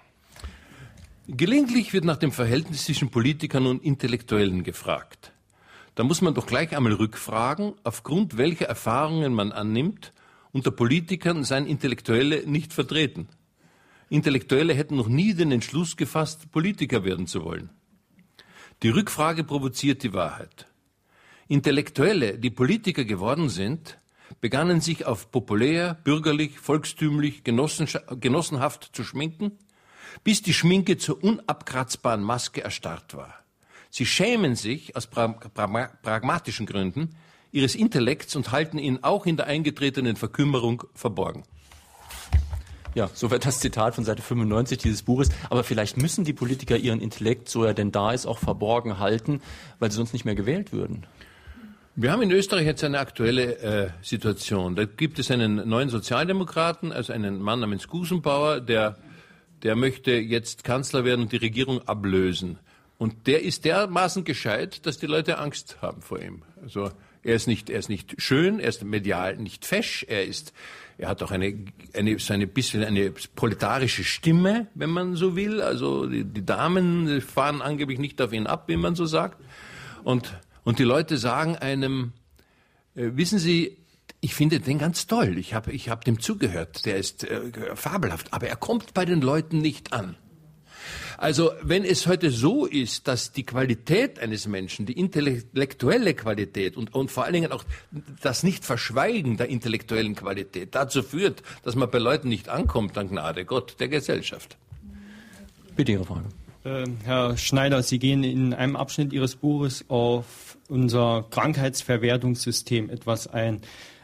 Gelegentlich 1.29 1.93
wird 1.93 2.05
nach 2.05 2.17
dem 2.17 2.33
Verhältnis 2.33 2.85
zwischen 2.85 3.11
Politikern 3.11 3.67
und 3.67 3.83
Intellektuellen 3.85 4.65
gefragt. 4.65 5.33
Da 5.95 6.05
muss 6.05 6.21
man 6.21 6.35
doch 6.35 6.47
gleich 6.47 6.77
einmal 6.77 6.95
rückfragen, 6.95 7.75
aufgrund 7.85 8.39
welcher 8.39 8.67
Erfahrungen 8.67 9.35
man 9.35 9.53
annimmt, 9.53 10.13
unter 10.53 10.71
Politikern 10.71 11.45
seien 11.45 11.67
Intellektuelle 11.67 12.47
nicht 12.47 12.73
vertreten. 12.73 13.29
Intellektuelle 14.09 14.75
hätten 14.75 14.97
noch 14.97 15.09
nie 15.09 15.33
den 15.35 15.53
Entschluss 15.53 15.97
gefasst, 15.97 16.51
Politiker 16.51 17.05
werden 17.05 17.27
zu 17.27 17.45
wollen. 17.45 17.71
Die 18.83 18.91
Rückfrage 18.91 19.45
provoziert 19.45 20.03
die 20.03 20.13
Wahrheit. 20.13 20.67
Intellektuelle, 21.49 22.39
die 22.39 22.51
Politiker 22.51 23.05
geworden 23.05 23.49
sind, 23.49 23.99
begannen 24.41 24.81
sich 24.81 25.07
auf 25.07 25.31
populär, 25.31 25.99
bürgerlich, 26.05 26.59
volkstümlich, 26.59 27.45
genossenhaft 27.45 28.91
zu 28.93 29.05
schminken, 29.05 29.53
bis 30.25 30.43
die 30.43 30.55
Schminke 30.55 30.99
zur 30.99 31.23
unabkratzbaren 31.23 32.23
Maske 32.23 32.63
erstarrt 32.63 33.15
war. 33.17 33.35
Sie 33.91 34.07
schämen 34.07 34.57
sich 34.57 34.97
aus 34.97 35.07
pra 35.07 35.29
pra 35.29 35.91
pragmatischen 36.03 36.67
Gründen 36.67 37.15
ihres 37.51 37.75
Intellekts 37.75 38.35
und 38.37 38.51
halten 38.51 38.79
ihn 38.79 39.01
auch 39.03 39.27
in 39.27 39.37
der 39.37 39.47
eingetretenen 39.47 40.17
Verkümmerung 40.17 40.85
verborgen. 40.95 41.45
Ja, 42.95 43.09
soweit 43.15 43.47
das 43.47 43.61
Zitat 43.61 43.95
von 43.95 44.05
Seite 44.05 44.21
95 44.21 44.79
dieses 44.79 45.03
Buches. 45.03 45.31
Aber 45.49 45.65
vielleicht 45.65 45.97
müssen 45.97 46.25
die 46.25 46.35
Politiker 46.35 46.77
ihren 46.77 47.01
Intellekt, 47.01 47.49
so 47.49 47.65
er 47.65 47.73
denn 47.73 47.91
da 47.91 48.13
ist, 48.13 48.27
auch 48.27 48.39
verborgen 48.39 48.99
halten, 48.99 49.41
weil 49.79 49.91
sie 49.91 49.97
sonst 49.97 50.13
nicht 50.13 50.27
mehr 50.27 50.35
gewählt 50.35 50.73
würden. 50.73 51.07
Wir 51.95 52.11
haben 52.11 52.23
in 52.23 52.31
Österreich 52.31 52.65
jetzt 52.65 52.83
eine 52.85 52.99
aktuelle 53.01 53.59
äh, 53.59 53.91
Situation. 54.01 54.75
Da 54.77 54.87
gibt 54.87 55.19
es 55.19 55.31
einen 55.31 55.69
neuen 55.69 55.91
Sozialdemokraten, 55.91 56.91
also 56.91 57.13
einen 57.13 57.43
Mann 57.43 57.61
namens 57.61 57.87
Gusenbauer, 57.87 58.61
der, 58.61 58.97
der 59.63 59.77
möchte 59.77 60.13
jetzt 60.13 60.65
Kanzler 60.65 61.05
werden 61.05 61.21
und 61.21 61.33
die 61.33 61.37
Regierung 61.37 61.87
ablösen. 61.87 62.59
Und 62.97 63.27
der 63.27 63.43
ist 63.43 63.67
dermaßen 63.67 64.25
gescheit, 64.25 64.87
dass 64.87 64.97
die 64.97 65.07
Leute 65.07 65.37
Angst 65.37 65.83
haben 65.83 66.01
vor 66.01 66.19
ihm. 66.19 66.45
Also 66.63 66.91
er 67.23 67.35
ist 67.35 67.47
nicht, 67.47 67.69
er 67.69 67.81
ist 67.81 67.91
nicht 67.91 68.15
schön, 68.23 68.59
er 68.59 68.71
ist 68.71 68.83
medial 68.85 69.37
nicht 69.37 69.67
fesch, 69.67 70.07
er 70.09 70.25
ist, 70.25 70.55
er 70.97 71.11
hat 71.11 71.23
auch 71.23 71.31
eine, 71.31 71.67
eine, 71.93 72.19
so 72.19 72.33
eine 72.33 72.47
bisschen 72.47 72.83
eine 72.85 73.13
proletarische 73.37 74.05
Stimme, 74.05 74.67
wenn 74.75 74.89
man 74.89 75.15
so 75.15 75.37
will. 75.37 75.61
Also 75.61 76.07
die, 76.07 76.25
die 76.25 76.47
Damen 76.47 77.21
fahren 77.21 77.61
angeblich 77.61 77.99
nicht 77.99 78.23
auf 78.23 78.33
ihn 78.33 78.47
ab, 78.47 78.65
wie 78.69 78.79
man 78.79 78.95
so 78.95 79.05
sagt. 79.05 79.39
Und 80.05 80.33
und 80.65 80.79
die 80.79 80.85
Leute 80.85 81.19
sagen 81.19 81.57
einem, 81.57 82.13
äh, 82.95 83.11
wissen 83.15 83.39
Sie, 83.39 83.79
ich 84.21 84.35
finde 84.35 84.61
den 84.61 84.79
ganz 84.79 85.07
toll. 85.07 85.37
Ich 85.39 85.55
habe 85.55 85.73
ich 85.73 85.89
hab 85.89 86.05
dem 86.05 86.21
zugehört. 86.21 86.87
Der 86.87 86.97
ist 86.97 87.25
äh, 87.25 87.75
fabelhaft. 87.75 88.33
Aber 88.33 88.47
er 88.47 88.57
kommt 88.57 88.95
bei 88.95 89.05
den 89.05 89.21
Leuten 89.21 89.59
nicht 89.59 89.93
an. 89.93 90.17
Also 91.19 91.53
wenn 91.63 91.85
es 91.85 92.07
heute 92.07 92.31
so 92.31 92.67
ist, 92.67 93.07
dass 93.07 93.33
die 93.33 93.45
Qualität 93.45 94.19
eines 94.19 94.47
Menschen, 94.49 94.87
die 94.87 94.95
intellektuelle 94.95 96.15
Qualität 96.15 96.77
und, 96.77 96.95
und 96.95 97.11
vor 97.11 97.25
allen 97.25 97.35
Dingen 97.35 97.53
auch 97.53 97.65
das 98.21 98.43
Nicht-Verschweigen 98.43 99.37
der 99.37 99.49
intellektuellen 99.49 100.17
Qualität 100.17 100.75
dazu 100.75 101.03
führt, 101.03 101.43
dass 101.63 101.77
man 101.77 101.91
bei 101.91 101.99
Leuten 101.99 102.29
nicht 102.29 102.49
ankommt, 102.49 102.97
dann 102.97 103.09
Gnade 103.09 103.45
Gott 103.45 103.77
der 103.79 103.89
Gesellschaft. 103.89 104.57
Bitte 105.77 105.93
Ihre 105.93 106.05
Frage. 106.05 106.29
Äh, 106.65 106.87
Herr 107.05 107.37
Schneider, 107.37 107.83
Sie 107.83 107.99
gehen 107.99 108.25
in 108.25 108.55
einem 108.55 108.77
Abschnitt 108.77 109.13
Ihres 109.13 109.37
Buches 109.37 109.85
auf 109.89 110.52
unser 110.69 111.27
Krankheitsverwertungssystem 111.31 112.91
etwas 112.91 113.27
ein. 113.27 113.61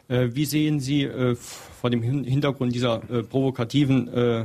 Äh, 0.09 0.29
wie 0.33 0.45
sehen 0.45 0.81
Sie 0.81 1.05
äh, 1.05 1.35
vor 1.37 1.91
dem 1.91 2.03
Hintergrund 2.03 2.75
dieser 2.75 3.03
äh, 3.11 3.23
provokativen 3.23 4.09
äh, 4.09 4.45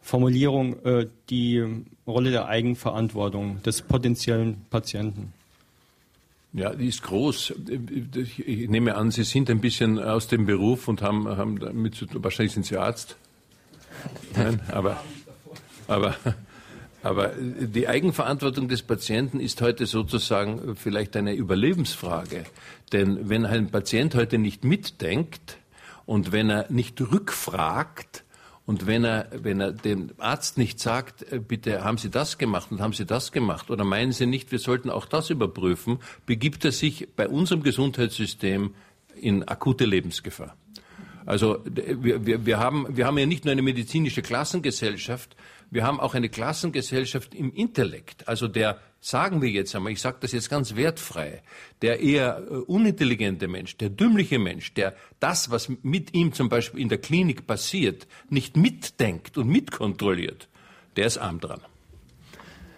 Formulierung 0.00 0.84
äh, 0.84 1.06
die 1.30 1.64
Rolle 2.06 2.30
der 2.30 2.46
Eigenverantwortung 2.46 3.62
des 3.62 3.82
potenziellen 3.82 4.64
Patienten? 4.70 5.32
Ja, 6.52 6.72
die 6.72 6.86
ist 6.86 7.02
groß. 7.02 7.54
Ich 8.46 8.68
nehme 8.68 8.94
an, 8.94 9.10
Sie 9.10 9.24
sind 9.24 9.50
ein 9.50 9.60
bisschen 9.60 9.98
aus 9.98 10.28
dem 10.28 10.46
Beruf 10.46 10.86
und 10.86 11.02
haben, 11.02 11.26
haben 11.26 11.58
damit 11.58 12.06
wahrscheinlich 12.22 12.52
sind 12.52 12.64
Sie 12.64 12.76
Arzt. 12.76 13.16
Nein, 14.36 14.60
aber, 14.68 15.02
aber 15.88 16.14
aber 17.04 17.32
die 17.36 17.86
Eigenverantwortung 17.86 18.66
des 18.66 18.82
Patienten 18.82 19.38
ist 19.38 19.60
heute 19.60 19.84
sozusagen 19.84 20.74
vielleicht 20.74 21.14
eine 21.16 21.34
Überlebensfrage. 21.34 22.44
Denn 22.92 23.28
wenn 23.28 23.44
ein 23.44 23.70
Patient 23.70 24.14
heute 24.14 24.38
nicht 24.38 24.64
mitdenkt 24.64 25.58
und 26.06 26.32
wenn 26.32 26.48
er 26.48 26.64
nicht 26.70 26.98
rückfragt 27.02 28.24
und 28.64 28.86
wenn 28.86 29.04
er, 29.04 29.28
wenn 29.34 29.60
er 29.60 29.72
dem 29.72 30.12
Arzt 30.16 30.56
nicht 30.56 30.80
sagt, 30.80 31.30
äh, 31.30 31.40
bitte 31.40 31.84
haben 31.84 31.98
Sie 31.98 32.08
das 32.08 32.38
gemacht 32.38 32.72
und 32.72 32.80
haben 32.80 32.94
Sie 32.94 33.04
das 33.04 33.32
gemacht 33.32 33.70
oder 33.70 33.84
meinen 33.84 34.12
Sie 34.12 34.24
nicht, 34.24 34.50
wir 34.50 34.58
sollten 34.58 34.88
auch 34.88 35.04
das 35.04 35.28
überprüfen, 35.28 35.98
begibt 36.24 36.64
er 36.64 36.72
sich 36.72 37.08
bei 37.14 37.28
unserem 37.28 37.62
Gesundheitssystem 37.62 38.74
in 39.14 39.46
akute 39.46 39.84
Lebensgefahr. 39.84 40.56
Also 41.26 41.60
wir, 41.64 42.26
wir, 42.26 42.46
wir, 42.46 42.58
haben, 42.58 42.86
wir 42.96 43.06
haben 43.06 43.18
ja 43.18 43.26
nicht 43.26 43.44
nur 43.44 43.52
eine 43.52 43.62
medizinische 43.62 44.22
Klassengesellschaft, 44.22 45.36
wir 45.70 45.84
haben 45.84 45.98
auch 45.98 46.14
eine 46.14 46.28
Klassengesellschaft 46.28 47.34
im 47.34 47.52
Intellekt. 47.52 48.28
Also 48.28 48.46
der, 48.46 48.78
sagen 49.00 49.42
wir 49.42 49.50
jetzt 49.50 49.74
einmal, 49.74 49.92
ich 49.92 50.00
sage 50.00 50.18
das 50.20 50.32
jetzt 50.32 50.50
ganz 50.50 50.76
wertfrei, 50.76 51.42
der 51.82 52.00
eher 52.00 52.38
äh, 52.38 52.54
unintelligente 52.54 53.48
Mensch, 53.48 53.76
der 53.76 53.88
dümmliche 53.88 54.38
Mensch, 54.38 54.74
der 54.74 54.94
das, 55.18 55.50
was 55.50 55.70
mit 55.82 56.14
ihm 56.14 56.32
zum 56.32 56.48
Beispiel 56.48 56.80
in 56.80 56.88
der 56.88 56.98
Klinik 56.98 57.46
passiert, 57.46 58.06
nicht 58.28 58.56
mitdenkt 58.56 59.36
und 59.36 59.48
mitkontrolliert, 59.48 60.48
der 60.96 61.06
ist 61.06 61.18
arm 61.18 61.40
dran. 61.40 61.60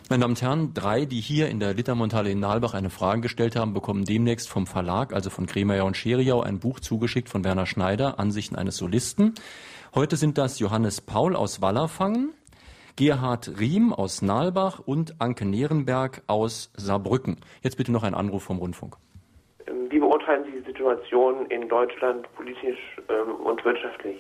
Meine 0.09 0.21
Damen 0.21 0.35
und 0.35 0.43
Herren, 0.43 0.73
drei, 0.73 1.05
die 1.05 1.19
hier 1.19 1.49
in 1.49 1.59
der 1.59 1.75
Littermontale 1.75 2.31
in 2.31 2.39
Nalbach 2.39 2.75
eine 2.75 2.91
Frage 2.91 3.23
gestellt 3.23 3.57
haben, 3.57 3.75
bekommen 3.75 4.05
demnächst 4.05 4.49
vom 4.49 4.69
Verlag, 4.69 5.13
also 5.13 5.31
von 5.31 5.47
Kremeyer 5.47 5.85
und 5.85 5.97
Scheriau, 5.97 6.43
ein 6.43 6.61
Buch 6.61 6.79
zugeschickt 6.79 7.29
von 7.29 7.43
Werner 7.43 7.67
Schneider, 7.67 8.21
Ansichten 8.21 8.55
eines 8.55 8.77
Solisten. 8.77 9.35
Heute 9.97 10.15
sind 10.15 10.39
das 10.39 10.61
Johannes 10.61 11.01
Paul 11.01 11.35
aus 11.35 11.61
Wallerfangen, 11.61 12.33
Gerhard 12.95 13.59
Riem 13.59 13.93
aus 13.93 14.23
Nalbach 14.23 14.79
und 14.79 15.21
Anke 15.21 15.45
Nierenberg 15.45 16.23
aus 16.29 16.71
Saarbrücken. 16.77 17.39
Jetzt 17.63 17.77
bitte 17.77 17.91
noch 17.91 18.05
ein 18.05 18.15
Anruf 18.15 18.45
vom 18.45 18.59
Rundfunk. 18.59 18.99
Wie 19.91 19.99
beurteilen 19.99 20.45
Sie 20.45 20.61
die 20.61 20.67
Situation 20.67 21.47
in 21.47 21.69
Deutschland 21.69 22.33
politisch 22.37 22.79
ähm, 23.09 23.35
und 23.45 23.65
wirtschaftlich? 23.65 24.19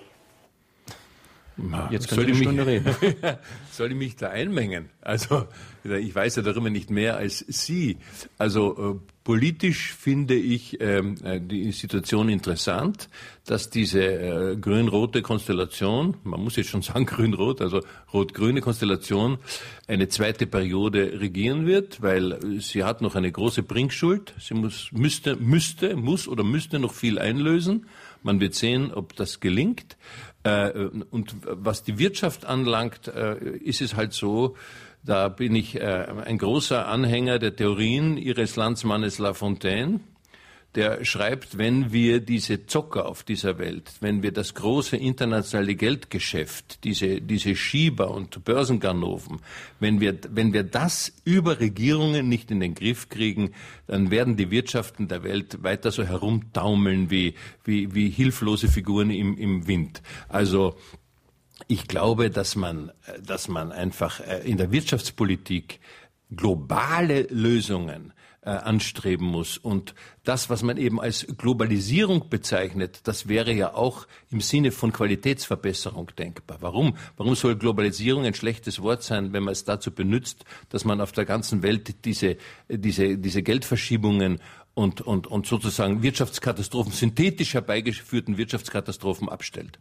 Jetzt 1.90 2.08
können 2.08 2.20
Sie 2.20 2.32
eine 2.32 2.34
Stunde 2.34 2.66
reden. 2.66 2.94
soll 3.70 3.92
ich 3.92 3.96
mich 3.96 4.16
da 4.16 4.28
einmengen? 4.28 4.90
Also, 5.00 5.46
ich 5.90 6.14
weiß 6.14 6.36
ja 6.36 6.42
darüber 6.42 6.70
nicht 6.70 6.90
mehr 6.90 7.16
als 7.16 7.38
Sie. 7.38 7.98
Also, 8.38 8.98
äh, 9.00 9.12
politisch 9.26 9.92
finde 9.92 10.36
ich 10.36 10.80
ähm, 10.80 11.16
äh, 11.24 11.40
die 11.40 11.72
Situation 11.72 12.28
interessant, 12.28 13.08
dass 13.44 13.70
diese 13.70 14.04
äh, 14.04 14.56
grün-rote 14.56 15.20
Konstellation, 15.20 16.16
man 16.22 16.44
muss 16.44 16.54
jetzt 16.54 16.70
schon 16.70 16.82
sagen 16.82 17.06
grün-rot, 17.12 17.60
also 17.60 17.80
rot-grüne 18.12 18.60
Konstellation, 18.60 19.38
eine 19.88 20.08
zweite 20.08 20.46
Periode 20.46 21.18
regieren 21.20 21.66
wird, 21.66 22.02
weil 22.02 22.60
sie 22.60 22.84
hat 22.84 23.02
noch 23.02 23.16
eine 23.16 23.32
große 23.32 23.64
Bringschuld. 23.64 24.32
Sie 24.38 24.54
muss, 24.54 24.90
müsste, 24.92 25.34
müsste, 25.34 25.96
muss 25.96 26.28
oder 26.28 26.44
müsste 26.44 26.78
noch 26.78 26.94
viel 26.94 27.18
einlösen. 27.18 27.86
Man 28.22 28.38
wird 28.38 28.54
sehen, 28.54 28.92
ob 28.94 29.16
das 29.16 29.40
gelingt. 29.40 29.96
Äh, 30.44 30.70
und 31.10 31.34
was 31.42 31.82
die 31.82 31.98
Wirtschaft 31.98 32.44
anlangt, 32.44 33.08
äh, 33.08 33.36
ist 33.58 33.80
es 33.80 33.96
halt 33.96 34.12
so, 34.12 34.54
da 35.06 35.28
bin 35.28 35.54
ich 35.54 35.76
äh, 35.76 36.06
ein 36.24 36.38
großer 36.38 36.86
Anhänger 36.86 37.38
der 37.38 37.54
Theorien 37.54 38.16
Ihres 38.18 38.56
Landsmannes 38.56 39.18
La 39.18 39.32
Fontaine 39.32 40.00
der 40.76 41.06
schreibt, 41.06 41.56
wenn 41.56 41.90
wir 41.90 42.20
diese 42.20 42.66
Zocker 42.66 43.06
auf 43.06 43.22
dieser 43.22 43.58
Welt, 43.58 43.94
wenn 44.00 44.22
wir 44.22 44.30
das 44.30 44.54
große 44.54 44.96
internationale 44.96 45.74
Geldgeschäft, 45.74 46.84
diese, 46.84 47.22
diese 47.22 47.56
Schieber 47.56 48.10
und 48.10 48.44
Börsenganoven, 48.44 49.40
wenn 49.80 50.00
wir, 50.00 50.18
wenn 50.30 50.52
wir 50.52 50.64
das 50.64 51.14
über 51.24 51.60
Regierungen 51.60 52.28
nicht 52.28 52.50
in 52.50 52.60
den 52.60 52.74
Griff 52.74 53.08
kriegen, 53.08 53.52
dann 53.86 54.10
werden 54.10 54.36
die 54.36 54.50
Wirtschaften 54.50 55.08
der 55.08 55.24
Welt 55.24 55.62
weiter 55.62 55.90
so 55.90 56.04
herumtaumeln 56.04 57.10
wie, 57.10 57.34
wie, 57.64 57.94
wie 57.94 58.10
hilflose 58.10 58.68
Figuren 58.68 59.10
im, 59.10 59.38
im 59.38 59.66
Wind. 59.66 60.02
Also, 60.28 60.76
ich 61.68 61.88
glaube, 61.88 62.30
dass 62.30 62.56
man, 62.56 62.92
dass 63.22 63.48
man 63.48 63.72
einfach 63.72 64.20
äh, 64.20 64.48
in 64.48 64.56
der 64.56 64.72
Wirtschaftspolitik 64.72 65.80
globale 66.30 67.22
Lösungen 67.30 68.12
äh, 68.42 68.50
anstreben 68.50 69.26
muss. 69.26 69.58
Und 69.58 69.94
das, 70.22 70.50
was 70.50 70.62
man 70.62 70.76
eben 70.76 71.00
als 71.00 71.26
Globalisierung 71.36 72.28
bezeichnet, 72.28 73.00
das 73.04 73.28
wäre 73.28 73.52
ja 73.52 73.74
auch 73.74 74.06
im 74.30 74.40
Sinne 74.40 74.70
von 74.70 74.92
Qualitätsverbesserung 74.92 76.12
denkbar. 76.16 76.58
Warum? 76.60 76.96
Warum 77.16 77.34
soll 77.34 77.56
Globalisierung 77.56 78.24
ein 78.24 78.34
schlechtes 78.34 78.80
Wort 78.82 79.02
sein, 79.02 79.32
wenn 79.32 79.42
man 79.42 79.52
es 79.52 79.64
dazu 79.64 79.90
benutzt, 79.90 80.44
dass 80.68 80.84
man 80.84 81.00
auf 81.00 81.12
der 81.12 81.24
ganzen 81.24 81.62
Welt 81.62 82.04
diese, 82.04 82.36
diese, 82.68 83.18
diese 83.18 83.42
Geldverschiebungen 83.42 84.40
und, 84.74 85.00
und, 85.00 85.26
und 85.26 85.46
sozusagen 85.46 86.02
Wirtschaftskatastrophen, 86.02 86.92
synthetisch 86.92 87.54
herbeigeführten 87.54 88.36
Wirtschaftskatastrophen 88.36 89.28
abstellt? 89.28 89.78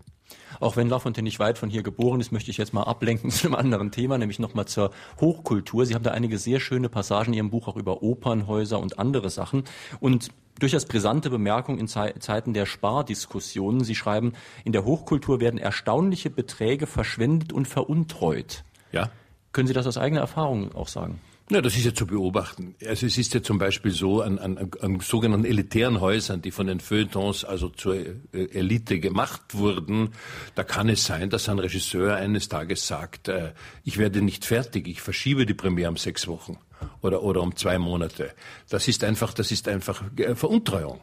Auch 0.60 0.76
wenn 0.76 0.90
Lafontaine 0.90 1.26
nicht 1.26 1.40
weit 1.40 1.58
von 1.58 1.70
hier 1.70 1.84
geboren 1.84 2.20
ist, 2.20 2.32
möchte 2.32 2.52
ich 2.52 2.58
jetzt 2.58 2.74
mal 2.74 2.84
ablenken 2.84 3.30
zu 3.32 3.48
einem 3.48 3.56
anderen 3.56 3.92
Thema, 3.92 4.18
nämlich 4.18 4.40
nochmal 4.40 4.66
zur 4.66 4.92
Hochkultur. 5.20 5.86
Sie 5.86 5.96
haben 5.96 6.04
da 6.04 6.12
einige 6.12 6.38
sehr 6.38 6.60
schöne 6.60 6.90
Passagen 6.90 7.34
in 7.34 7.38
Ihrem 7.38 7.50
Buch 7.50 7.68
auch 7.68 7.78
über 7.78 8.04
Opernhäuser 8.04 8.80
und 8.80 9.00
andere 9.00 9.30
Sachen. 9.30 9.64
Und 10.00 10.30
durchaus 10.60 10.86
brisante 10.86 11.30
Bemerkung 11.30 11.78
in 11.78 11.88
Zeiten 11.88 12.54
der 12.54 12.66
Spardiskussionen. 12.66 13.84
Sie 13.84 13.96
schreiben, 13.96 14.34
in 14.64 14.72
der 14.72 14.86
Hochkultur 14.86 15.40
werden 15.40 15.60
erstaunliche 15.60 16.30
Beträge 16.30 16.88
verschwendet 16.88 17.54
und 17.54 17.68
veruntreut. 17.68 18.64
Ja. 18.92 19.10
Können 19.52 19.68
Sie 19.68 19.74
das 19.74 19.88
aus 19.88 19.98
eigener 19.98 20.22
Erfahrung 20.22 20.74
auch 20.74 20.88
sagen? 20.88 21.20
Ja, 21.52 21.62
das 21.62 21.78
ist 21.78 21.86
ja 21.86 21.94
zu 21.94 22.08
beobachten. 22.08 22.74
Also 22.88 23.06
es 23.06 23.20
ist 23.20 23.36
ja 23.36 23.44
zum 23.44 23.60
Beispiel 23.60 23.92
so 23.92 24.22
an, 24.22 24.40
an, 24.40 24.72
an 24.82 25.00
sogenannten 25.00 25.46
elitären 25.46 26.02
Häusern, 26.02 26.42
die 26.42 26.50
von 26.50 26.66
den 26.66 26.80
Feuilletons 26.80 27.46
also 27.46 27.70
zur 27.70 27.96
äh, 27.96 28.16
Elite 28.32 29.00
gemacht 29.00 29.42
wurden, 29.54 30.10
da 30.56 30.64
kann 30.64 30.90
es 30.90 31.06
sein, 31.06 31.30
dass 31.30 31.48
ein 31.48 31.60
Regisseur 31.60 32.16
eines 32.16 32.50
Tages 32.50 32.88
sagt, 32.88 33.28
äh, 33.28 33.54
ich 33.84 34.00
werde 34.00 34.24
nicht 34.24 34.44
fertig, 34.44 34.88
ich 34.88 35.02
verschiebe 35.02 35.46
die 35.46 35.54
Premiere 35.54 35.90
um 35.90 35.98
sechs 35.98 36.28
Wochen 36.28 36.58
oder, 37.02 37.22
oder 37.22 37.44
um 37.44 37.56
zwei 37.56 37.78
Monate. 37.78 38.34
Das 38.70 38.88
ist 38.88 39.04
einfach, 39.04 39.32
das 39.32 39.52
ist 39.52 39.68
einfach 39.68 40.02
äh, 40.18 40.34
Veruntreuung. 40.34 41.00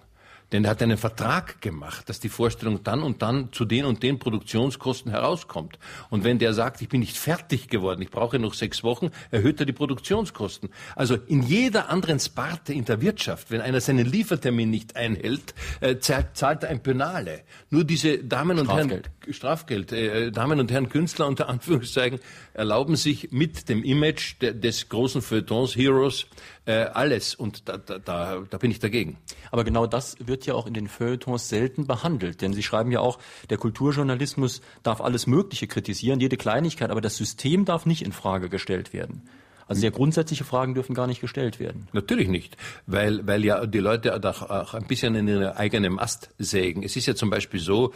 Denn 0.52 0.64
er 0.64 0.70
hat 0.70 0.82
einen 0.82 0.98
Vertrag 0.98 1.60
gemacht, 1.62 2.08
dass 2.08 2.20
die 2.20 2.28
Vorstellung 2.28 2.82
dann 2.84 3.02
und 3.02 3.22
dann 3.22 3.52
zu 3.52 3.64
den 3.64 3.86
und 3.86 4.02
den 4.02 4.18
Produktionskosten 4.18 5.10
herauskommt. 5.10 5.78
Und 6.10 6.24
wenn 6.24 6.38
der 6.38 6.52
sagt, 6.52 6.82
ich 6.82 6.88
bin 6.88 7.00
nicht 7.00 7.16
fertig 7.16 7.68
geworden, 7.68 8.02
ich 8.02 8.10
brauche 8.10 8.38
noch 8.38 8.52
sechs 8.52 8.84
Wochen, 8.84 9.10
erhöht 9.30 9.60
er 9.60 9.66
die 9.66 9.72
Produktionskosten. 9.72 10.68
Also 10.94 11.16
in 11.26 11.42
jeder 11.42 11.88
anderen 11.88 12.20
Sparte 12.20 12.74
in 12.74 12.84
der 12.84 13.00
Wirtschaft, 13.00 13.50
wenn 13.50 13.62
einer 13.62 13.80
seinen 13.80 14.04
Liefertermin 14.06 14.68
nicht 14.68 14.94
einhält, 14.96 15.54
äh, 15.80 15.96
zahlt 15.98 16.62
er 16.62 16.68
ein 16.68 16.82
Penale. 16.82 17.42
Nur 17.70 17.84
diese 17.84 18.18
Damen 18.18 18.58
und 18.58 18.66
Strafgeld. 18.66 19.10
Herren, 19.20 19.34
Strafgeld, 19.34 19.92
äh, 19.92 20.30
Damen 20.30 20.60
und 20.60 20.70
Herren 20.70 20.88
Künstler 20.90 21.26
unter 21.26 21.48
Anführungszeichen, 21.52 22.20
erlauben 22.52 22.96
sich 22.96 23.32
mit 23.32 23.68
dem 23.70 23.82
Image 23.82 24.34
de, 24.42 24.52
des 24.52 24.88
großen 24.88 25.22
Feuilletons 25.22 25.74
Heroes 25.76 26.26
äh, 26.64 26.84
alles. 26.84 27.34
Und 27.34 27.68
da, 27.68 27.76
da, 27.76 27.98
da, 27.98 28.42
da 28.48 28.58
bin 28.58 28.70
ich 28.70 28.78
dagegen. 28.78 29.18
Aber 29.50 29.64
genau 29.64 29.86
das 29.86 30.16
wird 30.20 30.46
ja 30.46 30.54
auch 30.54 30.66
in 30.66 30.74
den 30.74 30.88
Feuilletons 30.88 31.48
selten 31.48 31.86
behandelt. 31.86 32.40
Denn 32.40 32.52
Sie 32.52 32.62
schreiben 32.62 32.92
ja 32.92 33.00
auch, 33.00 33.18
der 33.50 33.58
Kulturjournalismus 33.58 34.60
darf 34.82 35.00
alles 35.00 35.26
Mögliche 35.26 35.66
kritisieren, 35.66 36.20
jede 36.20 36.36
Kleinigkeit, 36.36 36.90
aber 36.90 37.00
das 37.00 37.16
System 37.16 37.64
darf 37.64 37.86
nicht 37.86 38.02
in 38.02 38.12
Frage 38.12 38.48
gestellt 38.48 38.92
werden. 38.92 39.28
Also 39.66 39.80
sehr 39.80 39.90
grundsätzliche 39.90 40.44
Fragen 40.44 40.74
dürfen 40.74 40.94
gar 40.94 41.06
nicht 41.06 41.20
gestellt 41.20 41.58
werden. 41.60 41.88
Natürlich 41.92 42.28
nicht, 42.28 42.56
weil, 42.86 43.26
weil 43.26 43.44
ja 43.44 43.64
die 43.64 43.78
Leute 43.78 44.14
auch, 44.14 44.42
auch 44.42 44.74
ein 44.74 44.86
bisschen 44.86 45.14
in 45.14 45.28
ihren 45.28 45.44
eigenen 45.44 45.98
Ast 45.98 46.30
sägen. 46.38 46.82
Es 46.82 46.96
ist 46.96 47.06
ja 47.06 47.14
zum 47.14 47.30
Beispiel 47.30 47.60
so, 47.60 47.92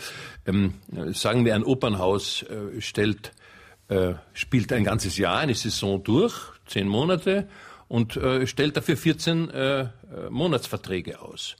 ähm, 0.47 0.75
sagen 1.12 1.45
wir, 1.45 1.55
ein 1.55 1.64
Opernhaus 1.64 2.45
äh, 2.45 2.81
stellt, 2.81 3.33
äh, 3.89 4.14
spielt 4.33 4.73
ein 4.73 4.85
ganzes 4.85 5.19
Jahr, 5.19 5.39
eine 5.39 5.55
Saison 5.55 6.03
durch, 6.03 6.35
zehn 6.67 6.89
Monate, 6.89 7.49
und 7.89 8.16
äh, 8.16 8.47
stellt 8.47 8.76
dafür 8.76 8.97
14 8.97 9.51
äh, 9.51 9.89
Monatsverträge 10.30 11.20
aus. 11.20 11.57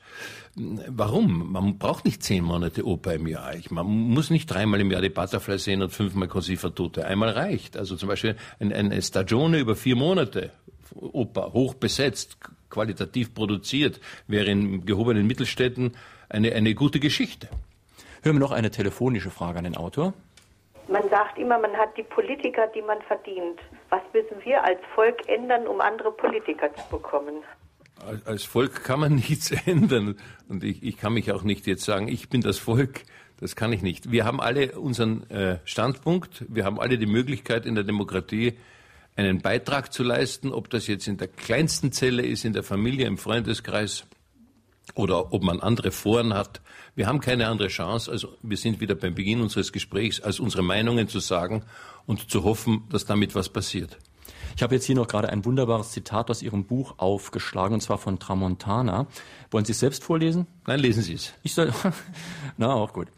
Warum? 0.54 1.52
Man 1.52 1.78
braucht 1.78 2.04
nicht 2.04 2.22
zehn 2.22 2.42
Monate 2.42 2.86
Oper 2.86 3.14
im 3.14 3.26
Jahr. 3.26 3.54
Man 3.70 3.86
muss 3.86 4.30
nicht 4.30 4.46
dreimal 4.46 4.80
im 4.80 4.90
Jahr 4.90 5.02
die 5.02 5.10
Butterfly 5.10 5.58
sehen 5.58 5.82
und 5.82 5.90
fünfmal 5.90 6.28
Così 6.28 6.56
fan 6.56 6.74
tutte. 6.74 7.06
Einmal 7.06 7.30
reicht. 7.30 7.76
Also 7.76 7.96
zum 7.96 8.08
Beispiel 8.08 8.36
ein, 8.58 8.72
ein 8.72 9.02
Stagione 9.02 9.58
über 9.58 9.76
vier 9.76 9.96
Monate 9.96 10.52
Oper, 10.94 11.52
hoch 11.52 11.74
besetzt, 11.74 12.38
qualitativ 12.70 13.34
produziert, 13.34 14.00
wäre 14.26 14.50
in 14.50 14.86
gehobenen 14.86 15.26
Mittelstädten 15.26 15.92
eine, 16.28 16.52
eine 16.52 16.74
gute 16.74 17.00
Geschichte. 17.00 17.48
Hören 18.22 18.36
wir 18.36 18.40
noch 18.40 18.52
eine 18.52 18.70
telefonische 18.70 19.30
Frage 19.30 19.58
an 19.58 19.64
den 19.64 19.76
Autor. 19.76 20.14
Man 20.89 21.09
sagt 21.11 21.39
immer, 21.39 21.59
man 21.59 21.76
hat 21.76 21.97
die 21.97 22.05
Politiker, 22.05 22.68
die 22.68 22.82
man 22.82 23.03
verdient. 23.03 23.61
Was 23.91 24.03
müssen 24.12 24.45
wir 24.45 24.62
als 24.62 24.78
Volk 24.95 25.28
ändern, 25.28 25.66
um 25.66 25.80
andere 25.80 26.12
Politiker 26.12 26.72
zu 26.74 26.82
bekommen? 26.91 27.43
Als 28.24 28.45
Volk 28.45 28.84
kann 28.84 29.01
man 29.01 29.14
nichts 29.16 29.51
ändern. 29.66 30.16
Und 30.49 30.62
ich, 30.62 30.82
ich 30.82 30.97
kann 30.97 31.14
mich 31.14 31.32
auch 31.32 31.43
nicht 31.43 31.66
jetzt 31.66 31.84
sagen, 31.84 32.09
ich 32.09 32.28
bin 32.28 32.41
das 32.41 32.59
Volk. 32.59 33.03
Das 33.39 33.57
kann 33.57 33.72
ich 33.72 33.82
nicht. 33.82 34.11
Wir 34.11 34.24
haben 34.24 34.41
alle 34.41 34.78
unseren 34.78 35.28
äh, 35.28 35.59
Standpunkt. 35.64 36.45
Wir 36.49 36.64
haben 36.64 36.80
alle 36.80 36.99
die 36.99 37.07
Möglichkeit 37.07 37.66
in 37.66 37.74
der 37.74 37.84
Demokratie 37.84 38.59
einen 39.16 39.41
Beitrag 39.41 39.93
zu 39.93 40.03
leisten, 40.03 40.53
ob 40.53 40.70
das 40.70 40.87
jetzt 40.87 41.09
in 41.09 41.16
der 41.16 41.28
kleinsten 41.28 41.91
Zelle 41.91 42.22
ist, 42.22 42.45
in 42.45 42.53
der 42.53 42.62
Familie, 42.62 43.07
im 43.07 43.18
Freundeskreis 43.18 44.07
oder 44.95 45.32
ob 45.32 45.43
man 45.43 45.61
andere 45.61 45.91
Foren 45.91 46.34
hat. 46.34 46.61
Wir 46.97 47.07
haben 47.07 47.20
keine 47.20 47.47
andere 47.49 47.68
Chance, 47.68 48.11
also 48.11 48.38
wir 48.42 48.57
sind 48.57 48.80
wieder 48.80 48.94
beim 48.94 49.14
Beginn 49.14 49.42
unseres 49.42 49.70
Gesprächs, 49.70 50.18
als 50.22 50.40
unsere 50.40 50.62
Meinungen 50.62 51.09
zu 51.09 51.20
sagen 51.20 51.62
und 52.07 52.30
zu 52.30 52.42
hoffen, 52.42 52.84
dass 52.88 53.05
damit 53.05 53.34
was 53.34 53.51
passiert. 53.51 53.99
Ich 54.57 54.62
habe 54.62 54.74
jetzt 54.74 54.86
hier 54.86 54.94
noch 54.94 55.07
gerade 55.07 55.28
ein 55.28 55.44
wunderbares 55.44 55.90
Zitat 55.90 56.30
aus 56.30 56.40
Ihrem 56.40 56.64
Buch 56.64 56.94
aufgeschlagen, 56.97 57.74
und 57.74 57.82
zwar 57.82 57.99
von 57.99 58.18
Tramontana. 58.18 59.09
Wollen 59.51 59.66
Sie 59.66 59.72
es 59.72 59.80
selbst 59.80 60.05
vorlesen? 60.05 60.47
Nein, 60.66 60.80
lesen 60.80 61.03
Sie 61.03 61.12
es. 61.12 61.34
Ich 61.42 61.53
soll, 61.53 61.70
na, 62.57 62.72
auch 62.72 62.94
gut. 62.94 63.09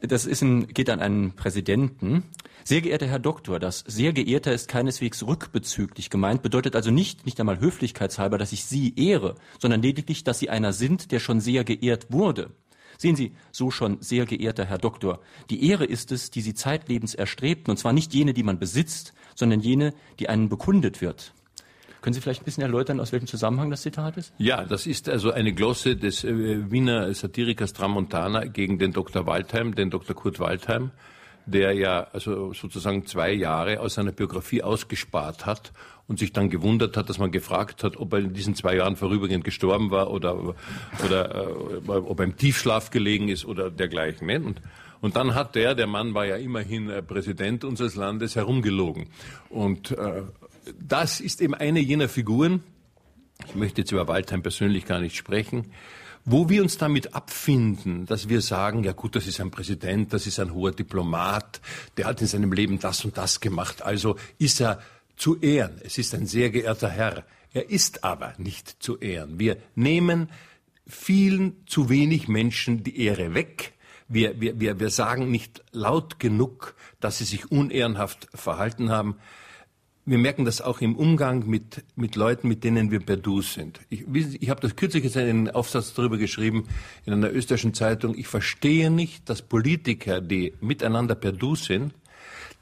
Das 0.00 0.26
ist 0.26 0.42
ein, 0.42 0.66
geht 0.66 0.90
an 0.90 0.98
einen 0.98 1.36
Präsidenten. 1.36 2.24
Sehr 2.64 2.80
geehrter 2.80 3.06
Herr 3.06 3.20
Doktor, 3.20 3.60
das 3.60 3.84
sehr 3.86 4.12
geehrter 4.12 4.52
ist 4.52 4.66
keineswegs 4.66 5.24
rückbezüglich 5.24 6.10
gemeint, 6.10 6.42
bedeutet 6.42 6.74
also 6.74 6.90
nicht, 6.90 7.26
nicht 7.26 7.38
einmal 7.38 7.60
höflichkeitshalber, 7.60 8.38
dass 8.38 8.50
ich 8.50 8.64
Sie 8.64 8.92
ehre, 8.96 9.36
sondern 9.60 9.82
lediglich, 9.82 10.24
dass 10.24 10.40
Sie 10.40 10.50
einer 10.50 10.72
sind, 10.72 11.12
der 11.12 11.20
schon 11.20 11.40
sehr 11.40 11.62
geehrt 11.62 12.08
wurde. 12.10 12.50
Sehen 13.00 13.16
Sie, 13.16 13.32
so 13.50 13.70
schon 13.70 13.96
sehr 14.02 14.26
geehrter 14.26 14.66
Herr 14.66 14.76
Doktor, 14.76 15.20
die 15.48 15.66
Ehre 15.66 15.86
ist 15.86 16.12
es, 16.12 16.30
die 16.30 16.42
Sie 16.42 16.52
zeitlebens 16.52 17.14
erstrebten, 17.14 17.70
und 17.70 17.78
zwar 17.78 17.94
nicht 17.94 18.12
jene, 18.12 18.34
die 18.34 18.42
man 18.42 18.58
besitzt, 18.58 19.14
sondern 19.34 19.60
jene, 19.60 19.94
die 20.18 20.28
einen 20.28 20.50
bekundet 20.50 21.00
wird. 21.00 21.32
Können 22.02 22.12
Sie 22.12 22.20
vielleicht 22.20 22.42
ein 22.42 22.44
bisschen 22.44 22.62
erläutern, 22.62 23.00
aus 23.00 23.12
welchem 23.12 23.26
Zusammenhang 23.26 23.70
das 23.70 23.80
Zitat 23.80 24.18
ist? 24.18 24.34
Ja, 24.36 24.66
das 24.66 24.86
ist 24.86 25.08
also 25.08 25.30
eine 25.30 25.54
Glosse 25.54 25.96
des 25.96 26.24
äh, 26.24 26.70
Wiener 26.70 27.14
Satirikers 27.14 27.72
Tramontana 27.72 28.44
gegen 28.44 28.78
den 28.78 28.92
Dr. 28.92 29.24
Waldheim, 29.24 29.74
den 29.74 29.88
Dr. 29.88 30.14
Kurt 30.14 30.38
Waldheim, 30.38 30.90
der 31.50 31.72
ja 31.72 32.06
also 32.12 32.52
sozusagen 32.52 33.06
zwei 33.06 33.32
Jahre 33.32 33.80
aus 33.80 33.94
seiner 33.94 34.12
Biografie 34.12 34.62
ausgespart 34.62 35.46
hat 35.46 35.72
und 36.06 36.18
sich 36.18 36.32
dann 36.32 36.50
gewundert 36.50 36.96
hat, 36.96 37.08
dass 37.08 37.18
man 37.18 37.30
gefragt 37.30 37.84
hat, 37.84 37.96
ob 37.96 38.12
er 38.12 38.18
in 38.18 38.34
diesen 38.34 38.54
zwei 38.54 38.74
Jahren 38.76 38.96
vorübergehend 38.96 39.44
gestorben 39.44 39.90
war 39.90 40.10
oder, 40.10 40.54
oder 41.04 41.46
äh, 41.46 41.88
ob 41.88 42.18
er 42.18 42.24
im 42.24 42.36
Tiefschlaf 42.36 42.90
gelegen 42.90 43.28
ist 43.28 43.44
oder 43.44 43.70
dergleichen. 43.70 44.28
Und, 44.44 44.60
Und 45.00 45.16
dann 45.16 45.34
hat 45.34 45.54
der, 45.54 45.74
der 45.74 45.86
Mann 45.86 46.12
war 46.14 46.26
ja 46.26 46.36
immerhin 46.36 46.90
äh, 46.90 47.02
Präsident 47.02 47.64
unseres 47.64 47.94
Landes, 47.94 48.36
herumgelogen. 48.36 49.06
Und 49.48 49.92
äh, 49.92 50.22
das 50.78 51.20
ist 51.20 51.40
eben 51.40 51.54
eine 51.54 51.80
jener 51.80 52.08
Figuren, 52.08 52.62
ich 53.46 53.54
möchte 53.54 53.80
jetzt 53.80 53.92
über 53.92 54.08
Waldheim 54.08 54.42
persönlich 54.42 54.86
gar 54.86 55.00
nicht 55.00 55.16
sprechen, 55.16 55.72
wo 56.30 56.48
wir 56.48 56.62
uns 56.62 56.78
damit 56.78 57.14
abfinden, 57.14 58.06
dass 58.06 58.28
wir 58.28 58.40
sagen, 58.40 58.84
ja 58.84 58.92
gut, 58.92 59.16
das 59.16 59.26
ist 59.26 59.40
ein 59.40 59.50
Präsident, 59.50 60.12
das 60.12 60.26
ist 60.26 60.38
ein 60.38 60.54
hoher 60.54 60.70
Diplomat, 60.70 61.60
der 61.96 62.06
hat 62.06 62.20
in 62.20 62.28
seinem 62.28 62.52
Leben 62.52 62.78
das 62.78 63.04
und 63.04 63.18
das 63.18 63.40
gemacht, 63.40 63.82
also 63.82 64.16
ist 64.38 64.60
er 64.60 64.80
zu 65.16 65.38
ehren. 65.40 65.80
Es 65.84 65.98
ist 65.98 66.14
ein 66.14 66.26
sehr 66.26 66.50
geehrter 66.50 66.88
Herr. 66.88 67.24
Er 67.52 67.68
ist 67.68 68.04
aber 68.04 68.34
nicht 68.38 68.82
zu 68.82 68.98
ehren. 68.98 69.38
Wir 69.38 69.56
nehmen 69.74 70.30
vielen 70.86 71.66
zu 71.66 71.88
wenig 71.88 72.28
Menschen 72.28 72.84
die 72.84 73.00
Ehre 73.00 73.34
weg. 73.34 73.72
Wir, 74.08 74.40
wir, 74.40 74.58
wir, 74.60 74.80
wir 74.80 74.90
sagen 74.90 75.30
nicht 75.30 75.62
laut 75.72 76.18
genug, 76.18 76.74
dass 77.00 77.18
sie 77.18 77.24
sich 77.24 77.50
unehrenhaft 77.50 78.28
verhalten 78.34 78.90
haben. 78.90 79.16
Wir 80.10 80.18
merken 80.18 80.44
das 80.44 80.60
auch 80.60 80.80
im 80.80 80.96
Umgang 80.96 81.46
mit, 81.46 81.84
mit 81.94 82.16
Leuten, 82.16 82.48
mit 82.48 82.64
denen 82.64 82.90
wir 82.90 82.98
per 82.98 83.16
Du 83.16 83.42
sind. 83.42 83.78
Ich, 83.90 84.04
ich 84.12 84.50
habe 84.50 84.60
das 84.60 84.74
kürzlich 84.74 85.04
jetzt 85.04 85.16
einen 85.16 85.48
Aufsatz 85.48 85.94
darüber 85.94 86.18
geschrieben 86.18 86.66
in 87.06 87.12
einer 87.12 87.30
österreichischen 87.30 87.74
Zeitung. 87.74 88.18
Ich 88.18 88.26
verstehe 88.26 88.90
nicht, 88.90 89.28
dass 89.28 89.40
Politiker, 89.40 90.20
die 90.20 90.54
miteinander 90.60 91.14
per 91.14 91.30
Du 91.30 91.54
sind, 91.54 91.94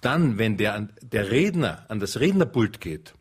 dann, 0.03 0.36
wenn 0.36 0.59
der, 0.59 0.88
der 1.01 1.30
Redner 1.30 1.86
an 1.88 2.01
das 2.01 2.20
Rednerpult 2.20 2.82
geht 2.82 3.14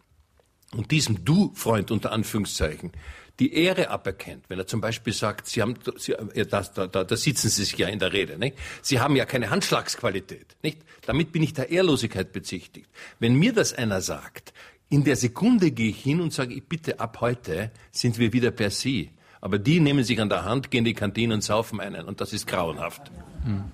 und 0.74 0.92
diesem 0.92 1.24
Du-Freund 1.24 1.90
unter 1.90 2.12
Anführungszeichen 2.12 2.92
die 3.40 3.54
Ehre 3.54 3.90
aberkennt, 3.90 4.46
wenn 4.50 4.58
er 4.58 4.68
zum 4.68 4.82
Beispiel 4.82 5.14
sagt, 5.14 5.48
Sie 5.48 5.62
haben, 5.62 5.76
Sie, 5.98 6.16
das, 6.50 6.74
da, 6.74 6.88
da, 6.88 7.04
da 7.04 7.16
sitzen 7.16 7.50
Sie 7.50 7.64
sich 7.64 7.78
ja 7.78 7.88
in 7.88 8.00
der 8.00 8.12
Rede, 8.14 8.38
nicht? 8.38 8.58
Sie 8.82 9.00
haben 9.00 9.16
ja 9.16 9.26
keine 9.26 9.50
Handschlagsqualität, 9.50 10.58
nicht? 10.64 10.80
Damit 11.06 11.32
bin 11.32 11.44
ich 11.44 11.54
der 11.54 11.70
Ehrlosigkeit 11.70 12.34
bezichtigt. 12.34 12.90
Wenn 13.20 13.36
mir 13.36 13.54
das 13.54 13.74
einer 13.74 14.02
sagt, 14.02 14.54
in 14.90 15.04
der 15.04 15.16
Sekunde 15.18 15.72
gehe 15.72 15.90
ich 15.90 16.02
hin 16.02 16.22
und 16.22 16.34
sage, 16.34 16.60
bitte 16.62 17.00
ab 17.00 17.18
heute 17.22 17.72
sind 17.92 18.18
wir 18.18 18.34
wieder 18.34 18.52
per 18.52 18.70
Sie. 18.70 19.12
Aber 19.42 19.60
die 19.60 19.80
nehmen 19.80 20.04
sich 20.04 20.20
an 20.20 20.30
der 20.30 20.46
Hand, 20.46 20.72
gehen 20.72 20.80
in 20.80 20.86
die 20.86 20.94
Kantine 20.94 21.34
und 21.34 21.42
saufen 21.42 21.80
einen. 21.80 22.06
Und 22.06 22.22
das 22.22 22.34
ist 22.34 22.48
grauenhaft. 22.48 23.12
Hm. 23.44 23.72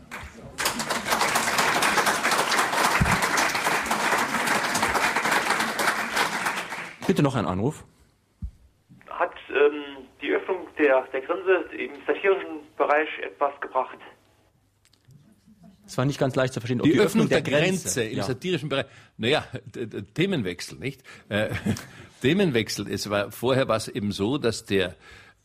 Bitte 7.06 7.22
noch 7.22 7.36
ein 7.36 7.46
Anruf. 7.46 7.86
Hat 9.10 9.36
ähm, 9.50 10.08
die 10.22 10.32
Öffnung 10.32 10.68
der, 10.84 11.02
der 11.14 11.22
Grenze 11.22 11.76
im 11.76 11.92
satirischen 12.06 12.60
Bereich 12.78 13.08
etwas 13.22 13.60
gebracht? 13.62 13.98
Es 15.86 15.98
war 15.98 16.06
nicht 16.06 16.20
ganz 16.20 16.36
leicht 16.36 16.54
zu 16.54 16.60
verstehen. 16.60 16.80
Die, 16.80 16.92
die, 16.92 17.00
Öffnung, 17.00 17.26
Öffnung 17.26 17.30
der, 17.30 17.42
der, 17.42 17.60
Grenze, 17.60 17.84
Grenze 17.84 18.04
im 18.04 18.18
ja. 18.18 18.24
satirischen 18.24 18.70
Bereich. 18.70 18.86
Naja, 19.18 19.46
Themenwechsel, 20.14 20.80
nicht? 20.80 21.04
Äh, 21.30 21.50
Themenwechsel. 22.22 22.90
Es 22.90 23.10
war, 23.10 23.32
vorher 23.32 23.68
war 23.68 23.78
es 23.78 23.88
eben 23.88 24.12
so, 24.12 24.38
dass 24.38 24.66
der, 24.66 24.96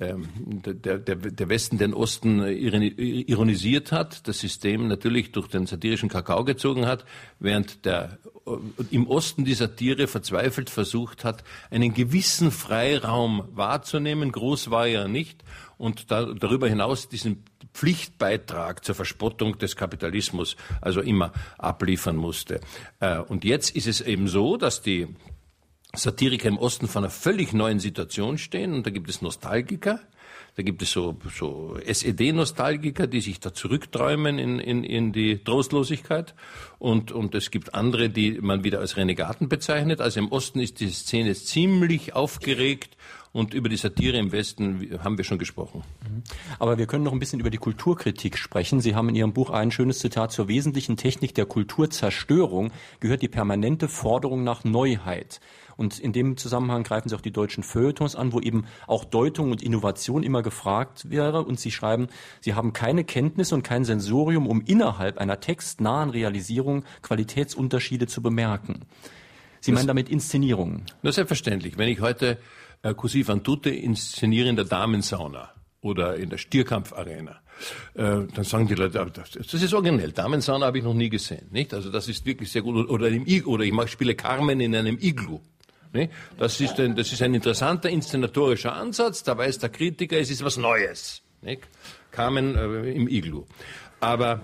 ähm, 0.00 0.28
der, 0.64 0.98
der, 0.98 1.48
Westen 1.48 1.76
den 1.78 1.92
Osten 1.92 2.40
ironisiert 2.40 3.90
hat, 3.90 4.28
das 4.28 4.38
System 4.38 4.86
natürlich 4.86 5.32
durch 5.32 5.48
den 5.48 5.66
satirischen 5.66 6.08
Kakao 6.08 6.44
gezogen 6.44 6.86
hat, 6.86 7.04
während 7.40 7.84
der 7.84 8.18
äh, 8.46 8.84
im 8.90 9.08
Osten 9.08 9.44
die 9.44 9.54
Satire 9.54 10.06
verzweifelt 10.06 10.70
versucht 10.70 11.24
hat, 11.24 11.42
einen 11.70 11.94
gewissen 11.94 12.52
Freiraum 12.52 13.48
wahrzunehmen. 13.50 14.30
Groß 14.30 14.70
war 14.70 14.86
er 14.86 15.08
nicht 15.08 15.42
und 15.78 16.12
da, 16.12 16.32
darüber 16.32 16.68
hinaus 16.68 17.08
diesen 17.08 17.42
Pflichtbeitrag 17.74 18.84
zur 18.84 18.94
Verspottung 18.94 19.58
des 19.58 19.74
Kapitalismus 19.74 20.56
also 20.80 21.00
immer 21.00 21.32
abliefern 21.58 22.16
musste. 22.16 22.60
Äh, 23.00 23.18
und 23.18 23.44
jetzt 23.44 23.74
ist 23.74 23.88
es 23.88 24.00
eben 24.00 24.28
so, 24.28 24.56
dass 24.56 24.80
die 24.80 25.08
Satiriker 25.94 26.48
im 26.48 26.58
Osten 26.58 26.86
vor 26.86 27.02
einer 27.02 27.10
völlig 27.10 27.52
neuen 27.52 27.80
Situation 27.80 28.38
stehen 28.38 28.74
und 28.74 28.86
da 28.86 28.90
gibt 28.90 29.08
es 29.08 29.22
Nostalgiker, 29.22 30.00
da 30.58 30.64
gibt 30.64 30.82
es 30.82 30.90
so, 30.90 31.16
so 31.32 31.78
SED-Nostalgiker, 31.86 33.06
die 33.06 33.20
sich 33.20 33.38
da 33.38 33.54
zurückträumen 33.54 34.40
in, 34.40 34.58
in, 34.58 34.82
in 34.82 35.12
die 35.12 35.38
Trostlosigkeit. 35.38 36.34
Und, 36.80 37.12
und 37.12 37.36
es 37.36 37.52
gibt 37.52 37.74
andere, 37.74 38.10
die 38.10 38.40
man 38.40 38.64
wieder 38.64 38.80
als 38.80 38.96
Renegaten 38.96 39.48
bezeichnet. 39.48 40.00
Also 40.00 40.18
im 40.18 40.32
Osten 40.32 40.58
ist 40.58 40.80
die 40.80 40.90
Szene 40.90 41.34
ziemlich 41.34 42.16
aufgeregt 42.16 42.96
und 43.38 43.54
über 43.54 43.68
die 43.68 43.76
Satire 43.76 44.18
im 44.18 44.32
Westen 44.32 44.98
haben 45.04 45.16
wir 45.16 45.24
schon 45.24 45.38
gesprochen. 45.38 45.84
Mhm. 46.02 46.22
Aber 46.58 46.76
wir 46.76 46.86
können 46.86 47.04
noch 47.04 47.12
ein 47.12 47.20
bisschen 47.20 47.38
über 47.38 47.50
die 47.50 47.58
Kulturkritik 47.58 48.36
sprechen. 48.36 48.80
Sie 48.80 48.96
haben 48.96 49.08
in 49.08 49.14
Ihrem 49.14 49.32
Buch 49.32 49.50
ein 49.50 49.70
schönes 49.70 50.00
Zitat 50.00 50.32
zur 50.32 50.48
wesentlichen 50.48 50.96
Technik 50.96 51.36
der 51.36 51.46
Kulturzerstörung 51.46 52.72
gehört 52.98 53.22
die 53.22 53.28
permanente 53.28 53.86
Forderung 53.86 54.42
nach 54.42 54.64
Neuheit. 54.64 55.40
Und 55.76 56.00
in 56.00 56.12
dem 56.12 56.36
Zusammenhang 56.36 56.82
greifen 56.82 57.08
Sie 57.08 57.14
auch 57.14 57.20
die 57.20 57.30
deutschen 57.30 57.62
Feuilletons 57.62 58.16
an, 58.16 58.32
wo 58.32 58.40
eben 58.40 58.64
auch 58.88 59.04
Deutung 59.04 59.52
und 59.52 59.62
Innovation 59.62 60.24
immer 60.24 60.42
gefragt 60.42 61.08
wäre. 61.08 61.44
Und 61.44 61.60
Sie 61.60 61.70
schreiben, 61.70 62.08
Sie 62.40 62.54
haben 62.54 62.72
keine 62.72 63.04
Kenntnis 63.04 63.52
und 63.52 63.62
kein 63.62 63.84
Sensorium, 63.84 64.48
um 64.48 64.62
innerhalb 64.62 65.18
einer 65.18 65.38
textnahen 65.38 66.10
Realisierung 66.10 66.82
Qualitätsunterschiede 67.02 68.08
zu 68.08 68.20
bemerken. 68.20 68.80
Sie 69.60 69.70
das, 69.70 69.78
meinen 69.78 69.86
damit 69.86 70.08
Inszenierungen? 70.08 70.82
Na, 71.02 71.12
selbstverständlich. 71.12 71.78
Wenn 71.78 71.88
ich 71.88 72.00
heute 72.00 72.38
äh, 72.82 72.94
Kursiv 72.94 73.30
an 73.30 73.42
Tutte 73.42 73.70
inszeniere 73.70 74.48
in 74.48 74.56
der 74.56 74.64
Damensauna 74.64 75.50
oder 75.80 76.16
in 76.16 76.30
der 76.30 76.38
Stierkampfarena, 76.38 77.40
äh, 77.94 78.26
dann 78.34 78.44
sagen 78.44 78.66
die 78.66 78.74
Leute, 78.74 79.04
das, 79.12 79.30
das 79.30 79.62
ist 79.62 79.74
originell. 79.74 80.12
Damensauna 80.12 80.66
habe 80.66 80.78
ich 80.78 80.84
noch 80.84 80.94
nie 80.94 81.08
gesehen, 81.08 81.48
nicht? 81.50 81.74
Also 81.74 81.90
das 81.90 82.08
ist 82.08 82.24
wirklich 82.26 82.50
sehr 82.50 82.62
gut. 82.62 82.88
Oder, 82.88 83.08
im 83.08 83.26
I 83.26 83.42
oder 83.42 83.64
ich 83.64 83.72
mache, 83.72 83.88
spiele 83.88 84.14
Carmen 84.14 84.60
in 84.60 84.74
einem 84.74 84.98
Iglu. 85.00 85.40
Das 86.36 86.60
ist, 86.60 86.78
ein, 86.78 86.94
das 86.96 87.12
ist 87.12 87.22
ein 87.22 87.34
interessanter 87.34 87.88
inszenatorischer 87.88 88.74
Ansatz. 88.74 89.22
Da 89.22 89.36
weiß 89.36 89.58
der 89.58 89.70
Kritiker, 89.70 90.18
es 90.18 90.30
ist 90.30 90.44
was 90.44 90.56
Neues. 90.56 91.22
Nicht? 91.40 91.62
Carmen 92.10 92.56
äh, 92.56 92.92
im 92.92 93.08
Iglu. 93.08 93.44
Aber, 94.00 94.42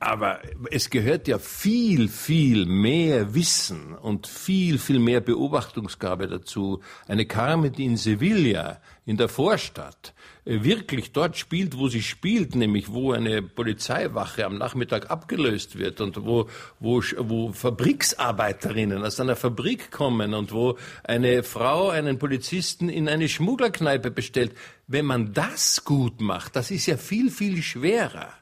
aber 0.00 0.40
es 0.70 0.88
gehört 0.88 1.28
ja 1.28 1.38
viel, 1.38 2.08
viel 2.08 2.64
mehr 2.64 3.34
Wissen 3.34 3.94
und 3.94 4.26
viel, 4.26 4.78
viel 4.78 4.98
mehr 4.98 5.20
Beobachtungsgabe 5.20 6.26
dazu. 6.26 6.80
Eine 7.06 7.26
Carmen, 7.26 7.70
die 7.70 7.84
in 7.84 7.98
Sevilla, 7.98 8.80
in 9.04 9.18
der 9.18 9.28
Vorstadt, 9.28 10.14
äh, 10.46 10.64
wirklich 10.64 11.12
dort 11.12 11.36
spielt, 11.36 11.76
wo 11.76 11.88
sie 11.88 12.02
spielt, 12.02 12.54
nämlich 12.54 12.90
wo 12.90 13.12
eine 13.12 13.42
Polizeiwache 13.42 14.46
am 14.46 14.56
Nachmittag 14.56 15.10
abgelöst 15.10 15.78
wird 15.78 16.00
und 16.00 16.24
wo, 16.24 16.48
wo, 16.78 17.02
wo 17.18 17.52
Fabriksarbeiterinnen 17.52 19.04
aus 19.04 19.20
einer 19.20 19.36
Fabrik 19.36 19.90
kommen 19.90 20.32
und 20.32 20.52
wo 20.52 20.78
eine 21.04 21.42
Frau 21.42 21.90
einen 21.90 22.18
Polizisten 22.18 22.88
in 22.88 23.06
eine 23.06 23.28
Schmugglerkneipe 23.28 24.10
bestellt. 24.10 24.52
Wenn 24.86 25.04
man 25.04 25.34
das 25.34 25.84
gut 25.84 26.22
macht, 26.22 26.56
das 26.56 26.70
ist 26.70 26.86
ja 26.86 26.96
viel, 26.96 27.30
viel 27.30 27.62
schwerer. 27.62 28.32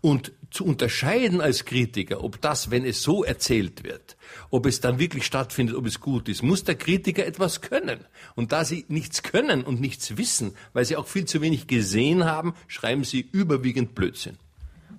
Und 0.00 0.32
zu 0.50 0.64
unterscheiden 0.64 1.40
als 1.40 1.64
Kritiker, 1.64 2.24
ob 2.24 2.40
das, 2.40 2.70
wenn 2.70 2.84
es 2.84 3.02
so 3.02 3.24
erzählt 3.24 3.84
wird, 3.84 4.16
ob 4.50 4.66
es 4.66 4.80
dann 4.80 4.98
wirklich 4.98 5.24
stattfindet, 5.24 5.76
ob 5.76 5.86
es 5.86 6.00
gut 6.00 6.28
ist, 6.28 6.42
muss 6.42 6.64
der 6.64 6.74
Kritiker 6.74 7.26
etwas 7.26 7.60
können. 7.60 8.04
Und 8.34 8.52
da 8.52 8.64
sie 8.64 8.84
nichts 8.88 9.22
können 9.22 9.64
und 9.64 9.80
nichts 9.80 10.16
wissen, 10.16 10.56
weil 10.72 10.84
sie 10.84 10.96
auch 10.96 11.06
viel 11.06 11.26
zu 11.26 11.42
wenig 11.42 11.66
gesehen 11.66 12.24
haben, 12.24 12.54
schreiben 12.66 13.04
sie 13.04 13.28
überwiegend 13.32 13.94
Blödsinn. 13.94 14.38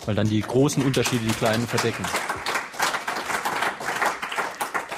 Weil 0.05 0.15
dann 0.15 0.29
die 0.29 0.41
großen 0.41 0.83
Unterschiede 0.83 1.25
die 1.25 1.33
kleinen 1.33 1.67
verdecken. 1.67 2.05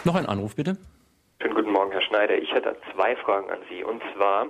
Noch 0.03 0.15
ein 0.15 0.25
Anruf 0.25 0.55
bitte. 0.55 0.77
Schönen 1.41 1.55
guten 1.55 1.71
Morgen, 1.71 1.91
Herr 1.91 2.01
Schneider. 2.01 2.37
Ich 2.37 2.51
hätte 2.51 2.75
zwei 2.93 3.15
Fragen 3.17 3.49
an 3.49 3.59
Sie. 3.69 3.83
Und 3.83 4.01
zwar, 4.15 4.47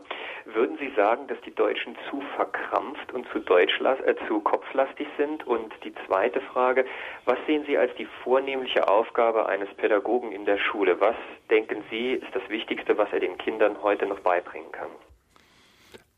würden 0.53 0.77
Sie 0.77 0.91
sagen, 0.95 1.27
dass 1.27 1.39
die 1.41 1.53
Deutschen 1.53 1.95
zu 2.09 2.21
verkrampft 2.35 3.11
und 3.13 3.27
zu, 3.29 3.39
äh, 3.39 4.15
zu 4.27 4.39
kopflastig 4.41 5.07
sind? 5.17 5.45
Und 5.45 5.73
die 5.83 5.93
zweite 6.07 6.41
Frage, 6.41 6.85
was 7.25 7.37
sehen 7.45 7.63
Sie 7.65 7.77
als 7.77 7.93
die 7.95 8.07
vornehmliche 8.23 8.87
Aufgabe 8.87 9.47
eines 9.47 9.69
Pädagogen 9.75 10.31
in 10.31 10.45
der 10.45 10.57
Schule? 10.57 10.99
Was 10.99 11.15
denken 11.49 11.83
Sie 11.89 12.13
ist 12.13 12.33
das 12.33 12.47
Wichtigste, 12.49 12.97
was 12.97 13.11
er 13.11 13.19
den 13.19 13.37
Kindern 13.37 13.81
heute 13.81 14.05
noch 14.05 14.19
beibringen 14.19 14.71
kann? 14.71 14.89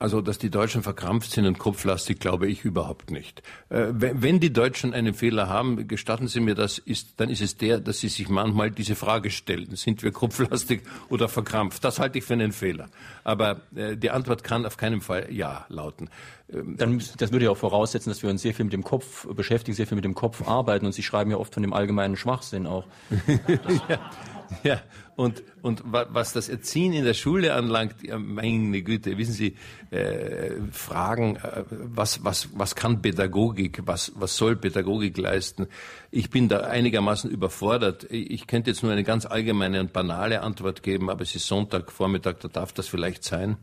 Also, 0.04 0.20
dass 0.20 0.38
die 0.38 0.50
Deutschen 0.50 0.84
verkrampft 0.84 1.32
sind 1.32 1.46
und 1.46 1.60
kopflastig, 1.60 2.20
glaube 2.20 2.48
ich 2.48 2.66
überhaupt 2.66 3.10
nicht. 3.10 3.42
Äh, 3.70 3.86
wenn 3.94 4.42
die 4.42 4.52
Deutschen 4.52 4.94
einen 4.94 5.14
Fehler 5.14 5.48
haben, 5.48 5.88
gestatten 5.88 6.28
Sie 6.28 6.42
mir 6.42 6.56
das, 6.56 6.78
ist, 6.78 7.22
dann 7.22 7.30
ist 7.30 7.42
es 7.42 7.56
der, 7.56 7.80
dass 7.80 8.02
sie 8.02 8.10
sich 8.10 8.28
manchmal 8.28 8.70
diese 8.70 8.96
Frage 8.96 9.32
stellen. 9.32 9.78
Sind 9.78 10.04
wir 10.04 10.12
kopflastig 10.12 10.82
oder 11.08 11.30
verkrampft? 11.30 11.86
Das 11.86 12.00
halte 12.00 12.18
ich 12.18 12.26
für 12.26 12.34
einen 12.34 12.52
Fehler. 12.52 12.90
Aber 13.24 13.62
äh, 13.78 13.96
die 13.96 14.10
Antwort 14.10 14.44
kann 14.44 14.66
auf 14.66 14.76
keinen 14.76 15.00
Fall 15.00 15.28
Ja 15.32 15.66
lauten. 15.70 16.10
Ähm, 16.52 16.76
dann, 16.76 17.02
das 17.18 17.32
würde 17.32 17.46
ja 17.46 17.52
auch 17.52 17.58
voraussetzen, 17.58 18.10
dass 18.10 18.22
wir 18.24 18.30
uns 18.30 18.42
sehr 18.42 18.54
viel 18.54 18.66
mit 18.66 18.74
dem 18.74 18.84
Kopf 18.84 19.26
beschäftigen, 19.28 19.74
sehr 19.74 19.88
viel 19.88 19.96
mit 19.96 20.04
dem 20.04 20.16
Kopf 20.16 20.46
arbeiten. 20.46 20.86
Und 20.86 20.92
Sie 20.92 21.04
schreiben 21.04 21.32
ja 21.32 21.38
oft 21.38 21.54
von 21.54 21.64
dem 21.64 21.72
allgemeinen 21.72 22.18
Schwachsinn 22.18 22.68
auch. 22.68 22.84
ja. 23.88 24.12
Ja, 24.64 24.82
und, 25.16 25.44
und 25.62 25.84
was 25.86 26.34
das 26.34 26.50
Erziehen 26.50 26.94
in 26.94 27.04
der 27.04 27.14
Schule 27.14 27.54
anlangt, 27.54 27.96
ja, 28.02 28.18
meine 28.18 28.82
Güte, 28.82 29.18
wissen 29.18 29.34
Sie, 29.34 29.56
äh, 29.92 30.52
Fragen, 30.72 31.36
äh, 31.36 31.64
was, 31.70 32.24
was, 32.24 32.50
was 32.54 32.76
kann 32.76 33.02
Pädagogik, 33.02 33.82
was, 33.86 34.14
was 34.16 34.36
soll 34.38 34.56
Pädagogik 34.56 35.18
leisten? 35.18 35.68
Ich 36.12 36.30
bin 36.30 36.50
da 36.50 36.62
einigermaßen 36.62 37.30
überfordert. 37.30 38.08
Ich 38.10 38.48
könnte 38.48 38.72
jetzt 38.72 38.84
nur 38.84 38.92
eine 38.92 39.04
ganz 39.04 39.26
allgemeine 39.26 39.80
und 39.80 39.94
banale 39.94 40.42
Antwort 40.42 40.84
geben, 40.84 41.10
aber 41.10 41.22
es 41.22 41.36
ist 41.36 41.48
Sonntag, 41.48 41.92
Vormittag, 41.92 42.40
da 42.40 42.48
darf 42.48 42.74
das 42.74 42.88
vielleicht 42.88 43.24
sein. 43.24 43.58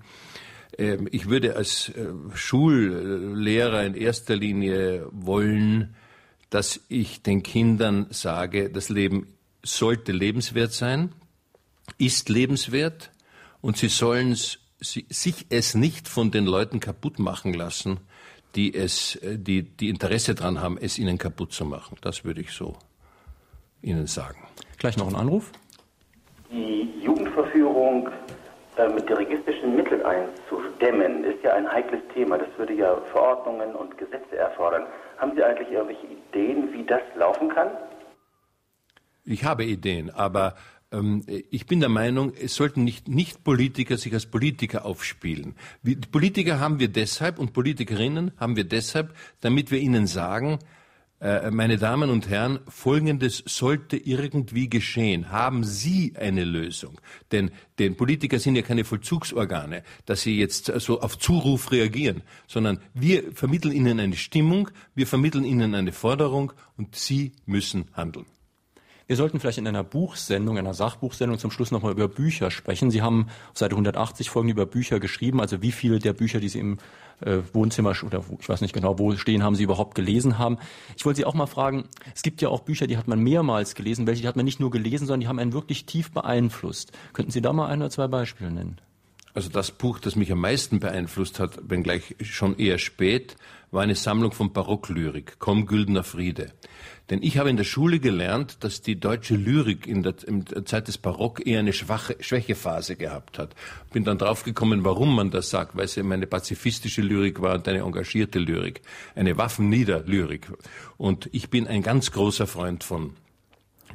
Ähm, 0.79 1.09
ich 1.11 1.29
würde 1.29 1.57
als 1.57 1.89
äh, 1.91 2.07
Schullehrer 2.35 3.85
in 3.85 3.95
erster 3.95 4.37
Linie 4.37 5.07
wollen, 5.11 5.95
dass 6.51 6.81
ich 6.89 7.23
den 7.23 7.43
Kindern 7.43 8.07
sage, 8.11 8.71
das 8.71 8.89
Leben 8.89 9.29
sollte 9.63 10.13
lebenswert 10.13 10.73
sein, 10.73 11.13
ist 11.99 12.29
lebenswert 12.29 13.11
und 13.61 13.77
sie 13.77 13.89
sollen 13.89 14.35
sich 14.35 15.47
es 15.51 15.75
nicht 15.75 16.09
von 16.09 16.31
den 16.31 16.47
Leuten 16.47 16.81
kaputt 16.81 17.19
machen 17.19 17.53
lassen, 17.53 18.01
die 18.55 18.75
es, 18.75 19.17
äh, 19.17 19.39
die, 19.39 19.63
die 19.63 19.89
Interesse 19.89 20.35
daran 20.35 20.61
haben, 20.61 20.79
es 20.81 20.99
ihnen 20.99 21.19
kaputt 21.19 21.53
zu 21.53 21.65
machen. 21.65 21.97
Das 22.01 22.25
würde 22.25 22.41
ich 22.41 22.53
so 22.53 22.77
Ihnen 23.83 24.07
sagen. 24.07 24.47
Gleich 24.79 24.97
noch 24.97 25.09
ein 25.09 25.17
Anruf. 25.17 25.53
Die 26.51 26.91
Jugendverführung 27.03 28.09
äh, 28.77 28.89
mit 28.89 29.09
dirigistischen 29.09 29.77
Mitteln 29.77 30.03
einzudämmen, 30.03 31.25
ist 31.25 31.43
ja 31.43 31.55
ein 31.55 31.71
heikles 31.71 32.01
Thema. 32.13 32.39
Das 32.39 32.49
würde 32.59 32.75
ja 32.75 32.97
Verordnungen 33.13 33.75
und 33.75 33.97
Gesetze 33.97 34.37
erfordern. 34.37 34.85
Haben 35.19 35.33
Sie 35.35 35.43
eigentlich 35.43 35.71
irgendwelche 35.71 36.07
Ideen, 36.07 36.73
wie 36.73 36.85
das 36.85 37.01
laufen 37.17 37.49
kann? 37.49 37.69
Ich 39.25 39.45
habe 39.45 39.65
Ideen, 39.65 40.11
aber 40.11 40.57
ähm, 40.93 41.25
ich 41.51 41.67
bin 41.67 41.81
der 41.81 41.89
Meinung, 41.89 42.33
es 42.35 42.55
sollten 42.55 42.85
nicht, 42.85 43.09
nicht 43.09 43.45
Politiker 43.45 43.97
sich 43.97 44.13
als 44.13 44.27
Politiker 44.27 44.85
aufspielen. 44.85 45.55
Wir, 45.83 46.01
Politiker 46.01 46.61
haben 46.61 46.79
wir 46.79 46.89
deshalb 46.89 47.39
und 47.39 47.53
Politikerinnen 47.53 48.33
haben 48.39 48.57
wir 48.57 48.65
deshalb, 48.65 49.15
damit 49.41 49.71
wir 49.71 49.79
ihnen 49.79 50.07
sagen, 50.07 50.59
äh, 51.21 51.51
meine 51.51 51.77
Damen 51.77 52.09
und 52.09 52.31
Herren, 52.31 52.61
Folgendes 52.67 53.43
sollte 53.47 53.99
irgendwie 53.99 54.71
geschehen. 54.71 55.31
Haben 55.31 55.65
Sie 55.65 56.15
eine 56.17 56.45
Lösung? 56.45 56.99
Denn, 57.31 57.51
denn 57.79 57.95
Politiker 57.97 58.39
sind 58.39 58.57
ja 58.57 58.63
keine 58.63 58.85
Vollzugsorgane, 58.85 59.83
dass 60.07 60.23
sie 60.23 60.39
jetzt 60.39 60.73
so 60.81 61.03
auf 61.03 61.19
Zuruf 61.19 61.73
reagieren, 61.73 62.23
sondern 62.47 62.81
wir 62.95 63.33
vermitteln 63.35 63.73
ihnen 63.73 64.01
eine 64.01 64.17
Stimmung, 64.17 64.71
wir 64.95 65.07
vermitteln 65.07 65.45
ihnen 65.45 65.75
eine 65.75 65.93
Forderung 65.93 66.55
und 66.79 66.97
Sie 66.97 67.33
müssen 67.45 67.89
handeln. 67.93 68.25
Wir 69.11 69.17
sollten 69.17 69.41
vielleicht 69.41 69.59
in 69.59 69.67
einer 69.67 69.83
Buchsendung, 69.83 70.57
einer 70.57 70.73
Sachbuchsendung 70.73 71.37
zum 71.37 71.51
Schluss 71.51 71.73
nochmal 71.73 71.91
über 71.91 72.07
Bücher 72.07 72.53
sprechen. 72.53 72.93
Sie 72.93 73.03
haben 73.03 73.27
auf 73.51 73.59
Seite 73.59 73.75
180 73.75 74.31
Folgen 74.31 74.51
über 74.51 74.67
Bücher 74.67 75.01
geschrieben, 75.01 75.41
also 75.41 75.63
wie 75.63 75.73
viele 75.73 75.99
der 75.99 76.13
Bücher, 76.13 76.39
die 76.39 76.49
Sie 76.49 76.61
im 76.61 76.79
äh, 77.19 77.39
Wohnzimmer 77.53 77.93
oder 78.07 78.23
ich 78.39 78.49
weiß 78.49 78.61
nicht 78.61 78.73
genau 78.73 79.01
wo 79.01 79.17
stehen, 79.17 79.43
haben 79.43 79.57
Sie 79.57 79.65
überhaupt 79.65 79.97
gelesen 79.97 80.39
haben. 80.39 80.59
Ich 80.97 81.05
wollte 81.05 81.17
Sie 81.17 81.25
auch 81.25 81.35
mal 81.35 81.47
fragen, 81.47 81.89
es 82.15 82.23
gibt 82.23 82.41
ja 82.41 82.51
auch 82.51 82.61
Bücher, 82.61 82.87
die 82.87 82.99
hat 82.99 83.09
man 83.09 83.19
mehrmals 83.19 83.75
gelesen, 83.75 84.07
welche 84.07 84.23
die 84.23 84.29
hat 84.29 84.37
man 84.37 84.45
nicht 84.45 84.61
nur 84.61 84.71
gelesen, 84.71 85.09
sondern 85.09 85.23
die 85.23 85.27
haben 85.27 85.41
einen 85.41 85.55
wirklich 85.55 85.87
tief 85.87 86.13
beeinflusst. 86.13 86.93
Könnten 87.13 87.33
Sie 87.33 87.43
da 87.43 87.53
mal 87.53 87.67
ein 87.67 87.81
oder 87.81 87.91
zwei 87.91 88.07
Beispiele 88.07 88.53
nennen? 88.53 88.81
Also 89.33 89.49
das 89.49 89.71
Buch, 89.71 89.99
das 90.01 90.17
mich 90.17 90.33
am 90.33 90.41
meisten 90.41 90.81
beeinflusst 90.81 91.39
hat, 91.39 91.59
wenngleich 91.69 92.17
schon 92.23 92.59
eher 92.59 92.79
spät, 92.79 93.37
war 93.71 93.83
eine 93.83 93.95
Sammlung 93.95 94.33
von 94.33 94.53
Barocklyrik, 94.53 95.37
Komm 95.39 95.67
Güldener 95.67 96.03
Friede. 96.03 96.53
Denn 97.11 97.23
ich 97.23 97.39
habe 97.39 97.51
in 97.51 97.57
der 97.57 97.65
Schule 97.65 97.99
gelernt, 97.99 98.59
dass 98.61 98.83
die 98.83 98.99
deutsche 98.99 99.35
Lyrik 99.35 99.87
in 99.87 100.03
der, 100.03 100.15
in 100.27 100.45
der 100.45 100.65
Zeit 100.65 100.87
des 100.87 100.99
Barock 100.99 101.45
eher 101.45 101.59
eine 101.59 101.73
schwache, 101.73 102.17
Schwächephase 102.21 102.95
gehabt 102.97 103.39
hat. 103.39 103.55
Bin 103.93 104.05
dann 104.05 104.19
draufgekommen, 104.19 104.85
warum 104.85 105.15
man 105.15 105.31
das 105.31 105.51
sagt, 105.51 105.77
weil 105.77 105.87
es 105.87 105.97
eben 105.97 106.13
eine 106.13 106.29
pazifistische 106.29 107.03
Lyrik 107.03 107.43
war 107.43 107.55
und 107.55 107.67
eine 107.67 107.81
engagierte 107.81 108.39
Lyrik, 108.39 108.83
eine 109.17 109.37
Waffennieder-Lyrik. 109.37 110.53
Und 110.99 111.29
ich 111.33 111.51
bin 111.51 111.67
ein 111.67 111.83
ganz 111.83 112.13
großer 112.13 112.47
Freund 112.47 112.85
von 112.85 113.15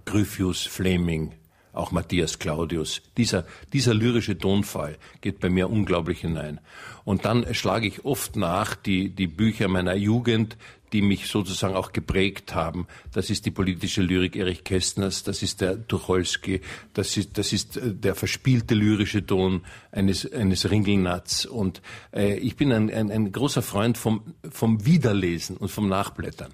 Gryphius, 0.03 0.63
Fleming, 0.63 1.31
auch 1.75 1.91
Matthias 1.91 2.39
Claudius. 2.39 3.01
Dieser, 3.17 3.45
dieser 3.73 3.93
lyrische 3.93 4.37
Tonfall 4.37 4.97
geht 5.21 5.39
bei 5.39 5.49
mir 5.49 5.69
unglaublich 5.69 6.21
hinein. 6.21 6.59
Und 7.03 7.25
dann 7.25 7.53
schlage 7.53 7.87
ich 7.87 8.05
oft 8.05 8.35
nach 8.35 8.75
die, 8.75 9.09
die 9.09 9.27
Bücher 9.27 9.67
meiner 9.67 9.95
Jugend, 9.95 10.57
die 10.95 11.01
mich 11.01 11.27
sozusagen 11.27 11.75
auch 11.75 11.91
geprägt 11.91 12.55
haben. 12.55 12.87
Das 13.11 13.29
ist 13.29 13.45
die 13.45 13.51
politische 13.51 14.01
Lyrik 14.01 14.35
Erich 14.35 14.63
Kästners, 14.63 15.23
das 15.23 15.43
ist 15.43 15.59
der 15.59 15.87
Tucholsky, 15.87 16.61
das 16.93 17.17
ist, 17.17 17.37
das 17.37 17.53
ist 17.53 17.77
äh, 17.77 17.93
der 17.93 18.15
verspielte 18.15 18.75
lyrische 18.75 19.25
Ton 19.25 19.65
eines, 19.91 20.31
eines 20.31 20.69
Ringelnatz. 20.69 21.45
Und 21.45 21.81
äh, 22.13 22.37
ich 22.37 22.55
bin 22.55 22.71
ein, 22.71 22.89
ein, 22.89 23.11
ein 23.11 23.31
großer 23.31 23.61
Freund 23.61 23.97
vom, 23.97 24.35
vom 24.49 24.85
Wiederlesen 24.85 25.57
und 25.57 25.69
vom 25.69 25.89
Nachblättern. 25.89 26.53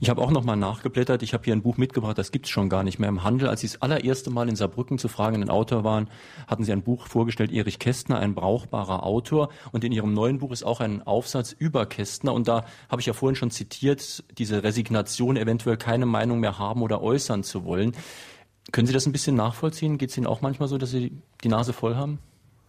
Ich 0.00 0.10
habe 0.10 0.20
auch 0.20 0.30
noch 0.30 0.44
mal 0.44 0.56
nachgeblättert. 0.56 1.22
Ich 1.22 1.34
habe 1.34 1.44
hier 1.44 1.54
ein 1.54 1.62
Buch 1.62 1.76
mitgebracht, 1.76 2.18
das 2.18 2.32
gibt's 2.32 2.50
schon 2.50 2.68
gar 2.68 2.82
nicht 2.82 2.98
mehr 2.98 3.08
im 3.08 3.22
Handel. 3.22 3.48
Als 3.48 3.60
Sie 3.60 3.68
das 3.68 3.82
allererste 3.82 4.30
Mal 4.30 4.48
in 4.48 4.56
Saarbrücken 4.56 4.98
zu 4.98 5.08
fragenden 5.08 5.50
Autor 5.50 5.84
waren, 5.84 6.08
hatten 6.46 6.64
Sie 6.64 6.72
ein 6.72 6.82
Buch 6.82 7.06
vorgestellt, 7.06 7.52
Erich 7.52 7.78
Kästner, 7.78 8.18
ein 8.18 8.34
brauchbarer 8.34 9.04
Autor. 9.04 9.48
Und 9.72 9.84
in 9.84 9.92
Ihrem 9.92 10.14
neuen 10.14 10.38
Buch 10.38 10.52
ist 10.52 10.64
auch 10.64 10.80
ein 10.80 11.02
Aufsatz 11.02 11.52
über 11.52 11.86
Kästner. 11.86 12.32
Und 12.32 12.48
da 12.48 12.64
habe 12.88 13.00
ich 13.00 13.06
ja 13.06 13.12
vorhin 13.12 13.36
schon 13.36 13.50
zitiert, 13.50 14.24
diese 14.38 14.62
Resignation, 14.62 15.36
eventuell 15.36 15.76
keine 15.76 16.06
Meinung 16.06 16.40
mehr 16.40 16.58
haben 16.58 16.82
oder 16.82 17.02
äußern 17.02 17.42
zu 17.42 17.64
wollen. 17.64 17.92
Können 18.72 18.86
Sie 18.86 18.92
das 18.92 19.06
ein 19.06 19.12
bisschen 19.12 19.36
nachvollziehen? 19.36 19.98
Geht 19.98 20.10
es 20.10 20.16
Ihnen 20.16 20.26
auch 20.26 20.40
manchmal 20.40 20.68
so, 20.68 20.78
dass 20.78 20.90
Sie 20.90 21.12
die 21.42 21.48
Nase 21.48 21.72
voll 21.72 21.96
haben? 21.96 22.18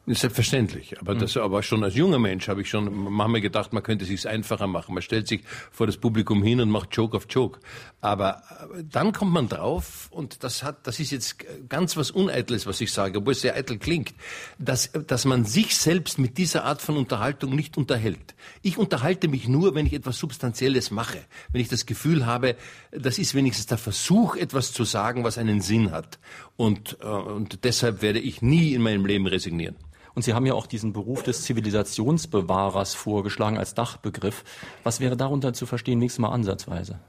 Selbstverständlich. 0.08 1.00
Aber 1.00 1.16
das, 1.16 1.36
aber 1.36 1.64
schon 1.64 1.84
als 1.84 1.96
junger 1.96 2.20
Mensch 2.20 2.48
habe 2.48 2.62
ich 2.62 2.70
schon 2.70 2.94
manchmal 2.94 3.42
gedacht, 3.42 3.74
man 3.74 3.82
könnte 3.82 4.04
es 4.04 4.10
sich 4.10 4.28
einfacher 4.28 4.68
machen. 4.68 4.94
Man 4.94 5.02
stellt 5.02 5.28
sich 5.28 5.42
vor 5.72 5.88
das 5.88 5.98
Publikum 5.98 6.44
hin 6.44 6.62
und 6.62 6.70
macht 6.70 6.96
Joke 6.96 7.18
auf 7.18 7.26
Joke. 7.28 7.60
Aber 8.02 8.44
äh, 8.76 8.84
dann 8.84 9.14
kommt 9.14 9.34
man 9.34 9.50
drauf, 9.50 10.08
und 10.12 10.44
das 10.44 10.62
hat, 10.62 10.86
das 10.86 11.00
ist 11.00 11.10
jetzt 11.10 11.38
ganz 11.70 11.98
was 11.98 12.12
Uneitles, 12.12 12.68
was 12.68 12.82
ich 12.82 12.92
sage, 12.92 13.18
obwohl 13.18 13.34
es 13.34 13.42
sehr 13.42 13.56
eitel 13.56 13.80
klingt, 13.80 14.14
dass, 14.60 14.92
dass 15.08 15.26
man 15.26 15.44
sich 15.44 15.76
selbst 15.76 16.20
mit 16.20 16.38
dieser 16.38 16.66
Art 16.66 16.84
von 16.84 16.98
Unterhaltung 16.98 17.56
nicht 17.56 17.76
unterhält. 17.76 18.36
Ich 18.62 18.78
unterhalte 18.78 19.28
mich 19.28 19.48
nur, 19.48 19.74
wenn 19.74 19.88
ich 19.88 19.94
etwas 19.94 20.20
Substanzielles 20.20 20.92
mache. 20.92 21.18
Wenn 21.52 21.62
ich 21.62 21.70
das 21.70 21.88
Gefühl 21.88 22.28
habe, 22.28 22.58
das 22.92 23.18
ist 23.18 23.34
wenigstens 23.34 23.66
der 23.66 23.80
Versuch, 23.80 24.36
etwas 24.36 24.72
zu 24.72 24.84
sagen, 24.84 25.24
was 25.24 25.40
einen 25.40 25.62
Sinn 25.62 25.90
hat. 25.90 26.20
Und, 26.58 26.98
äh, 27.02 27.08
und 27.08 27.64
deshalb 27.64 28.04
werde 28.04 28.20
ich 28.20 28.44
nie 28.44 28.76
in 28.76 28.84
meinem 28.84 29.08
Leben 29.08 29.26
resignieren. 29.26 29.76
Und 30.16 30.24
Sie 30.24 30.34
haben 30.34 30.46
ja 30.46 30.54
auch 30.54 30.66
diesen 30.66 30.94
Beruf 30.94 31.24
des 31.24 31.44
Zivilisationsbewahrers 31.44 32.96
vorgeschlagen 32.96 33.58
als 33.58 33.74
Dachbegriff. 33.74 34.44
Was 34.84 35.02
wäre 35.02 35.18
darunter 35.18 35.54
zu 35.54 35.66
verstehen, 35.66 36.00
nächstes 36.00 36.20
Mal 36.20 36.30
ansatzweise? 36.30 37.00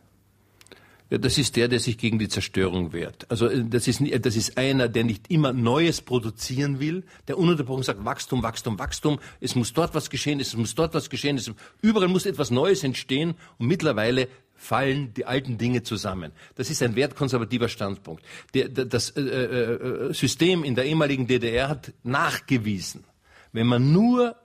Ja, 1.09 1.18
das 1.18 1.38
ist 1.38 1.54
der, 1.54 1.68
der 1.68 1.78
sich 1.78 1.98
gegen 1.98 2.18
die 2.18 2.28
Zerstörung 2.28 2.92
wehrt. 2.92 3.30
Also 3.30 3.46
äh, 3.46 3.64
das 3.64 3.86
ist, 3.86 4.02
das 4.24 4.34
ist 4.34 4.59
einer, 4.59 4.88
der 4.88 5.04
nicht 5.04 5.30
immer 5.30 5.52
Neues 5.52 6.00
produzieren 6.00 6.80
will, 6.80 7.04
der 7.28 7.38
ununterbrochen 7.38 7.84
sagt, 7.84 8.04
Wachstum, 8.04 8.42
Wachstum, 8.42 8.78
Wachstum, 8.80 9.20
es 9.40 9.54
muss 9.54 9.72
dort 9.72 9.94
was 9.94 10.11
geschehen, 10.11 10.40
es 10.40 10.57
muss 10.57 10.74
dort 10.74 10.94
was 10.94 11.09
geschehen, 11.09 11.36
es, 11.36 11.52
überall 11.80 12.09
muss 12.09 12.26
etwas 12.26 12.50
Neues 12.50 12.82
entstehen 12.82 13.34
und 13.59 13.68
mittlerweile 13.68 14.26
fallen 14.57 15.14
die 15.14 15.26
alten 15.26 15.59
Dinge 15.59 15.82
zusammen. 15.82 16.32
Das 16.54 16.70
ist 16.70 16.82
ein 16.82 16.96
wertkonservativer 16.96 17.68
Standpunkt. 17.68 18.24
Das 18.52 19.11
äh, 19.11 19.20
äh, 19.20 20.12
System 20.14 20.64
in 20.64 20.74
der 20.74 20.86
ehemaligen 20.86 21.26
DDR 21.26 21.68
hat 21.68 21.92
nachgewiesen, 22.02 23.04
wenn 23.52 23.66
man 23.66 23.92
nur 23.92 24.36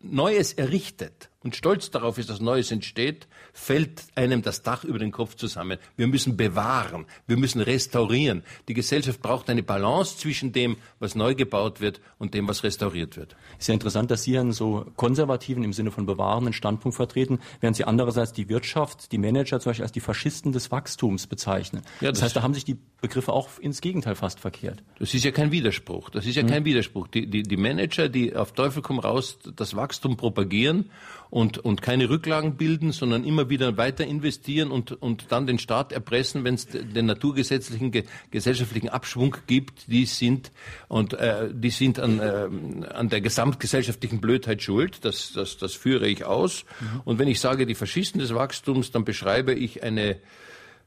Neues 0.00 0.52
errichtet 0.52 1.30
und 1.44 1.54
stolz 1.54 1.90
darauf 1.90 2.16
ist, 2.16 2.30
dass 2.30 2.40
Neues 2.40 2.70
entsteht, 2.70 3.28
fällt 3.52 4.02
einem 4.14 4.40
das 4.40 4.62
Dach 4.62 4.82
über 4.82 4.98
den 4.98 5.12
Kopf 5.12 5.36
zusammen. 5.36 5.78
Wir 5.96 6.06
müssen 6.06 6.36
bewahren, 6.38 7.04
wir 7.26 7.36
müssen 7.36 7.60
restaurieren. 7.60 8.42
Die 8.66 8.74
Gesellschaft 8.74 9.20
braucht 9.20 9.50
eine 9.50 9.62
Balance 9.62 10.16
zwischen 10.16 10.52
dem, 10.52 10.78
was 10.98 11.14
neu 11.14 11.34
gebaut 11.34 11.82
wird 11.82 12.00
und 12.18 12.32
dem, 12.32 12.48
was 12.48 12.64
restauriert 12.64 13.18
wird. 13.18 13.36
Ist 13.58 13.68
ja 13.68 13.74
interessant, 13.74 14.10
dass 14.10 14.22
Sie 14.22 14.38
einen 14.38 14.52
so 14.52 14.86
konservativen 14.96 15.62
im 15.62 15.74
Sinne 15.74 15.90
von 15.90 16.06
bewahrenden 16.06 16.54
Standpunkt 16.54 16.96
vertreten, 16.96 17.38
während 17.60 17.76
Sie 17.76 17.84
andererseits 17.84 18.32
die 18.32 18.48
Wirtschaft, 18.48 19.12
die 19.12 19.18
Manager 19.18 19.60
zum 19.60 19.70
Beispiel 19.70 19.84
als 19.84 19.92
die 19.92 20.00
Faschisten 20.00 20.52
des 20.52 20.70
Wachstums 20.70 21.26
bezeichnen. 21.26 21.82
Ja, 22.00 22.08
das, 22.08 22.20
das 22.20 22.22
heißt, 22.24 22.36
da 22.36 22.42
haben 22.42 22.54
sich 22.54 22.64
die 22.64 22.78
Begriffe 23.02 23.34
auch 23.34 23.58
ins 23.58 23.82
Gegenteil 23.82 24.14
fast 24.14 24.40
verkehrt. 24.40 24.82
Das 24.98 25.12
ist 25.12 25.24
ja 25.24 25.30
kein 25.30 25.52
Widerspruch. 25.52 26.08
Das 26.08 26.24
ist 26.24 26.36
ja 26.36 26.42
mhm. 26.42 26.48
kein 26.48 26.64
Widerspruch. 26.64 27.06
Die, 27.08 27.26
die, 27.26 27.42
die 27.42 27.56
Manager, 27.58 28.08
die 28.08 28.34
auf 28.34 28.52
Teufel 28.52 28.80
komm 28.80 28.98
raus 28.98 29.38
das 29.54 29.76
Wachstum 29.76 30.16
propagieren 30.16 30.90
und, 31.34 31.58
und 31.58 31.82
keine 31.82 32.10
Rücklagen 32.10 32.54
bilden, 32.54 32.92
sondern 32.92 33.24
immer 33.24 33.50
wieder 33.50 33.76
weiter 33.76 34.06
investieren 34.06 34.70
und, 34.70 34.92
und 35.02 35.32
dann 35.32 35.48
den 35.48 35.58
Staat 35.58 35.90
erpressen, 35.90 36.44
wenn 36.44 36.54
es 36.54 36.68
den 36.68 37.06
naturgesetzlichen 37.06 37.90
ge 37.90 38.04
gesellschaftlichen 38.30 38.88
Abschwung 38.88 39.36
gibt, 39.48 39.90
die 39.90 40.04
sind 40.04 40.52
und 40.86 41.14
äh, 41.14 41.48
die 41.52 41.70
sind 41.70 41.98
an, 41.98 42.20
äh, 42.20 42.48
an 42.88 43.08
der 43.08 43.20
gesamtgesellschaftlichen 43.20 44.20
Blödheit 44.20 44.62
schuld. 44.62 45.04
Das, 45.04 45.32
das, 45.32 45.56
das 45.58 45.74
führe 45.74 46.06
ich 46.06 46.24
aus. 46.24 46.66
Mhm. 46.78 47.00
Und 47.04 47.18
wenn 47.18 47.26
ich 47.26 47.40
sage 47.40 47.66
die 47.66 47.74
Faschisten 47.74 48.20
des 48.20 48.32
Wachstums, 48.32 48.92
dann 48.92 49.04
beschreibe 49.04 49.54
ich 49.54 49.82
eine 49.82 50.20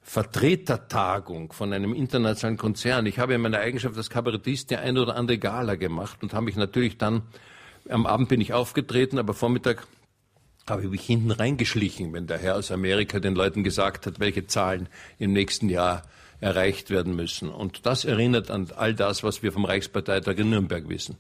Vertretertagung 0.02 1.52
von 1.52 1.74
einem 1.74 1.94
internationalen 1.94 2.58
Konzern. 2.58 3.06
Ich 3.06 3.20
habe 3.20 3.34
in 3.34 3.42
meiner 3.42 3.60
Eigenschaft 3.60 3.98
als 3.98 4.10
Kabarettist 4.10 4.72
die 4.72 4.78
eine 4.78 5.02
oder 5.02 5.18
andere 5.18 5.40
Gala 5.40 5.76
gemacht 5.76 6.24
und 6.24 6.34
habe 6.34 6.46
mich 6.46 6.56
natürlich 6.56 6.98
dann, 6.98 7.24
am 7.90 8.06
Abend 8.06 8.30
bin 8.30 8.40
ich 8.40 8.54
aufgetreten, 8.54 9.20
aber 9.20 9.34
Vormittag 9.34 9.86
habe 10.70 10.84
ich 10.84 10.90
mich 10.90 11.06
hinten 11.06 11.32
reingeschlichen, 11.32 12.14
wenn 12.14 12.28
der 12.28 12.38
Herr 12.38 12.56
aus 12.56 12.72
Amerika 12.72 13.20
den 13.20 13.36
Leuten 13.36 13.64
gesagt 13.64 14.06
hat, 14.06 14.20
welche 14.20 14.48
Zahlen 14.48 14.90
im 15.20 15.34
nächsten 15.34 15.70
Jahr 15.70 16.04
erreicht 16.40 16.90
werden 16.90 17.16
müssen. 17.16 17.50
Und 17.50 17.86
das 17.86 18.06
erinnert 18.06 18.52
an 18.52 18.68
all 18.76 18.94
das, 18.94 19.24
was 19.24 19.42
wir 19.44 19.52
vom 19.52 19.66
Reichsparteitag 19.66 20.38
in 20.38 20.50
Nürnberg 20.50 20.88
wissen. 20.90 21.18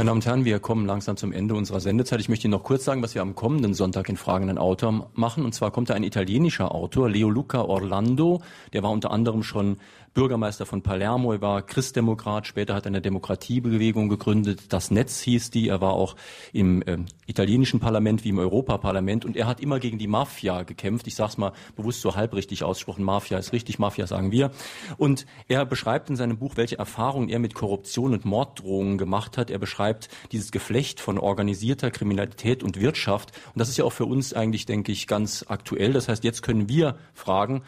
Meine 0.00 0.08
Damen 0.08 0.20
und 0.20 0.24
Herren, 0.24 0.44
wir 0.46 0.60
kommen 0.60 0.86
langsam 0.86 1.18
zum 1.18 1.30
Ende 1.30 1.54
unserer 1.54 1.78
Sendezeit. 1.78 2.20
Ich 2.20 2.30
möchte 2.30 2.46
Ihnen 2.46 2.52
noch 2.52 2.62
kurz 2.62 2.86
sagen, 2.86 3.02
was 3.02 3.14
wir 3.14 3.20
am 3.20 3.34
kommenden 3.34 3.74
Sonntag 3.74 4.08
in 4.08 4.16
Fragenden 4.16 4.56
Autor 4.56 5.10
machen. 5.12 5.44
Und 5.44 5.54
zwar 5.54 5.72
kommt 5.72 5.90
da 5.90 5.94
ein 5.94 6.04
italienischer 6.04 6.74
Autor, 6.74 7.10
Leo 7.10 7.28
Luca 7.28 7.60
Orlando. 7.60 8.40
Der 8.72 8.82
war 8.82 8.92
unter 8.92 9.10
anderem 9.10 9.42
schon 9.42 9.76
Bürgermeister 10.12 10.66
von 10.66 10.82
Palermo, 10.82 11.32
er 11.32 11.40
war 11.40 11.62
Christdemokrat, 11.62 12.46
später 12.46 12.74
hat 12.74 12.84
er 12.84 12.88
eine 12.88 13.00
Demokratiebewegung 13.00 14.08
gegründet, 14.08 14.72
das 14.72 14.90
Netz 14.90 15.20
hieß 15.20 15.50
die, 15.50 15.68
er 15.68 15.80
war 15.80 15.92
auch 15.92 16.16
im 16.52 16.82
äh, 16.82 16.98
italienischen 17.26 17.78
Parlament 17.78 18.24
wie 18.24 18.30
im 18.30 18.38
Europaparlament 18.40 19.24
und 19.24 19.36
er 19.36 19.46
hat 19.46 19.60
immer 19.60 19.78
gegen 19.78 19.98
die 19.98 20.08
Mafia 20.08 20.64
gekämpft. 20.64 21.06
Ich 21.06 21.14
sage 21.14 21.30
es 21.30 21.38
mal 21.38 21.52
bewusst 21.76 22.00
so 22.00 22.16
halbrichtig 22.16 22.64
ausgesprochen, 22.64 23.04
Mafia 23.04 23.38
ist 23.38 23.52
richtig, 23.52 23.78
Mafia 23.78 24.08
sagen 24.08 24.32
wir. 24.32 24.50
Und 24.96 25.26
er 25.46 25.64
beschreibt 25.64 26.10
in 26.10 26.16
seinem 26.16 26.38
Buch, 26.38 26.56
welche 26.56 26.78
Erfahrungen 26.78 27.28
er 27.28 27.38
mit 27.38 27.54
Korruption 27.54 28.12
und 28.12 28.24
Morddrohungen 28.24 28.98
gemacht 28.98 29.38
hat. 29.38 29.48
Er 29.48 29.58
beschreibt 29.58 29.89
dieses 30.32 30.52
Geflecht 30.52 31.00
von 31.00 31.18
organisierter 31.18 31.90
Kriminalität 31.90 32.62
und 32.62 32.80
Wirtschaft. 32.80 33.32
Und 33.54 33.58
das 33.58 33.68
ist 33.68 33.78
ja 33.78 33.84
auch 33.84 33.92
für 33.92 34.06
uns 34.06 34.32
eigentlich, 34.32 34.66
denke 34.66 34.92
ich, 34.92 35.06
ganz 35.06 35.44
aktuell. 35.48 35.92
Das 35.92 36.08
heißt, 36.08 36.24
jetzt 36.24 36.42
können 36.42 36.68
wir 36.68 36.96
fragen, 37.14 37.62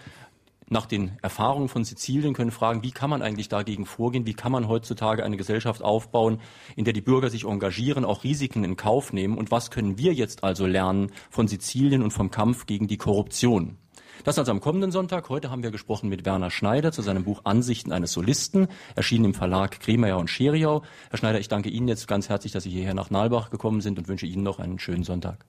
nach 0.72 0.86
den 0.86 1.18
Erfahrungen 1.22 1.68
von 1.68 1.84
Sizilien 1.84 2.34
können 2.34 2.50
fragen, 2.50 2.82
wie 2.82 2.90
kann 2.90 3.10
man 3.10 3.22
eigentlich 3.22 3.48
dagegen 3.48 3.84
vorgehen, 3.84 4.26
wie 4.26 4.34
kann 4.34 4.52
man 4.52 4.68
heutzutage 4.68 5.22
eine 5.22 5.36
Gesellschaft 5.36 5.82
aufbauen, 5.82 6.40
in 6.76 6.84
der 6.84 6.94
die 6.94 7.02
Bürger 7.02 7.30
sich 7.30 7.44
engagieren, 7.44 8.04
auch 8.04 8.24
Risiken 8.24 8.64
in 8.64 8.76
Kauf 8.76 9.12
nehmen 9.12 9.36
und 9.36 9.50
was 9.50 9.70
können 9.70 9.98
wir 9.98 10.14
jetzt 10.14 10.42
also 10.42 10.66
lernen 10.66 11.12
von 11.30 11.46
Sizilien 11.46 12.02
und 12.02 12.12
vom 12.12 12.30
Kampf 12.30 12.66
gegen 12.66 12.88
die 12.88 12.96
Korruption. 12.96 13.76
Das 14.24 14.38
also 14.38 14.52
am 14.52 14.60
kommenden 14.60 14.92
Sonntag. 14.92 15.28
Heute 15.30 15.50
haben 15.50 15.64
wir 15.64 15.72
gesprochen 15.72 16.08
mit 16.08 16.24
Werner 16.24 16.52
Schneider 16.52 16.92
zu 16.92 17.02
seinem 17.02 17.24
Buch 17.24 17.40
Ansichten 17.42 17.90
eines 17.90 18.12
Solisten, 18.12 18.68
erschienen 18.94 19.26
im 19.26 19.34
Verlag 19.34 19.80
Kremeyer 19.80 20.16
und 20.16 20.30
Scheriau. 20.30 20.82
Herr 21.10 21.18
Schneider, 21.18 21.40
ich 21.40 21.48
danke 21.48 21.70
Ihnen 21.70 21.88
jetzt 21.88 22.06
ganz 22.06 22.28
herzlich, 22.28 22.52
dass 22.52 22.62
Sie 22.62 22.70
hierher 22.70 22.94
nach 22.94 23.10
Nalbach 23.10 23.50
gekommen 23.50 23.80
sind 23.80 23.98
und 23.98 24.06
wünsche 24.06 24.26
Ihnen 24.26 24.44
noch 24.44 24.60
einen 24.60 24.78
schönen 24.78 25.02
Sonntag. 25.02 25.44